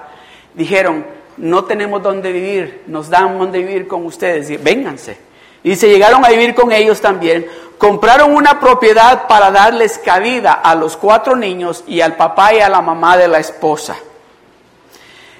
dijeron, 0.54 1.06
no 1.38 1.64
tenemos 1.64 2.02
dónde 2.02 2.32
vivir, 2.32 2.82
nos 2.86 3.08
dan 3.08 3.38
dónde 3.38 3.58
vivir 3.58 3.86
con 3.86 4.04
ustedes, 4.04 4.50
y 4.50 4.56
vénganse. 4.56 5.18
Y 5.62 5.76
se 5.76 5.88
llegaron 5.88 6.24
a 6.24 6.28
vivir 6.28 6.54
con 6.54 6.72
ellos 6.72 7.00
también, 7.00 7.46
compraron 7.78 8.34
una 8.34 8.60
propiedad 8.60 9.26
para 9.26 9.50
darles 9.50 9.98
cabida 9.98 10.52
a 10.52 10.74
los 10.74 10.96
cuatro 10.96 11.36
niños 11.36 11.82
y 11.86 12.00
al 12.00 12.16
papá 12.16 12.54
y 12.54 12.60
a 12.60 12.68
la 12.68 12.82
mamá 12.82 13.16
de 13.16 13.28
la 13.28 13.38
esposa. 13.38 13.96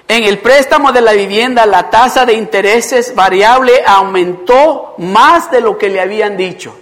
En 0.07 0.23
el 0.23 0.39
préstamo 0.39 0.91
de 0.91 1.01
la 1.01 1.13
vivienda 1.13 1.65
la 1.65 1.89
tasa 1.89 2.25
de 2.25 2.33
intereses 2.33 3.13
variable 3.13 3.83
aumentó 3.85 4.95
más 4.97 5.51
de 5.51 5.61
lo 5.61 5.77
que 5.77 5.89
le 5.89 5.99
habían 5.99 6.37
dicho. 6.37 6.77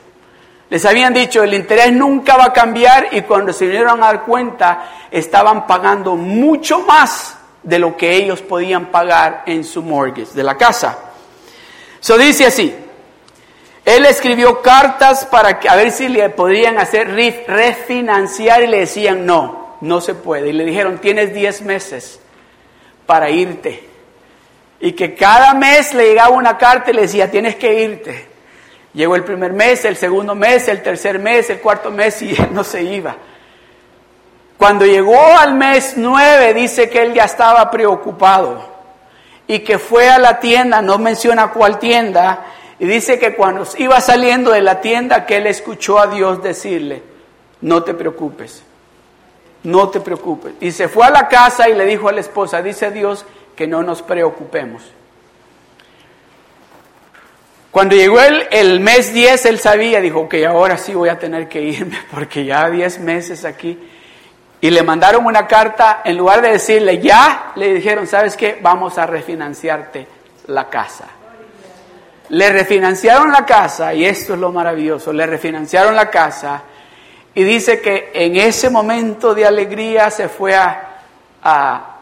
Les 0.69 0.83
habían 0.85 1.13
dicho, 1.13 1.43
el 1.43 1.53
interés 1.53 1.91
nunca 1.91 2.37
va 2.37 2.45
a 2.45 2.53
cambiar 2.53 3.09
y 3.11 3.21
cuando 3.21 3.53
se 3.53 3.65
vinieron 3.65 4.01
a 4.01 4.07
dar 4.07 4.23
cuenta, 4.23 5.07
estaban 5.11 5.67
pagando 5.67 6.15
mucho 6.15 6.81
más 6.81 7.37
de 7.61 7.79
lo 7.79 7.95
que 7.95 8.15
ellos 8.15 8.41
podían 8.41 8.87
pagar 8.87 9.43
en 9.45 9.63
su 9.63 9.83
mortgage 9.83 10.33
de 10.33 10.43
la 10.43 10.57
casa. 10.57 10.97
So 11.99 12.17
dice 12.17 12.47
así, 12.47 12.75
él 13.85 14.05
escribió 14.05 14.63
cartas 14.63 15.25
para 15.25 15.59
que, 15.59 15.69
a 15.69 15.75
ver 15.75 15.91
si 15.91 16.07
le 16.09 16.29
podrían 16.29 16.79
hacer 16.79 17.09
refinanciar 17.47 18.63
y 18.63 18.67
le 18.67 18.79
decían 18.79 19.25
no, 19.25 19.77
no 19.81 20.01
se 20.01 20.15
puede. 20.15 20.49
Y 20.49 20.53
le 20.53 20.65
dijeron, 20.65 20.97
tienes 20.97 21.33
10 21.33 21.61
meses 21.61 22.19
para 23.05 23.29
irte. 23.29 23.87
Y 24.79 24.93
que 24.93 25.13
cada 25.13 25.53
mes 25.53 25.93
le 25.93 26.07
llegaba 26.07 26.29
una 26.29 26.57
carta 26.57 26.89
y 26.89 26.95
le 26.95 27.03
decía, 27.03 27.29
tienes 27.29 27.55
que 27.55 27.81
irte. 27.81 28.34
Llegó 28.95 29.17
el 29.17 29.25
primer 29.25 29.51
mes, 29.51 29.83
el 29.83 29.97
segundo 29.97 30.35
mes, 30.35 30.69
el 30.69 30.81
tercer 30.81 31.19
mes, 31.19 31.49
el 31.49 31.59
cuarto 31.59 31.91
mes 31.91 32.21
y 32.21 32.31
él 32.31 32.47
no 32.51 32.63
se 32.63 32.81
iba. 32.81 33.15
Cuando 34.57 34.85
llegó 34.85 35.37
al 35.37 35.53
mes 35.53 35.95
nueve 35.97 36.53
dice 36.53 36.89
que 36.89 37.03
él 37.03 37.13
ya 37.13 37.25
estaba 37.25 37.69
preocupado 37.69 38.73
y 39.47 39.59
que 39.59 39.77
fue 39.77 40.09
a 40.09 40.17
la 40.17 40.39
tienda, 40.39 40.81
no 40.81 40.97
menciona 40.97 41.51
cuál 41.51 41.77
tienda, 41.77 42.45
y 42.79 42.85
dice 42.87 43.19
que 43.19 43.35
cuando 43.35 43.67
iba 43.77 44.01
saliendo 44.01 44.51
de 44.51 44.61
la 44.61 44.81
tienda, 44.81 45.25
que 45.25 45.37
él 45.37 45.47
escuchó 45.47 45.99
a 45.99 46.07
Dios 46.07 46.41
decirle, 46.41 47.03
no 47.61 47.83
te 47.83 47.93
preocupes, 47.93 48.63
no 49.63 49.89
te 49.89 49.99
preocupes. 49.99 50.53
Y 50.61 50.71
se 50.71 50.87
fue 50.87 51.05
a 51.05 51.11
la 51.11 51.27
casa 51.27 51.69
y 51.69 51.75
le 51.75 51.85
dijo 51.85 52.09
a 52.09 52.11
la 52.11 52.21
esposa, 52.21 52.61
dice 52.61 52.89
Dios 52.91 53.25
que 53.55 53.67
no 53.67 53.83
nos 53.83 54.01
preocupemos. 54.01 54.83
Cuando 57.75 57.97
llegó 57.97 58.21
el, 58.21 58.47
el 58.51 58.79
mes 58.79 59.13
10, 59.13 59.47
él 59.47 59.59
sabía, 59.59 59.99
dijo, 59.99 60.29
que 60.29 60.45
ahora 60.45 60.77
sí 60.77 60.93
voy 60.93 61.09
a 61.09 61.19
tener 61.19 61.49
que 61.49 61.61
irme, 61.61 61.97
porque 62.09 62.45
ya 62.45 62.69
10 62.69 62.99
meses 63.01 63.43
aquí. 63.43 63.77
Y 64.61 64.69
le 64.69 64.81
mandaron 64.81 65.25
una 65.25 65.45
carta, 65.45 65.99
en 66.05 66.17
lugar 66.17 66.41
de 66.41 66.51
decirle 66.51 67.01
ya, 67.01 67.51
le 67.57 67.73
dijeron, 67.73 68.07
¿sabes 68.07 68.37
qué? 68.37 68.59
Vamos 68.61 68.97
a 68.97 69.05
refinanciarte 69.05 70.07
la 70.47 70.69
casa. 70.69 71.03
Le 72.29 72.49
refinanciaron 72.49 73.29
la 73.29 73.45
casa, 73.45 73.93
y 73.93 74.05
esto 74.05 74.35
es 74.35 74.39
lo 74.39 74.53
maravilloso, 74.53 75.11
le 75.11 75.25
refinanciaron 75.25 75.97
la 75.97 76.09
casa, 76.09 76.63
y 77.33 77.43
dice 77.43 77.81
que 77.81 78.09
en 78.13 78.37
ese 78.37 78.69
momento 78.69 79.35
de 79.35 79.45
alegría 79.45 80.09
se 80.11 80.29
fue 80.29 80.55
a, 80.55 81.01
a, 81.43 81.97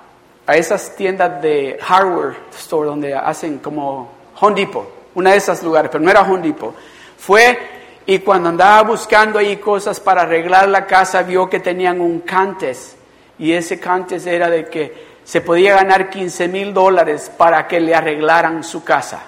esas 0.49 0.95
tiendas 0.95 1.41
de 1.41 1.79
hardware 1.81 2.35
store 2.59 2.89
donde 2.89 3.15
hacen 3.15 3.57
como 3.57 4.11
Home 4.39 4.53
Depot, 4.55 4.92
una 5.15 5.31
de 5.31 5.37
esas 5.37 5.63
lugares, 5.63 5.89
pero 5.91 6.03
no 6.03 6.11
era 6.11 6.21
Home 6.21 6.41
Depot. 6.41 6.75
Fue 7.17 7.57
y 8.05 8.19
cuando 8.19 8.49
andaba 8.49 8.81
buscando 8.83 9.39
ahí 9.39 9.57
cosas 9.57 9.99
para 9.99 10.23
arreglar 10.23 10.67
la 10.67 10.85
casa, 10.85 11.23
vio 11.23 11.49
que 11.49 11.59
tenían 11.59 12.01
un 12.01 12.19
cantes. 12.21 12.97
Y 13.39 13.53
ese 13.53 13.79
cantes 13.79 14.25
era 14.25 14.49
de 14.49 14.65
que 14.67 15.13
se 15.23 15.41
podía 15.41 15.75
ganar 15.75 16.09
15 16.09 16.47
mil 16.49 16.73
dólares 16.73 17.31
para 17.35 17.65
que 17.67 17.79
le 17.79 17.95
arreglaran 17.95 18.63
su 18.63 18.83
casa 18.83 19.21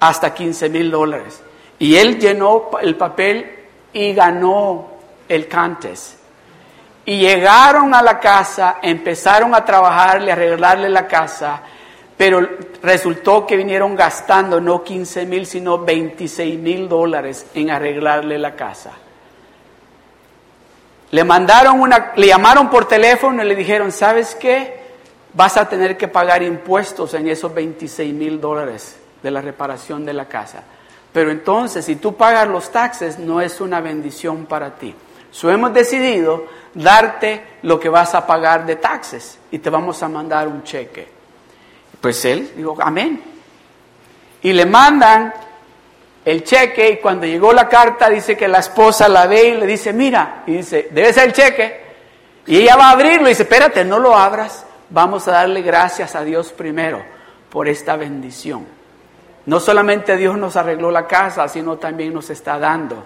hasta 0.00 0.32
15 0.32 0.68
mil 0.70 0.90
dólares. 0.90 1.42
Y 1.78 1.96
él 1.96 2.18
llenó 2.18 2.70
el 2.80 2.96
papel 2.96 3.50
y 3.92 4.14
ganó 4.14 4.92
el 5.28 5.46
cantes. 5.46 6.18
Y 7.04 7.18
llegaron 7.18 7.94
a 7.94 8.02
la 8.02 8.18
casa, 8.18 8.78
empezaron 8.80 9.54
a 9.54 9.64
trabajarle, 9.64 10.30
a 10.30 10.34
arreglarle 10.34 10.88
la 10.88 11.06
casa, 11.06 11.62
pero 12.22 12.48
resultó 12.84 13.44
que 13.44 13.56
vinieron 13.56 13.96
gastando 13.96 14.60
no 14.60 14.84
15 14.84 15.26
mil, 15.26 15.44
sino 15.44 15.78
26 15.78 16.56
mil 16.56 16.88
dólares 16.88 17.46
en 17.52 17.68
arreglarle 17.68 18.38
la 18.38 18.54
casa. 18.54 18.92
Le 21.10 21.24
mandaron 21.24 21.80
una, 21.80 22.12
le 22.14 22.28
llamaron 22.28 22.70
por 22.70 22.86
teléfono 22.86 23.42
y 23.42 23.48
le 23.48 23.56
dijeron, 23.56 23.90
¿sabes 23.90 24.36
qué? 24.36 24.82
Vas 25.34 25.56
a 25.56 25.68
tener 25.68 25.96
que 25.96 26.06
pagar 26.06 26.44
impuestos 26.44 27.12
en 27.14 27.26
esos 27.26 27.52
26 27.52 28.14
mil 28.14 28.40
dólares 28.40 29.00
de 29.20 29.30
la 29.32 29.40
reparación 29.40 30.04
de 30.04 30.12
la 30.12 30.26
casa. 30.26 30.62
Pero 31.12 31.32
entonces, 31.32 31.84
si 31.84 31.96
tú 31.96 32.14
pagas 32.14 32.46
los 32.46 32.70
taxes, 32.70 33.18
no 33.18 33.40
es 33.40 33.60
una 33.60 33.80
bendición 33.80 34.46
para 34.46 34.76
ti. 34.76 34.94
So 35.32 35.50
hemos 35.50 35.74
decidido 35.74 36.44
darte 36.72 37.58
lo 37.62 37.80
que 37.80 37.88
vas 37.88 38.14
a 38.14 38.24
pagar 38.24 38.64
de 38.64 38.76
taxes 38.76 39.40
y 39.50 39.58
te 39.58 39.70
vamos 39.70 40.00
a 40.04 40.08
mandar 40.08 40.46
un 40.46 40.62
cheque. 40.62 41.11
Pues 42.02 42.24
él 42.24 42.52
dijo, 42.56 42.76
amén. 42.80 43.22
Y 44.42 44.52
le 44.52 44.66
mandan 44.66 45.32
el 46.24 46.42
cheque 46.42 46.90
y 46.90 46.96
cuando 46.98 47.26
llegó 47.26 47.52
la 47.52 47.68
carta 47.68 48.10
dice 48.10 48.36
que 48.36 48.48
la 48.48 48.58
esposa 48.58 49.08
la 49.08 49.26
ve 49.26 49.50
y 49.50 49.54
le 49.54 49.66
dice, 49.66 49.92
mira, 49.92 50.42
y 50.46 50.56
dice, 50.56 50.88
debe 50.90 51.12
ser 51.12 51.28
el 51.28 51.32
cheque. 51.32 51.80
Y 52.46 52.58
ella 52.58 52.74
va 52.74 52.88
a 52.88 52.90
abrirlo 52.90 53.28
y 53.28 53.30
dice, 53.30 53.44
espérate, 53.44 53.84
no 53.84 54.00
lo 54.00 54.16
abras, 54.16 54.66
vamos 54.90 55.28
a 55.28 55.32
darle 55.32 55.62
gracias 55.62 56.16
a 56.16 56.24
Dios 56.24 56.52
primero 56.52 57.04
por 57.48 57.68
esta 57.68 57.94
bendición. 57.94 58.66
No 59.46 59.60
solamente 59.60 60.16
Dios 60.16 60.36
nos 60.36 60.56
arregló 60.56 60.90
la 60.90 61.06
casa, 61.06 61.46
sino 61.46 61.76
también 61.76 62.12
nos 62.12 62.30
está 62.30 62.58
dando 62.58 63.04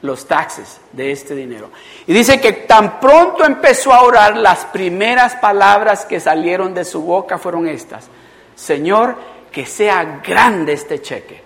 los 0.00 0.26
taxes 0.26 0.80
de 0.92 1.12
este 1.12 1.34
dinero. 1.34 1.70
Y 2.06 2.14
dice 2.14 2.40
que 2.40 2.52
tan 2.52 2.98
pronto 2.98 3.44
empezó 3.44 3.92
a 3.92 4.02
orar, 4.04 4.38
las 4.38 4.64
primeras 4.66 5.34
palabras 5.36 6.06
que 6.06 6.18
salieron 6.18 6.72
de 6.72 6.86
su 6.86 7.02
boca 7.02 7.36
fueron 7.36 7.68
estas. 7.68 8.08
Señor, 8.58 9.16
que 9.52 9.64
sea 9.64 10.20
grande 10.26 10.72
este 10.72 11.00
cheque. 11.00 11.40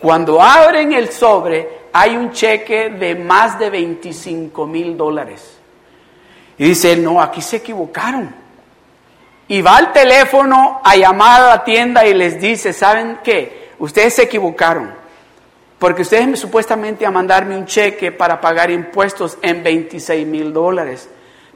Cuando 0.00 0.42
abren 0.42 0.92
el 0.92 1.10
sobre, 1.10 1.68
hay 1.92 2.16
un 2.16 2.32
cheque 2.32 2.90
de 2.90 3.14
más 3.14 3.58
de 3.58 3.70
25 3.70 4.66
mil 4.66 4.96
dólares. 4.96 5.58
Y 6.58 6.64
dice, 6.64 6.96
no, 6.96 7.22
aquí 7.22 7.40
se 7.40 7.56
equivocaron 7.56 8.34
y 9.50 9.62
va 9.62 9.78
al 9.78 9.92
teléfono 9.92 10.80
a 10.84 10.94
llamar 10.94 11.42
a 11.42 11.46
la 11.48 11.64
tienda 11.64 12.06
y 12.06 12.14
les 12.14 12.40
dice, 12.40 12.72
¿saben 12.72 13.18
qué? 13.24 13.70
Ustedes 13.80 14.14
se 14.14 14.22
equivocaron, 14.22 14.94
porque 15.76 16.02
ustedes 16.02 16.28
me, 16.28 16.36
supuestamente 16.36 17.04
a 17.04 17.10
mandarme 17.10 17.56
un 17.56 17.66
cheque 17.66 18.12
para 18.12 18.40
pagar 18.40 18.70
impuestos 18.70 19.38
en 19.42 19.64
26 19.64 20.24
mil 20.24 20.52
dólares, 20.52 21.08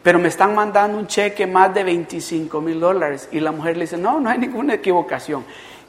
pero 0.05 0.19
me 0.19 0.29
están 0.29 0.55
mandando 0.55 0.99
un 0.99 1.07
cheque 1.07 1.47
más 1.47 1.73
de 1.73 1.83
25 1.83 2.61
mil 2.61 2.79
dólares. 2.79 3.29
Y 3.33 3.41
la 3.41 3.51
mujer 3.51 3.79
le 3.79 3.87
dice, 3.87 3.97
no, 3.97 4.21
no 4.21 4.29
hay 4.29 4.39
ninguna 4.39 4.75
equivocación. 4.75 5.45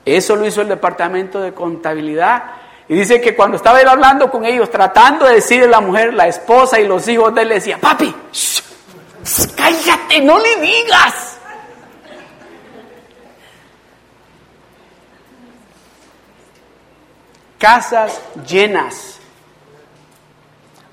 Eso 0.06 0.38
lo 0.38 0.48
hizo 0.48 0.62
el 0.62 0.70
departamento 0.70 1.42
de 1.42 1.54
contabilidad. 1.54 2.44
Y 2.88 2.96
dice 2.96 3.20
que 3.20 3.36
cuando 3.36 3.58
estaba 3.58 3.82
él 3.82 3.88
hablando 3.90 4.32
con 4.32 4.46
ellos, 4.46 4.72
tratando 4.72 5.26
de 5.26 5.36
decirle 5.36 5.66
a 5.66 5.70
la 5.70 5.82
mujer, 5.82 6.14
la 6.14 6.28
esposa 6.28 6.80
y 6.80 6.88
los 6.88 7.06
hijos 7.10 7.36
de 7.36 7.42
él, 7.42 7.50
le 7.50 7.56
decía, 7.56 7.78
papi, 7.78 8.16
cállate, 9.56 10.22
no 10.22 10.40
le 10.40 10.62
digas. 10.62 11.34
casas 17.58 18.22
llenas. 18.48 19.18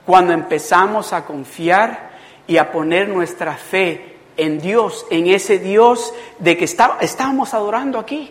Cuando 0.07 0.33
empezamos 0.33 1.13
a 1.13 1.25
confiar 1.25 2.12
y 2.53 2.59
a 2.59 2.71
poner 2.71 3.09
nuestra 3.09 3.55
fe 3.55 4.19
en 4.37 4.61
Dios, 4.61 5.07
en 5.09 5.27
ese 5.27 5.59
Dios 5.59 6.13
de 6.39 6.59
que 6.59 6.67
está, 6.67 6.99
estábamos 7.01 7.55
adorando 7.55 7.99
aquí. 7.99 8.31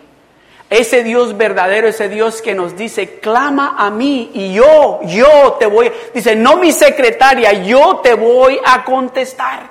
Ese 0.70 1.02
Dios 1.02 1.36
verdadero, 1.36 1.88
ese 1.88 2.08
Dios 2.08 2.40
que 2.40 2.54
nos 2.54 2.76
dice, 2.76 3.18
clama 3.18 3.74
a 3.76 3.90
mí 3.90 4.30
y 4.32 4.54
yo, 4.54 5.00
yo 5.06 5.54
te 5.58 5.66
voy, 5.66 5.90
dice, 6.14 6.36
no 6.36 6.56
mi 6.56 6.70
secretaria, 6.70 7.64
yo 7.64 7.96
te 7.96 8.14
voy 8.14 8.60
a 8.64 8.84
contestar. 8.84 9.68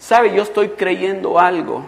¿Sabe? 0.00 0.34
Yo 0.34 0.42
estoy 0.42 0.70
creyendo 0.70 1.38
algo 1.38 1.84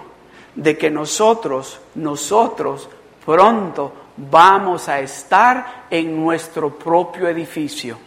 de 0.54 0.78
que 0.78 0.90
nosotros, 0.92 1.80
nosotros 1.96 2.88
pronto 3.24 4.05
vamos 4.16 4.88
a 4.88 5.00
estar 5.00 5.86
en 5.90 6.16
nuestro 6.16 6.70
propio 6.70 7.28
edificio. 7.28 7.98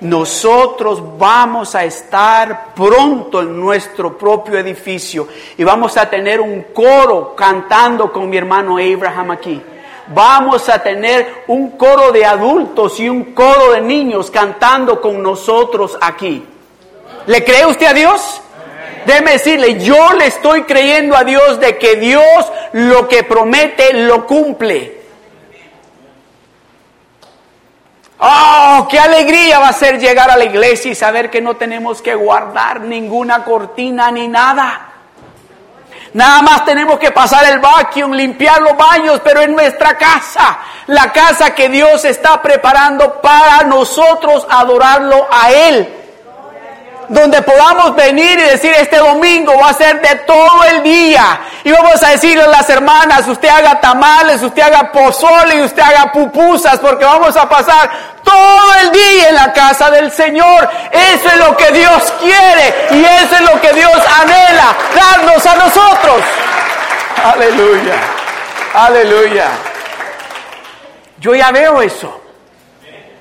Nosotros 0.00 1.02
vamos 1.16 1.74
a 1.74 1.84
estar 1.84 2.74
pronto 2.74 3.40
en 3.40 3.58
nuestro 3.58 4.16
propio 4.16 4.58
edificio 4.58 5.26
y 5.56 5.64
vamos 5.64 5.96
a 5.96 6.08
tener 6.08 6.40
un 6.40 6.66
coro 6.74 7.34
cantando 7.34 8.12
con 8.12 8.28
mi 8.28 8.36
hermano 8.36 8.76
Abraham 8.76 9.30
aquí. 9.30 9.62
Vamos 10.08 10.68
a 10.68 10.82
tener 10.82 11.44
un 11.48 11.72
coro 11.72 12.12
de 12.12 12.24
adultos 12.24 13.00
y 13.00 13.08
un 13.08 13.32
coro 13.32 13.72
de 13.72 13.80
niños 13.80 14.30
cantando 14.30 15.00
con 15.00 15.22
nosotros 15.22 15.96
aquí. 16.00 16.44
¿Le 17.26 17.42
cree 17.42 17.66
usted 17.66 17.86
a 17.86 17.94
Dios? 17.94 18.42
Déjeme 19.06 19.32
decirle, 19.32 19.78
yo 19.78 20.14
le 20.14 20.26
estoy 20.26 20.64
creyendo 20.64 21.16
a 21.16 21.22
Dios 21.22 21.60
de 21.60 21.78
que 21.78 21.94
Dios 21.94 22.52
lo 22.72 23.06
que 23.06 23.22
promete 23.22 23.92
lo 23.92 24.26
cumple. 24.26 25.00
Oh, 28.18 28.88
qué 28.90 28.98
alegría 28.98 29.60
va 29.60 29.68
a 29.68 29.72
ser 29.72 30.00
llegar 30.00 30.28
a 30.28 30.36
la 30.36 30.44
iglesia 30.44 30.90
y 30.90 30.96
saber 30.96 31.30
que 31.30 31.40
no 31.40 31.54
tenemos 31.54 32.02
que 32.02 32.16
guardar 32.16 32.80
ninguna 32.80 33.44
cortina 33.44 34.10
ni 34.10 34.26
nada. 34.26 34.92
Nada 36.12 36.42
más 36.42 36.64
tenemos 36.64 36.98
que 36.98 37.12
pasar 37.12 37.44
el 37.44 37.60
vacuum, 37.60 38.12
limpiar 38.12 38.60
los 38.60 38.76
baños, 38.76 39.20
pero 39.22 39.40
en 39.40 39.52
nuestra 39.54 39.96
casa, 39.96 40.58
la 40.88 41.12
casa 41.12 41.54
que 41.54 41.68
Dios 41.68 42.04
está 42.04 42.42
preparando 42.42 43.20
para 43.20 43.62
nosotros 43.62 44.44
adorarlo 44.50 45.28
a 45.30 45.52
Él 45.52 46.05
donde 47.08 47.42
podamos 47.42 47.94
venir 47.94 48.38
y 48.38 48.42
decir 48.42 48.72
este 48.78 48.98
domingo 48.98 49.52
va 49.58 49.70
a 49.70 49.74
ser 49.74 50.00
de 50.00 50.14
todo 50.20 50.64
el 50.64 50.82
día. 50.82 51.40
Y 51.64 51.70
vamos 51.70 52.02
a 52.02 52.10
decirle 52.10 52.42
a 52.42 52.48
las 52.48 52.68
hermanas, 52.68 53.26
usted 53.28 53.48
haga 53.48 53.80
tamales, 53.80 54.42
usted 54.42 54.62
haga 54.62 54.90
pozole 54.92 55.56
y 55.56 55.62
usted 55.62 55.82
haga 55.82 56.12
pupusas, 56.12 56.78
porque 56.78 57.04
vamos 57.04 57.36
a 57.36 57.48
pasar 57.48 57.90
todo 58.22 58.74
el 58.82 58.92
día 58.92 59.28
en 59.28 59.34
la 59.34 59.52
casa 59.52 59.90
del 59.90 60.10
Señor. 60.10 60.68
Eso 60.90 61.28
es 61.28 61.36
lo 61.38 61.56
que 61.56 61.70
Dios 61.72 62.12
quiere 62.20 62.74
y 62.90 63.04
eso 63.04 63.34
es 63.34 63.40
lo 63.42 63.60
que 63.60 63.72
Dios 63.72 63.98
anhela, 64.20 64.76
darnos 64.94 65.46
a 65.46 65.54
nosotros. 65.56 66.20
Aleluya, 67.24 67.94
aleluya. 68.74 69.48
Yo 71.18 71.34
ya 71.34 71.50
veo 71.50 71.80
eso. 71.82 72.20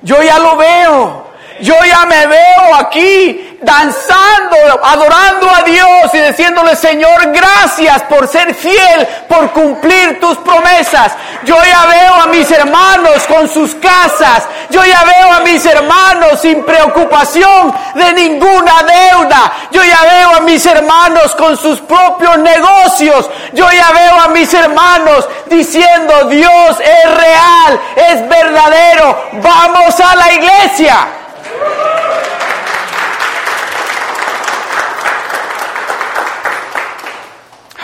Yo 0.01 0.21
ya 0.21 0.37
lo 0.37 0.55
veo. 0.57 1.25
Yo 1.61 1.73
ya 1.85 2.05
me 2.05 2.27
veo 2.27 2.75
aquí 2.77 3.44
danzando, 3.61 4.57
adorando 4.83 5.49
a 5.49 5.61
Dios 5.63 6.13
y 6.13 6.19
diciéndole, 6.19 6.75
Señor, 6.75 7.31
gracias 7.31 8.01
por 8.03 8.27
ser 8.27 8.53
fiel, 8.53 9.07
por 9.27 9.51
cumplir 9.51 10.19
tus 10.19 10.37
promesas. 10.37 11.13
Yo 11.43 11.55
ya 11.63 11.85
veo 11.85 12.13
a 12.15 12.27
mis 12.27 12.49
hermanos 12.51 13.23
con 13.27 13.47
sus 13.47 13.75
casas. 13.75 14.43
Yo 14.69 14.83
ya 14.83 15.03
veo 15.03 15.33
a 15.33 15.39
mis 15.41 15.65
hermanos 15.65 16.41
sin 16.41 16.63
preocupación 16.63 17.73
de 17.93 18.13
ninguna 18.13 18.83
deuda. 18.83 19.53
Yo 19.71 19.83
ya 19.83 20.01
veo 20.03 20.35
a 20.37 20.39
mis 20.41 20.65
hermanos 20.65 21.35
con 21.35 21.57
sus 21.57 21.79
propios 21.81 22.37
negocios. 22.39 23.29
Yo 23.53 23.69
ya 23.71 23.91
veo 23.91 24.21
a 24.21 24.27
mis 24.29 24.53
hermanos 24.53 25.27
diciendo, 25.47 26.25
Dios 26.25 26.79
es 26.79 27.15
real, 27.15 27.79
es 27.95 28.27
verdadero. 28.27 29.29
Vamos 29.33 29.99
a 29.99 30.15
la 30.15 30.33
iglesia. 30.33 31.24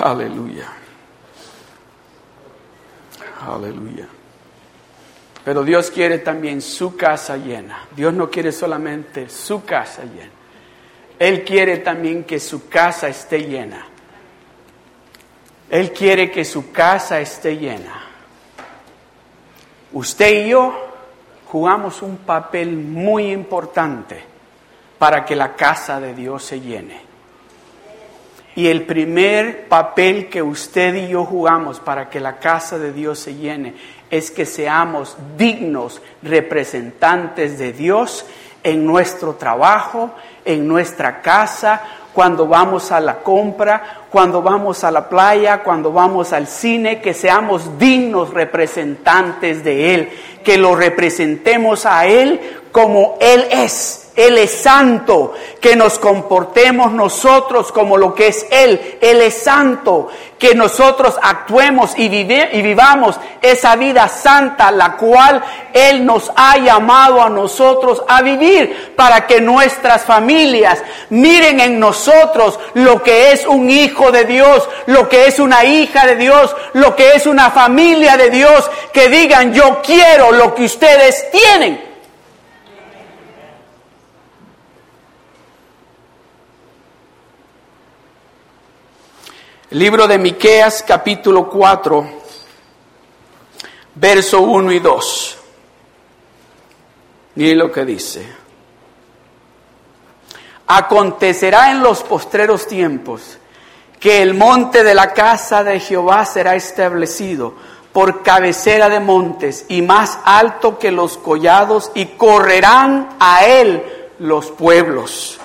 Aleluya. 0.02 0.68
Aleluya. 3.48 4.08
Pero 5.44 5.64
Dios 5.64 5.90
quiere 5.92 6.20
también 6.20 6.62
su 6.62 6.96
casa 6.96 7.38
llena. 7.38 7.88
Dios 7.96 8.14
no 8.14 8.30
quiere 8.30 8.52
solamente 8.52 9.30
su 9.30 9.64
casa 9.64 10.04
llena. 10.04 10.32
Él 11.18 11.44
quiere 11.44 11.78
también 11.78 12.24
que 12.24 12.40
su 12.40 12.68
casa 12.68 13.08
esté 13.08 13.44
llena. 13.44 13.86
Él 15.70 15.92
quiere 15.94 16.32
que 16.32 16.44
su 16.46 16.72
casa 16.72 17.20
esté 17.20 17.58
llena. 17.58 18.08
Usted 19.94 20.46
y 20.46 20.50
yo 20.50 20.74
jugamos 21.48 22.02
un 22.02 22.18
papel 22.18 22.76
muy 22.76 23.32
importante 23.32 24.24
para 24.98 25.26
que 25.26 25.36
la 25.36 25.56
casa 25.56 26.00
de 26.00 26.14
Dios 26.14 26.44
se 26.44 26.60
llene. 26.60 27.11
Y 28.56 28.68
el 28.68 28.84
primer 28.84 29.70
papel 29.70 30.28
que 30.30 30.42
usted 30.42 30.96
y 30.96 31.08
yo 31.10 31.24
jugamos 31.24 31.80
para 31.80 32.10
que 32.10 32.20
la 32.20 32.38
casa 32.38 32.78
de 32.78 32.92
Dios 32.92 33.20
se 33.20 33.36
llene 33.36 33.76
es 34.10 34.30
que 34.30 34.46
seamos 34.46 35.16
dignos 35.38 36.02
representantes 36.22 37.58
de 37.58 37.72
Dios 37.72 38.26
en 38.64 38.86
nuestro 38.86 39.36
trabajo, 39.36 40.12
en 40.44 40.68
nuestra 40.68 41.22
casa, 41.22 41.82
cuando 42.14 42.46
vamos 42.46 42.92
a 42.92 43.00
la 43.00 43.20
compra, 43.20 44.02
cuando 44.10 44.42
vamos 44.42 44.84
a 44.84 44.92
la 44.92 45.08
playa, 45.08 45.64
cuando 45.64 45.94
vamos 45.94 46.34
al 46.34 46.46
cine, 46.46 47.00
que 47.00 47.14
seamos 47.14 47.80
dignos 47.80 48.34
representantes 48.34 49.64
de 49.64 49.96
Él, 49.96 50.10
que 50.44 50.58
lo 50.58 50.76
representemos 50.76 51.86
a 51.86 52.06
Él 52.06 52.40
como 52.74 53.18
Él 53.22 53.46
es 53.50 54.01
él 54.16 54.38
es 54.38 54.52
santo, 54.52 55.34
que 55.62 55.76
nos 55.78 55.98
comportemos 55.98 56.92
nosotros 56.92 57.72
como 57.72 57.96
lo 57.96 58.14
que 58.14 58.28
es 58.28 58.46
Él. 58.52 58.98
Él 59.00 59.22
es 59.22 59.42
santo, 59.42 60.10
que 60.38 60.54
nosotros 60.54 61.18
actuemos 61.22 61.98
y, 61.98 62.08
y 62.08 62.62
vivamos 62.62 63.18
esa 63.42 63.78
vida 63.78 64.10
santa, 64.10 64.70
la 64.70 64.98
cual 64.98 65.42
Él 65.74 66.06
nos 66.06 66.30
ha 66.36 66.58
llamado 66.58 67.22
a 67.22 67.30
nosotros 67.30 68.04
a 68.06 68.22
vivir, 68.22 68.94
para 68.98 69.26
que 69.26 69.40
nuestras 69.40 70.04
familias 70.04 70.84
miren 71.10 71.62
en 71.62 71.80
nosotros 71.80 72.60
lo 72.74 73.02
que 73.02 73.32
es 73.32 73.48
un 73.48 73.70
hijo 73.70 74.12
de 74.12 74.26
Dios, 74.26 74.68
lo 74.88 75.08
que 75.08 75.28
es 75.28 75.40
una 75.40 75.64
hija 75.64 76.06
de 76.06 76.18
Dios, 76.18 76.54
lo 76.74 76.98
que 76.98 77.16
es 77.16 77.26
una 77.28 77.50
familia 77.50 78.18
de 78.18 78.30
Dios, 78.30 78.70
que 78.92 79.08
digan, 79.08 79.54
yo 79.54 79.82
quiero 79.82 80.34
lo 80.34 80.54
que 80.54 80.66
ustedes 80.66 81.32
tienen. 81.32 81.91
Libro 89.72 90.06
de 90.06 90.18
Miqueas 90.18 90.84
capítulo 90.86 91.50
4, 91.50 92.06
verso 93.96 94.42
1 94.42 94.72
y 94.74 94.80
2. 94.80 95.38
Miren 97.36 97.58
lo 97.58 97.72
que 97.72 97.86
dice. 97.86 98.26
Acontecerá 100.68 101.72
en 101.72 101.82
los 101.82 102.04
postreros 102.04 102.68
tiempos 102.68 103.38
que 104.00 104.22
el 104.22 104.34
monte 104.34 104.84
de 104.84 104.94
la 104.94 105.14
casa 105.14 105.64
de 105.64 105.80
Jehová 105.80 106.26
será 106.26 106.56
establecido 106.56 107.54
por 107.94 108.24
cabecera 108.24 108.90
de 108.90 109.00
montes 109.00 109.66
y 109.70 109.82
más 109.82 110.20
alto 110.26 110.80
que 110.80 110.92
los 110.92 111.18
collados 111.18 111.92
y 111.94 112.08
correrán 112.08 113.16
a 113.20 113.46
él 113.46 114.10
los 114.20 114.52
pueblos. 114.52 115.40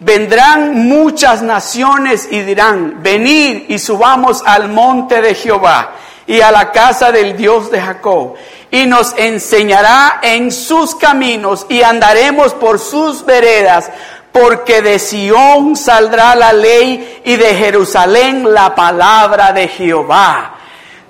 Vendrán 0.00 0.88
muchas 0.88 1.42
naciones 1.42 2.26
y 2.30 2.40
dirán, 2.40 3.02
venid 3.02 3.64
y 3.68 3.78
subamos 3.78 4.42
al 4.46 4.70
monte 4.70 5.20
de 5.20 5.34
Jehová 5.34 5.92
y 6.26 6.40
a 6.40 6.50
la 6.50 6.72
casa 6.72 7.12
del 7.12 7.36
Dios 7.36 7.70
de 7.70 7.82
Jacob, 7.82 8.34
y 8.70 8.86
nos 8.86 9.14
enseñará 9.18 10.20
en 10.22 10.52
sus 10.52 10.94
caminos 10.94 11.66
y 11.68 11.82
andaremos 11.82 12.54
por 12.54 12.78
sus 12.78 13.26
veredas, 13.26 13.90
porque 14.32 14.80
de 14.80 14.98
Sión 14.98 15.76
saldrá 15.76 16.34
la 16.34 16.54
ley 16.54 17.20
y 17.24 17.36
de 17.36 17.54
Jerusalén 17.54 18.54
la 18.54 18.74
palabra 18.74 19.52
de 19.52 19.68
Jehová. 19.68 20.59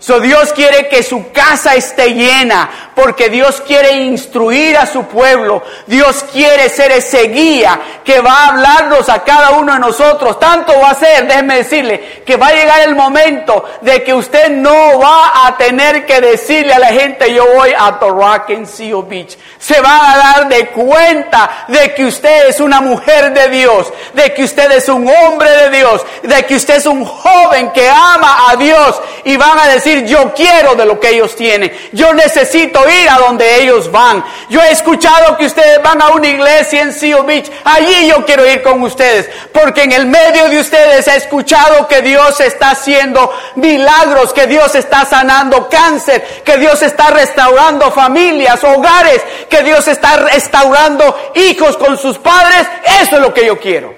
So 0.00 0.18
Dios 0.18 0.54
quiere 0.54 0.88
que 0.88 1.02
su 1.02 1.30
casa 1.30 1.74
esté 1.74 2.14
llena, 2.14 2.70
porque 2.94 3.28
Dios 3.28 3.62
quiere 3.66 3.92
instruir 3.92 4.78
a 4.78 4.86
su 4.86 5.04
pueblo. 5.04 5.62
Dios 5.86 6.24
quiere 6.32 6.70
ser 6.70 6.90
ese 6.90 7.28
guía 7.28 7.78
que 8.02 8.20
va 8.20 8.32
a 8.32 8.46
hablarnos 8.48 9.10
a 9.10 9.22
cada 9.22 9.50
uno 9.50 9.74
de 9.74 9.78
nosotros. 9.78 10.40
Tanto 10.40 10.72
va 10.80 10.90
a 10.90 10.94
ser, 10.94 11.26
déjeme 11.26 11.56
decirle, 11.56 12.22
que 12.24 12.36
va 12.36 12.46
a 12.46 12.54
llegar 12.54 12.80
el 12.80 12.94
momento 12.94 13.62
de 13.82 14.02
que 14.02 14.14
usted 14.14 14.50
no 14.50 14.98
va 14.98 15.46
a 15.46 15.56
tener 15.58 16.06
que 16.06 16.22
decirle 16.22 16.72
a 16.72 16.78
la 16.78 16.88
gente, 16.88 17.32
yo 17.34 17.44
voy 17.54 17.74
a 17.76 17.90
Rock 17.90 18.50
en 18.50 18.66
Seal 18.66 19.02
Beach. 19.06 19.36
Se 19.58 19.80
va 19.82 20.12
a 20.12 20.16
dar 20.16 20.48
de 20.48 20.68
cuenta 20.68 21.66
de 21.68 21.92
que 21.94 22.06
usted 22.06 22.48
es 22.48 22.60
una 22.60 22.80
mujer 22.80 23.34
de 23.34 23.48
Dios, 23.48 23.92
de 24.14 24.32
que 24.32 24.44
usted 24.44 24.72
es 24.72 24.88
un 24.88 25.06
hombre 25.06 25.50
de 25.50 25.70
Dios, 25.70 26.02
de 26.22 26.46
que 26.46 26.54
usted 26.54 26.76
es 26.76 26.86
un 26.86 27.04
joven 27.04 27.70
que 27.72 27.86
ama 27.88 28.48
a 28.48 28.56
Dios 28.56 29.00
y 29.24 29.36
van 29.36 29.58
a 29.58 29.68
decir, 29.68 29.89
yo 30.06 30.32
quiero 30.34 30.74
de 30.74 30.86
lo 30.86 30.98
que 30.98 31.10
ellos 31.10 31.34
tienen. 31.36 31.72
Yo 31.92 32.12
necesito 32.14 32.80
ir 32.88 33.08
a 33.08 33.18
donde 33.18 33.62
ellos 33.62 33.90
van. 33.90 34.24
Yo 34.48 34.62
he 34.62 34.72
escuchado 34.72 35.36
que 35.36 35.46
ustedes 35.46 35.82
van 35.82 36.00
a 36.02 36.08
una 36.08 36.28
iglesia 36.28 36.82
en 36.82 36.92
Seal 36.92 37.24
Beach. 37.24 37.50
Allí 37.64 38.08
yo 38.08 38.24
quiero 38.24 38.46
ir 38.46 38.62
con 38.62 38.82
ustedes. 38.82 39.28
Porque 39.52 39.82
en 39.82 39.92
el 39.92 40.06
medio 40.06 40.48
de 40.48 40.60
ustedes 40.60 41.06
he 41.08 41.16
escuchado 41.16 41.88
que 41.88 42.02
Dios 42.02 42.40
está 42.40 42.70
haciendo 42.70 43.32
milagros, 43.56 44.32
que 44.32 44.46
Dios 44.46 44.74
está 44.74 45.04
sanando 45.04 45.68
cáncer, 45.68 46.42
que 46.44 46.56
Dios 46.58 46.82
está 46.82 47.10
restaurando 47.10 47.90
familias, 47.90 48.62
hogares, 48.64 49.22
que 49.48 49.62
Dios 49.62 49.86
está 49.88 50.16
restaurando 50.16 51.32
hijos 51.34 51.76
con 51.76 51.96
sus 51.96 52.18
padres. 52.18 52.66
Eso 53.02 53.16
es 53.16 53.22
lo 53.22 53.34
que 53.34 53.46
yo 53.46 53.58
quiero. 53.58 53.94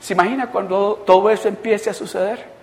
¿Se 0.00 0.14
imagina 0.14 0.50
cuando 0.50 1.02
todo 1.06 1.30
eso 1.30 1.46
empiece 1.46 1.90
a 1.90 1.94
suceder? 1.94 2.59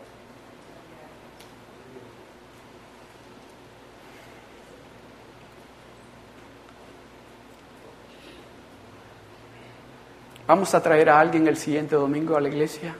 ¿Vamos 10.47 10.73
a 10.73 10.81
traer 10.81 11.09
a 11.09 11.19
alguien 11.19 11.47
el 11.47 11.57
siguiente 11.57 11.95
domingo 11.95 12.37
a 12.37 12.41
la 12.41 12.47
iglesia? 12.47 12.95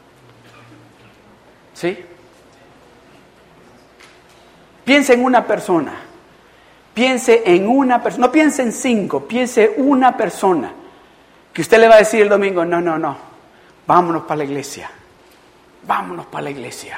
¿Sí? 1.74 1.98
Piensa 4.84 5.14
en 5.14 5.24
una 5.24 5.48
persona. 5.48 5.94
Piense 6.94 7.44
en 7.46 7.70
una 7.70 8.02
persona, 8.02 8.26
no 8.26 8.32
piense 8.32 8.64
en 8.64 8.72
cinco, 8.72 9.28
piense 9.28 9.76
una 9.78 10.18
persona 10.18 10.72
que 11.54 11.62
usted 11.62 11.80
le 11.80 11.88
va 11.88 11.94
a 11.94 12.00
decir 12.00 12.24
el 12.24 12.30
domingo, 12.30 12.66
no, 12.66 12.82
no, 12.82 12.98
no, 12.98 13.16
vámonos 13.86 14.24
para 14.24 14.38
la 14.40 14.44
iglesia, 14.46 14.90
vámonos 15.84 16.26
para 16.26 16.46
la 16.46 16.50
iglesia. 16.50 16.98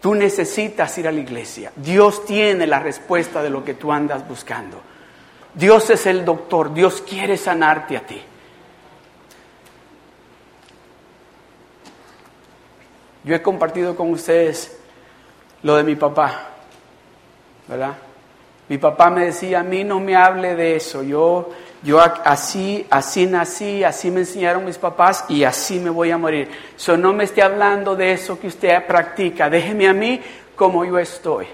Tú 0.00 0.14
necesitas 0.14 0.96
ir 0.98 1.08
a 1.08 1.10
la 1.10 1.18
iglesia. 1.18 1.72
Dios 1.74 2.24
tiene 2.26 2.64
la 2.68 2.78
respuesta 2.78 3.42
de 3.42 3.50
lo 3.50 3.64
que 3.64 3.74
tú 3.74 3.90
andas 3.90 4.28
buscando. 4.28 4.80
Dios 5.52 5.90
es 5.90 6.06
el 6.06 6.24
doctor, 6.24 6.72
Dios 6.72 7.02
quiere 7.02 7.36
sanarte 7.36 7.96
a 7.96 8.06
ti. 8.06 8.22
Yo 13.28 13.34
he 13.34 13.42
compartido 13.42 13.94
con 13.94 14.10
ustedes 14.10 14.74
lo 15.62 15.76
de 15.76 15.82
mi 15.84 15.96
papá, 15.96 16.46
¿verdad? 17.66 17.92
Mi 18.70 18.78
papá 18.78 19.10
me 19.10 19.26
decía, 19.26 19.60
a 19.60 19.62
mí 19.62 19.84
no 19.84 20.00
me 20.00 20.16
hable 20.16 20.54
de 20.54 20.76
eso, 20.76 21.02
yo, 21.02 21.50
yo 21.82 22.00
así, 22.00 22.86
así 22.88 23.26
nací, 23.26 23.84
así 23.84 24.10
me 24.10 24.20
enseñaron 24.20 24.64
mis 24.64 24.78
papás 24.78 25.26
y 25.28 25.44
así 25.44 25.78
me 25.78 25.90
voy 25.90 26.10
a 26.10 26.16
morir. 26.16 26.48
So, 26.76 26.96
no 26.96 27.12
me 27.12 27.24
esté 27.24 27.42
hablando 27.42 27.94
de 27.94 28.12
eso 28.12 28.40
que 28.40 28.46
usted 28.46 28.86
practica, 28.86 29.50
déjeme 29.50 29.88
a 29.88 29.92
mí 29.92 30.22
como 30.56 30.86
yo 30.86 30.98
estoy. 30.98 31.48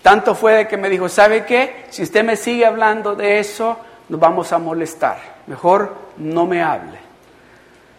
Tanto 0.00 0.34
fue 0.34 0.54
de 0.54 0.68
que 0.68 0.78
me 0.78 0.88
dijo, 0.88 1.10
¿sabe 1.10 1.44
qué? 1.44 1.84
Si 1.90 2.02
usted 2.02 2.24
me 2.24 2.36
sigue 2.36 2.64
hablando 2.64 3.14
de 3.14 3.40
eso, 3.40 3.76
nos 4.08 4.18
vamos 4.18 4.50
a 4.54 4.58
molestar. 4.58 5.18
Mejor 5.48 5.94
no 6.16 6.46
me 6.46 6.62
hable. 6.62 7.03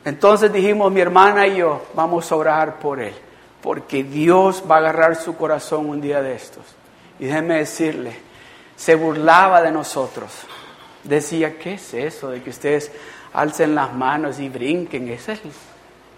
Entonces 0.05 0.53
dijimos, 0.53 0.91
mi 0.91 1.01
hermana 1.01 1.47
y 1.47 1.57
yo, 1.57 1.87
vamos 1.95 2.31
a 2.31 2.35
orar 2.35 2.79
por 2.79 3.01
él, 3.01 3.15
porque 3.61 4.03
Dios 4.03 4.63
va 4.69 4.75
a 4.75 4.77
agarrar 4.77 5.15
su 5.15 5.35
corazón 5.35 5.89
un 5.89 5.99
día 5.99 6.21
de 6.21 6.35
estos. 6.35 6.63
Y 7.19 7.25
déjeme 7.25 7.55
decirle, 7.55 8.15
se 8.75 8.93
burlaba 8.93 9.63
de 9.63 9.71
nosotros. 9.71 10.31
Decía, 11.03 11.57
¿qué 11.57 11.73
es 11.73 11.93
eso 11.95 12.29
de 12.29 12.43
que 12.43 12.51
ustedes 12.51 12.91
alcen 13.33 13.73
las 13.73 13.93
manos 13.93 14.39
y 14.39 14.47
brinquen? 14.47 15.09
¿Es 15.09 15.27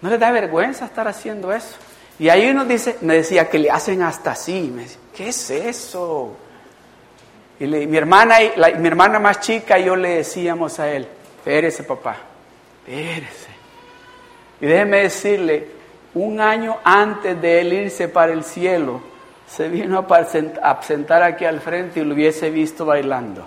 ¿No 0.02 0.10
les 0.10 0.20
da 0.20 0.30
vergüenza 0.30 0.84
estar 0.84 1.08
haciendo 1.08 1.52
eso? 1.52 1.76
Y 2.18 2.28
ahí 2.28 2.50
uno 2.50 2.66
dice, 2.66 2.98
me 3.00 3.14
decía 3.14 3.48
que 3.48 3.58
le 3.58 3.70
hacen 3.70 4.02
hasta 4.02 4.32
así. 4.32 4.70
Me 4.74 4.82
decía, 4.82 4.98
¿qué 5.14 5.28
es 5.28 5.50
eso? 5.50 6.36
Y 7.58 7.66
mi, 7.66 7.96
hermana, 7.96 8.36
mi 8.78 8.86
hermana 8.86 9.18
más 9.18 9.40
chica 9.40 9.78
y 9.78 9.84
yo 9.84 9.96
le 9.96 10.16
decíamos 10.16 10.78
a 10.78 10.90
él, 10.90 11.08
espérese 11.38 11.82
papá, 11.84 12.16
espérese. 12.86 13.47
Y 14.60 14.66
déjeme 14.66 15.02
decirle, 15.02 15.68
un 16.14 16.40
año 16.40 16.78
antes 16.84 17.40
de 17.40 17.60
él 17.60 17.72
irse 17.72 18.08
para 18.08 18.32
el 18.32 18.44
cielo, 18.44 19.00
se 19.46 19.68
vino 19.68 20.06
a 20.08 20.82
sentar 20.82 21.22
aquí 21.22 21.44
al 21.44 21.60
frente 21.60 22.00
y 22.00 22.04
lo 22.04 22.14
hubiese 22.14 22.50
visto 22.50 22.84
bailando. 22.84 23.44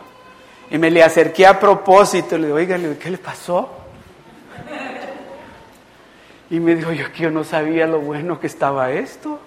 Y 0.69 0.77
me 0.77 0.89
le 0.89 1.03
acerqué 1.03 1.45
a 1.45 1.59
propósito 1.59 2.35
y 2.35 2.39
le 2.39 2.45
digo, 2.47 2.57
oiga, 2.57 2.77
¿qué 2.97 3.09
le 3.09 3.17
pasó? 3.17 3.69
Y 6.49 6.59
me 6.59 6.75
dijo, 6.75 6.91
yo 6.91 7.11
que 7.11 7.23
yo 7.23 7.31
no 7.31 7.43
sabía 7.43 7.87
lo 7.87 7.99
bueno 7.99 8.39
que 8.39 8.47
estaba 8.47 8.91
esto. 8.91 9.39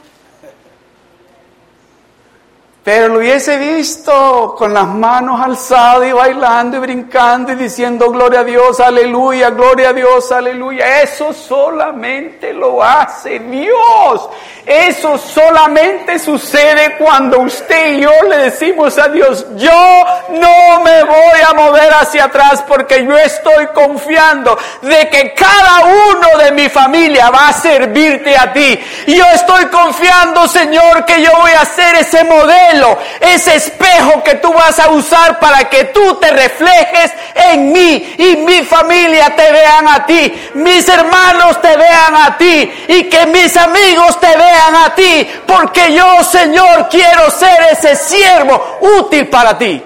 Pero 2.84 3.08
lo 3.08 3.18
hubiese 3.20 3.56
visto 3.56 4.54
con 4.58 4.74
las 4.74 4.86
manos 4.86 5.40
alzadas 5.40 6.06
y 6.06 6.12
bailando 6.12 6.76
y 6.76 6.80
brincando 6.80 7.52
y 7.52 7.54
diciendo 7.54 8.10
gloria 8.10 8.40
a 8.40 8.44
Dios, 8.44 8.78
aleluya, 8.78 9.48
gloria 9.48 9.88
a 9.88 9.92
Dios, 9.94 10.30
aleluya. 10.30 11.00
Eso 11.00 11.32
solamente 11.32 12.52
lo 12.52 12.84
hace 12.84 13.38
Dios. 13.38 14.28
Eso 14.66 15.18
solamente 15.18 16.18
sucede 16.18 16.96
cuando 16.98 17.40
usted 17.40 17.98
y 17.98 18.00
yo 18.00 18.10
le 18.28 18.38
decimos 18.38 18.96
a 18.96 19.08
Dios, 19.08 19.46
yo 19.56 20.04
no 20.30 20.80
me 20.82 21.02
voy 21.04 21.40
a 21.46 21.52
mover 21.52 21.92
hacia 21.92 22.24
atrás 22.24 22.64
porque 22.66 23.04
yo 23.04 23.14
estoy 23.16 23.66
confiando 23.74 24.58
de 24.80 25.08
que 25.10 25.34
cada 25.34 25.84
uno 25.84 26.38
de 26.42 26.52
mi 26.52 26.70
familia 26.70 27.28
va 27.28 27.48
a 27.48 27.52
servirte 27.52 28.34
a 28.36 28.54
ti. 28.54 28.80
Yo 29.06 29.24
estoy 29.34 29.66
confiando, 29.66 30.48
Señor, 30.48 31.04
que 31.04 31.20
yo 31.20 31.30
voy 31.38 31.52
a 31.52 31.64
ser 31.66 31.96
ese 31.96 32.24
modelo, 32.24 32.73
ese 33.20 33.56
espejo 33.56 34.22
que 34.22 34.36
tú 34.36 34.52
vas 34.52 34.78
a 34.78 34.90
usar 34.90 35.38
para 35.38 35.68
que 35.68 35.84
tú 35.84 36.14
te 36.16 36.30
reflejes 36.30 37.12
en 37.34 37.72
mí 37.72 38.14
y 38.18 38.36
mi 38.36 38.62
familia 38.62 39.34
te 39.36 39.50
vean 39.52 39.88
a 39.88 40.06
ti, 40.06 40.50
mis 40.54 40.88
hermanos 40.88 41.60
te 41.60 41.76
vean 41.76 42.16
a 42.16 42.38
ti 42.38 42.72
y 42.88 43.04
que 43.04 43.26
mis 43.26 43.56
amigos 43.56 44.18
te 44.20 44.36
vean 44.36 44.76
a 44.76 44.94
ti, 44.94 45.28
porque 45.46 45.92
yo, 45.92 46.22
Señor, 46.24 46.88
quiero 46.88 47.30
ser 47.30 47.62
ese 47.72 47.96
siervo 47.96 48.78
útil 48.98 49.28
para 49.28 49.56
ti. 49.56 49.82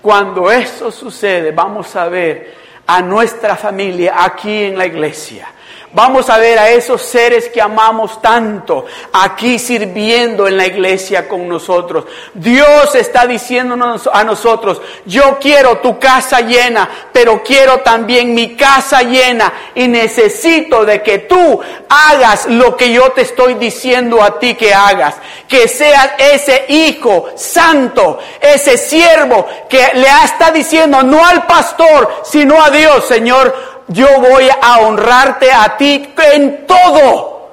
Cuando 0.00 0.50
eso 0.50 0.90
sucede, 0.90 1.52
vamos 1.52 1.94
a 1.94 2.08
ver 2.08 2.54
a 2.86 3.00
nuestra 3.00 3.56
familia 3.56 4.14
aquí 4.18 4.64
en 4.64 4.76
la 4.76 4.86
iglesia 4.86 5.48
Vamos 5.94 6.30
a 6.30 6.38
ver 6.38 6.58
a 6.58 6.70
esos 6.70 7.02
seres 7.02 7.50
que 7.50 7.60
amamos 7.60 8.22
tanto 8.22 8.86
aquí 9.12 9.58
sirviendo 9.58 10.48
en 10.48 10.56
la 10.56 10.66
iglesia 10.66 11.28
con 11.28 11.46
nosotros. 11.46 12.06
Dios 12.32 12.94
está 12.94 13.26
diciéndonos 13.26 14.08
a 14.10 14.24
nosotros, 14.24 14.80
yo 15.04 15.38
quiero 15.38 15.78
tu 15.78 15.98
casa 15.98 16.40
llena, 16.40 16.88
pero 17.12 17.42
quiero 17.42 17.80
también 17.80 18.34
mi 18.34 18.56
casa 18.56 19.02
llena 19.02 19.52
y 19.74 19.86
necesito 19.86 20.86
de 20.86 21.02
que 21.02 21.18
tú 21.18 21.60
hagas 21.90 22.46
lo 22.46 22.74
que 22.74 22.90
yo 22.90 23.12
te 23.12 23.20
estoy 23.20 23.54
diciendo 23.54 24.22
a 24.22 24.38
ti 24.38 24.54
que 24.54 24.72
hagas. 24.72 25.16
Que 25.46 25.68
seas 25.68 26.12
ese 26.16 26.64
hijo 26.68 27.28
santo, 27.36 28.18
ese 28.40 28.78
siervo 28.78 29.46
que 29.68 29.90
le 29.92 30.08
está 30.24 30.50
diciendo 30.52 31.02
no 31.02 31.26
al 31.26 31.46
pastor, 31.46 32.22
sino 32.24 32.62
a 32.62 32.70
Dios, 32.70 33.04
Señor 33.04 33.71
yo 33.88 34.06
voy 34.20 34.48
a 34.60 34.78
honrarte 34.80 35.52
a 35.52 35.76
ti 35.76 36.12
en 36.16 36.66
todo. 36.66 37.50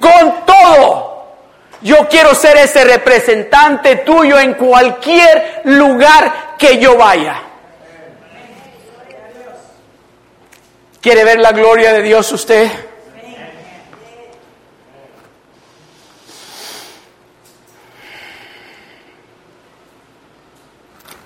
Con 0.00 0.44
todo. 0.44 1.06
Yo 1.82 2.08
quiero 2.08 2.34
ser 2.34 2.56
ese 2.56 2.84
representante 2.84 3.96
tuyo 3.96 4.38
en 4.38 4.54
cualquier 4.54 5.62
lugar 5.64 6.56
que 6.58 6.78
yo 6.78 6.96
vaya. 6.96 7.42
¿Quiere 11.00 11.22
ver 11.22 11.38
la 11.38 11.52
gloria 11.52 11.92
de 11.92 12.02
Dios 12.02 12.32
usted? 12.32 12.68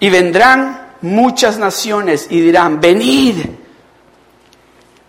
Y 0.01 0.09
vendrán 0.11 0.97
muchas 1.03 1.59
naciones 1.59 2.27
y 2.31 2.41
dirán, 2.41 2.81
venid 2.81 3.60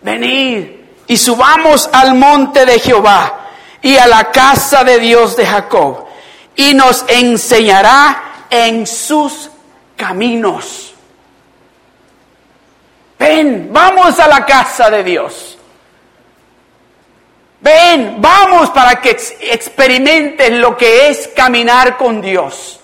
venid 0.02 0.68
y 1.06 1.16
subamos 1.16 1.88
al 1.92 2.14
monte 2.14 2.64
de 2.66 2.78
Jehová 2.78 3.48
y 3.80 3.96
a 3.96 4.06
la 4.06 4.30
casa 4.30 4.84
de 4.84 4.98
Dios 4.98 5.36
de 5.36 5.46
Jacob 5.46 6.06
y 6.56 6.74
nos 6.74 7.04
enseñará 7.08 8.46
en 8.50 8.86
sus 8.86 9.50
caminos. 9.96 10.94
Ven, 13.18 13.68
vamos 13.72 14.18
a 14.18 14.26
la 14.26 14.44
casa 14.44 14.90
de 14.90 15.04
Dios. 15.04 15.56
Ven, 17.60 18.16
vamos 18.18 18.70
para 18.70 19.00
que 19.00 19.10
experimentes 19.10 20.50
lo 20.50 20.76
que 20.76 21.08
es 21.08 21.28
caminar 21.28 21.96
con 21.96 22.20
Dios. 22.20 22.80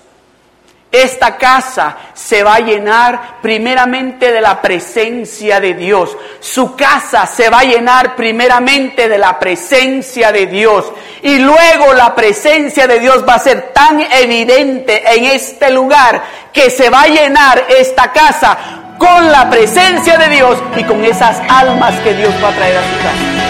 Esta 0.90 1.36
casa 1.36 1.96
se 2.14 2.42
va 2.42 2.54
a 2.54 2.60
llenar 2.60 3.40
primeramente 3.42 4.32
de 4.32 4.40
la 4.40 4.62
presencia 4.62 5.60
de 5.60 5.74
Dios. 5.74 6.16
Su 6.40 6.74
casa 6.74 7.26
se 7.26 7.50
va 7.50 7.60
a 7.60 7.64
llenar 7.64 8.16
primeramente 8.16 9.06
de 9.06 9.18
la 9.18 9.38
presencia 9.38 10.32
de 10.32 10.46
Dios. 10.46 10.90
Y 11.22 11.40
luego 11.40 11.92
la 11.92 12.14
presencia 12.14 12.86
de 12.86 13.00
Dios 13.00 13.22
va 13.28 13.34
a 13.34 13.38
ser 13.38 13.72
tan 13.74 14.00
evidente 14.00 15.02
en 15.14 15.26
este 15.26 15.70
lugar 15.70 16.22
que 16.54 16.70
se 16.70 16.88
va 16.88 17.02
a 17.02 17.08
llenar 17.08 17.66
esta 17.68 18.10
casa 18.10 18.58
con 18.96 19.30
la 19.30 19.50
presencia 19.50 20.16
de 20.16 20.28
Dios 20.28 20.58
y 20.74 20.84
con 20.84 21.04
esas 21.04 21.38
almas 21.50 21.94
que 22.00 22.14
Dios 22.14 22.32
va 22.42 22.48
a 22.48 22.52
traer 22.52 22.78
a 22.78 22.82
su 22.82 22.96
casa. 22.96 23.47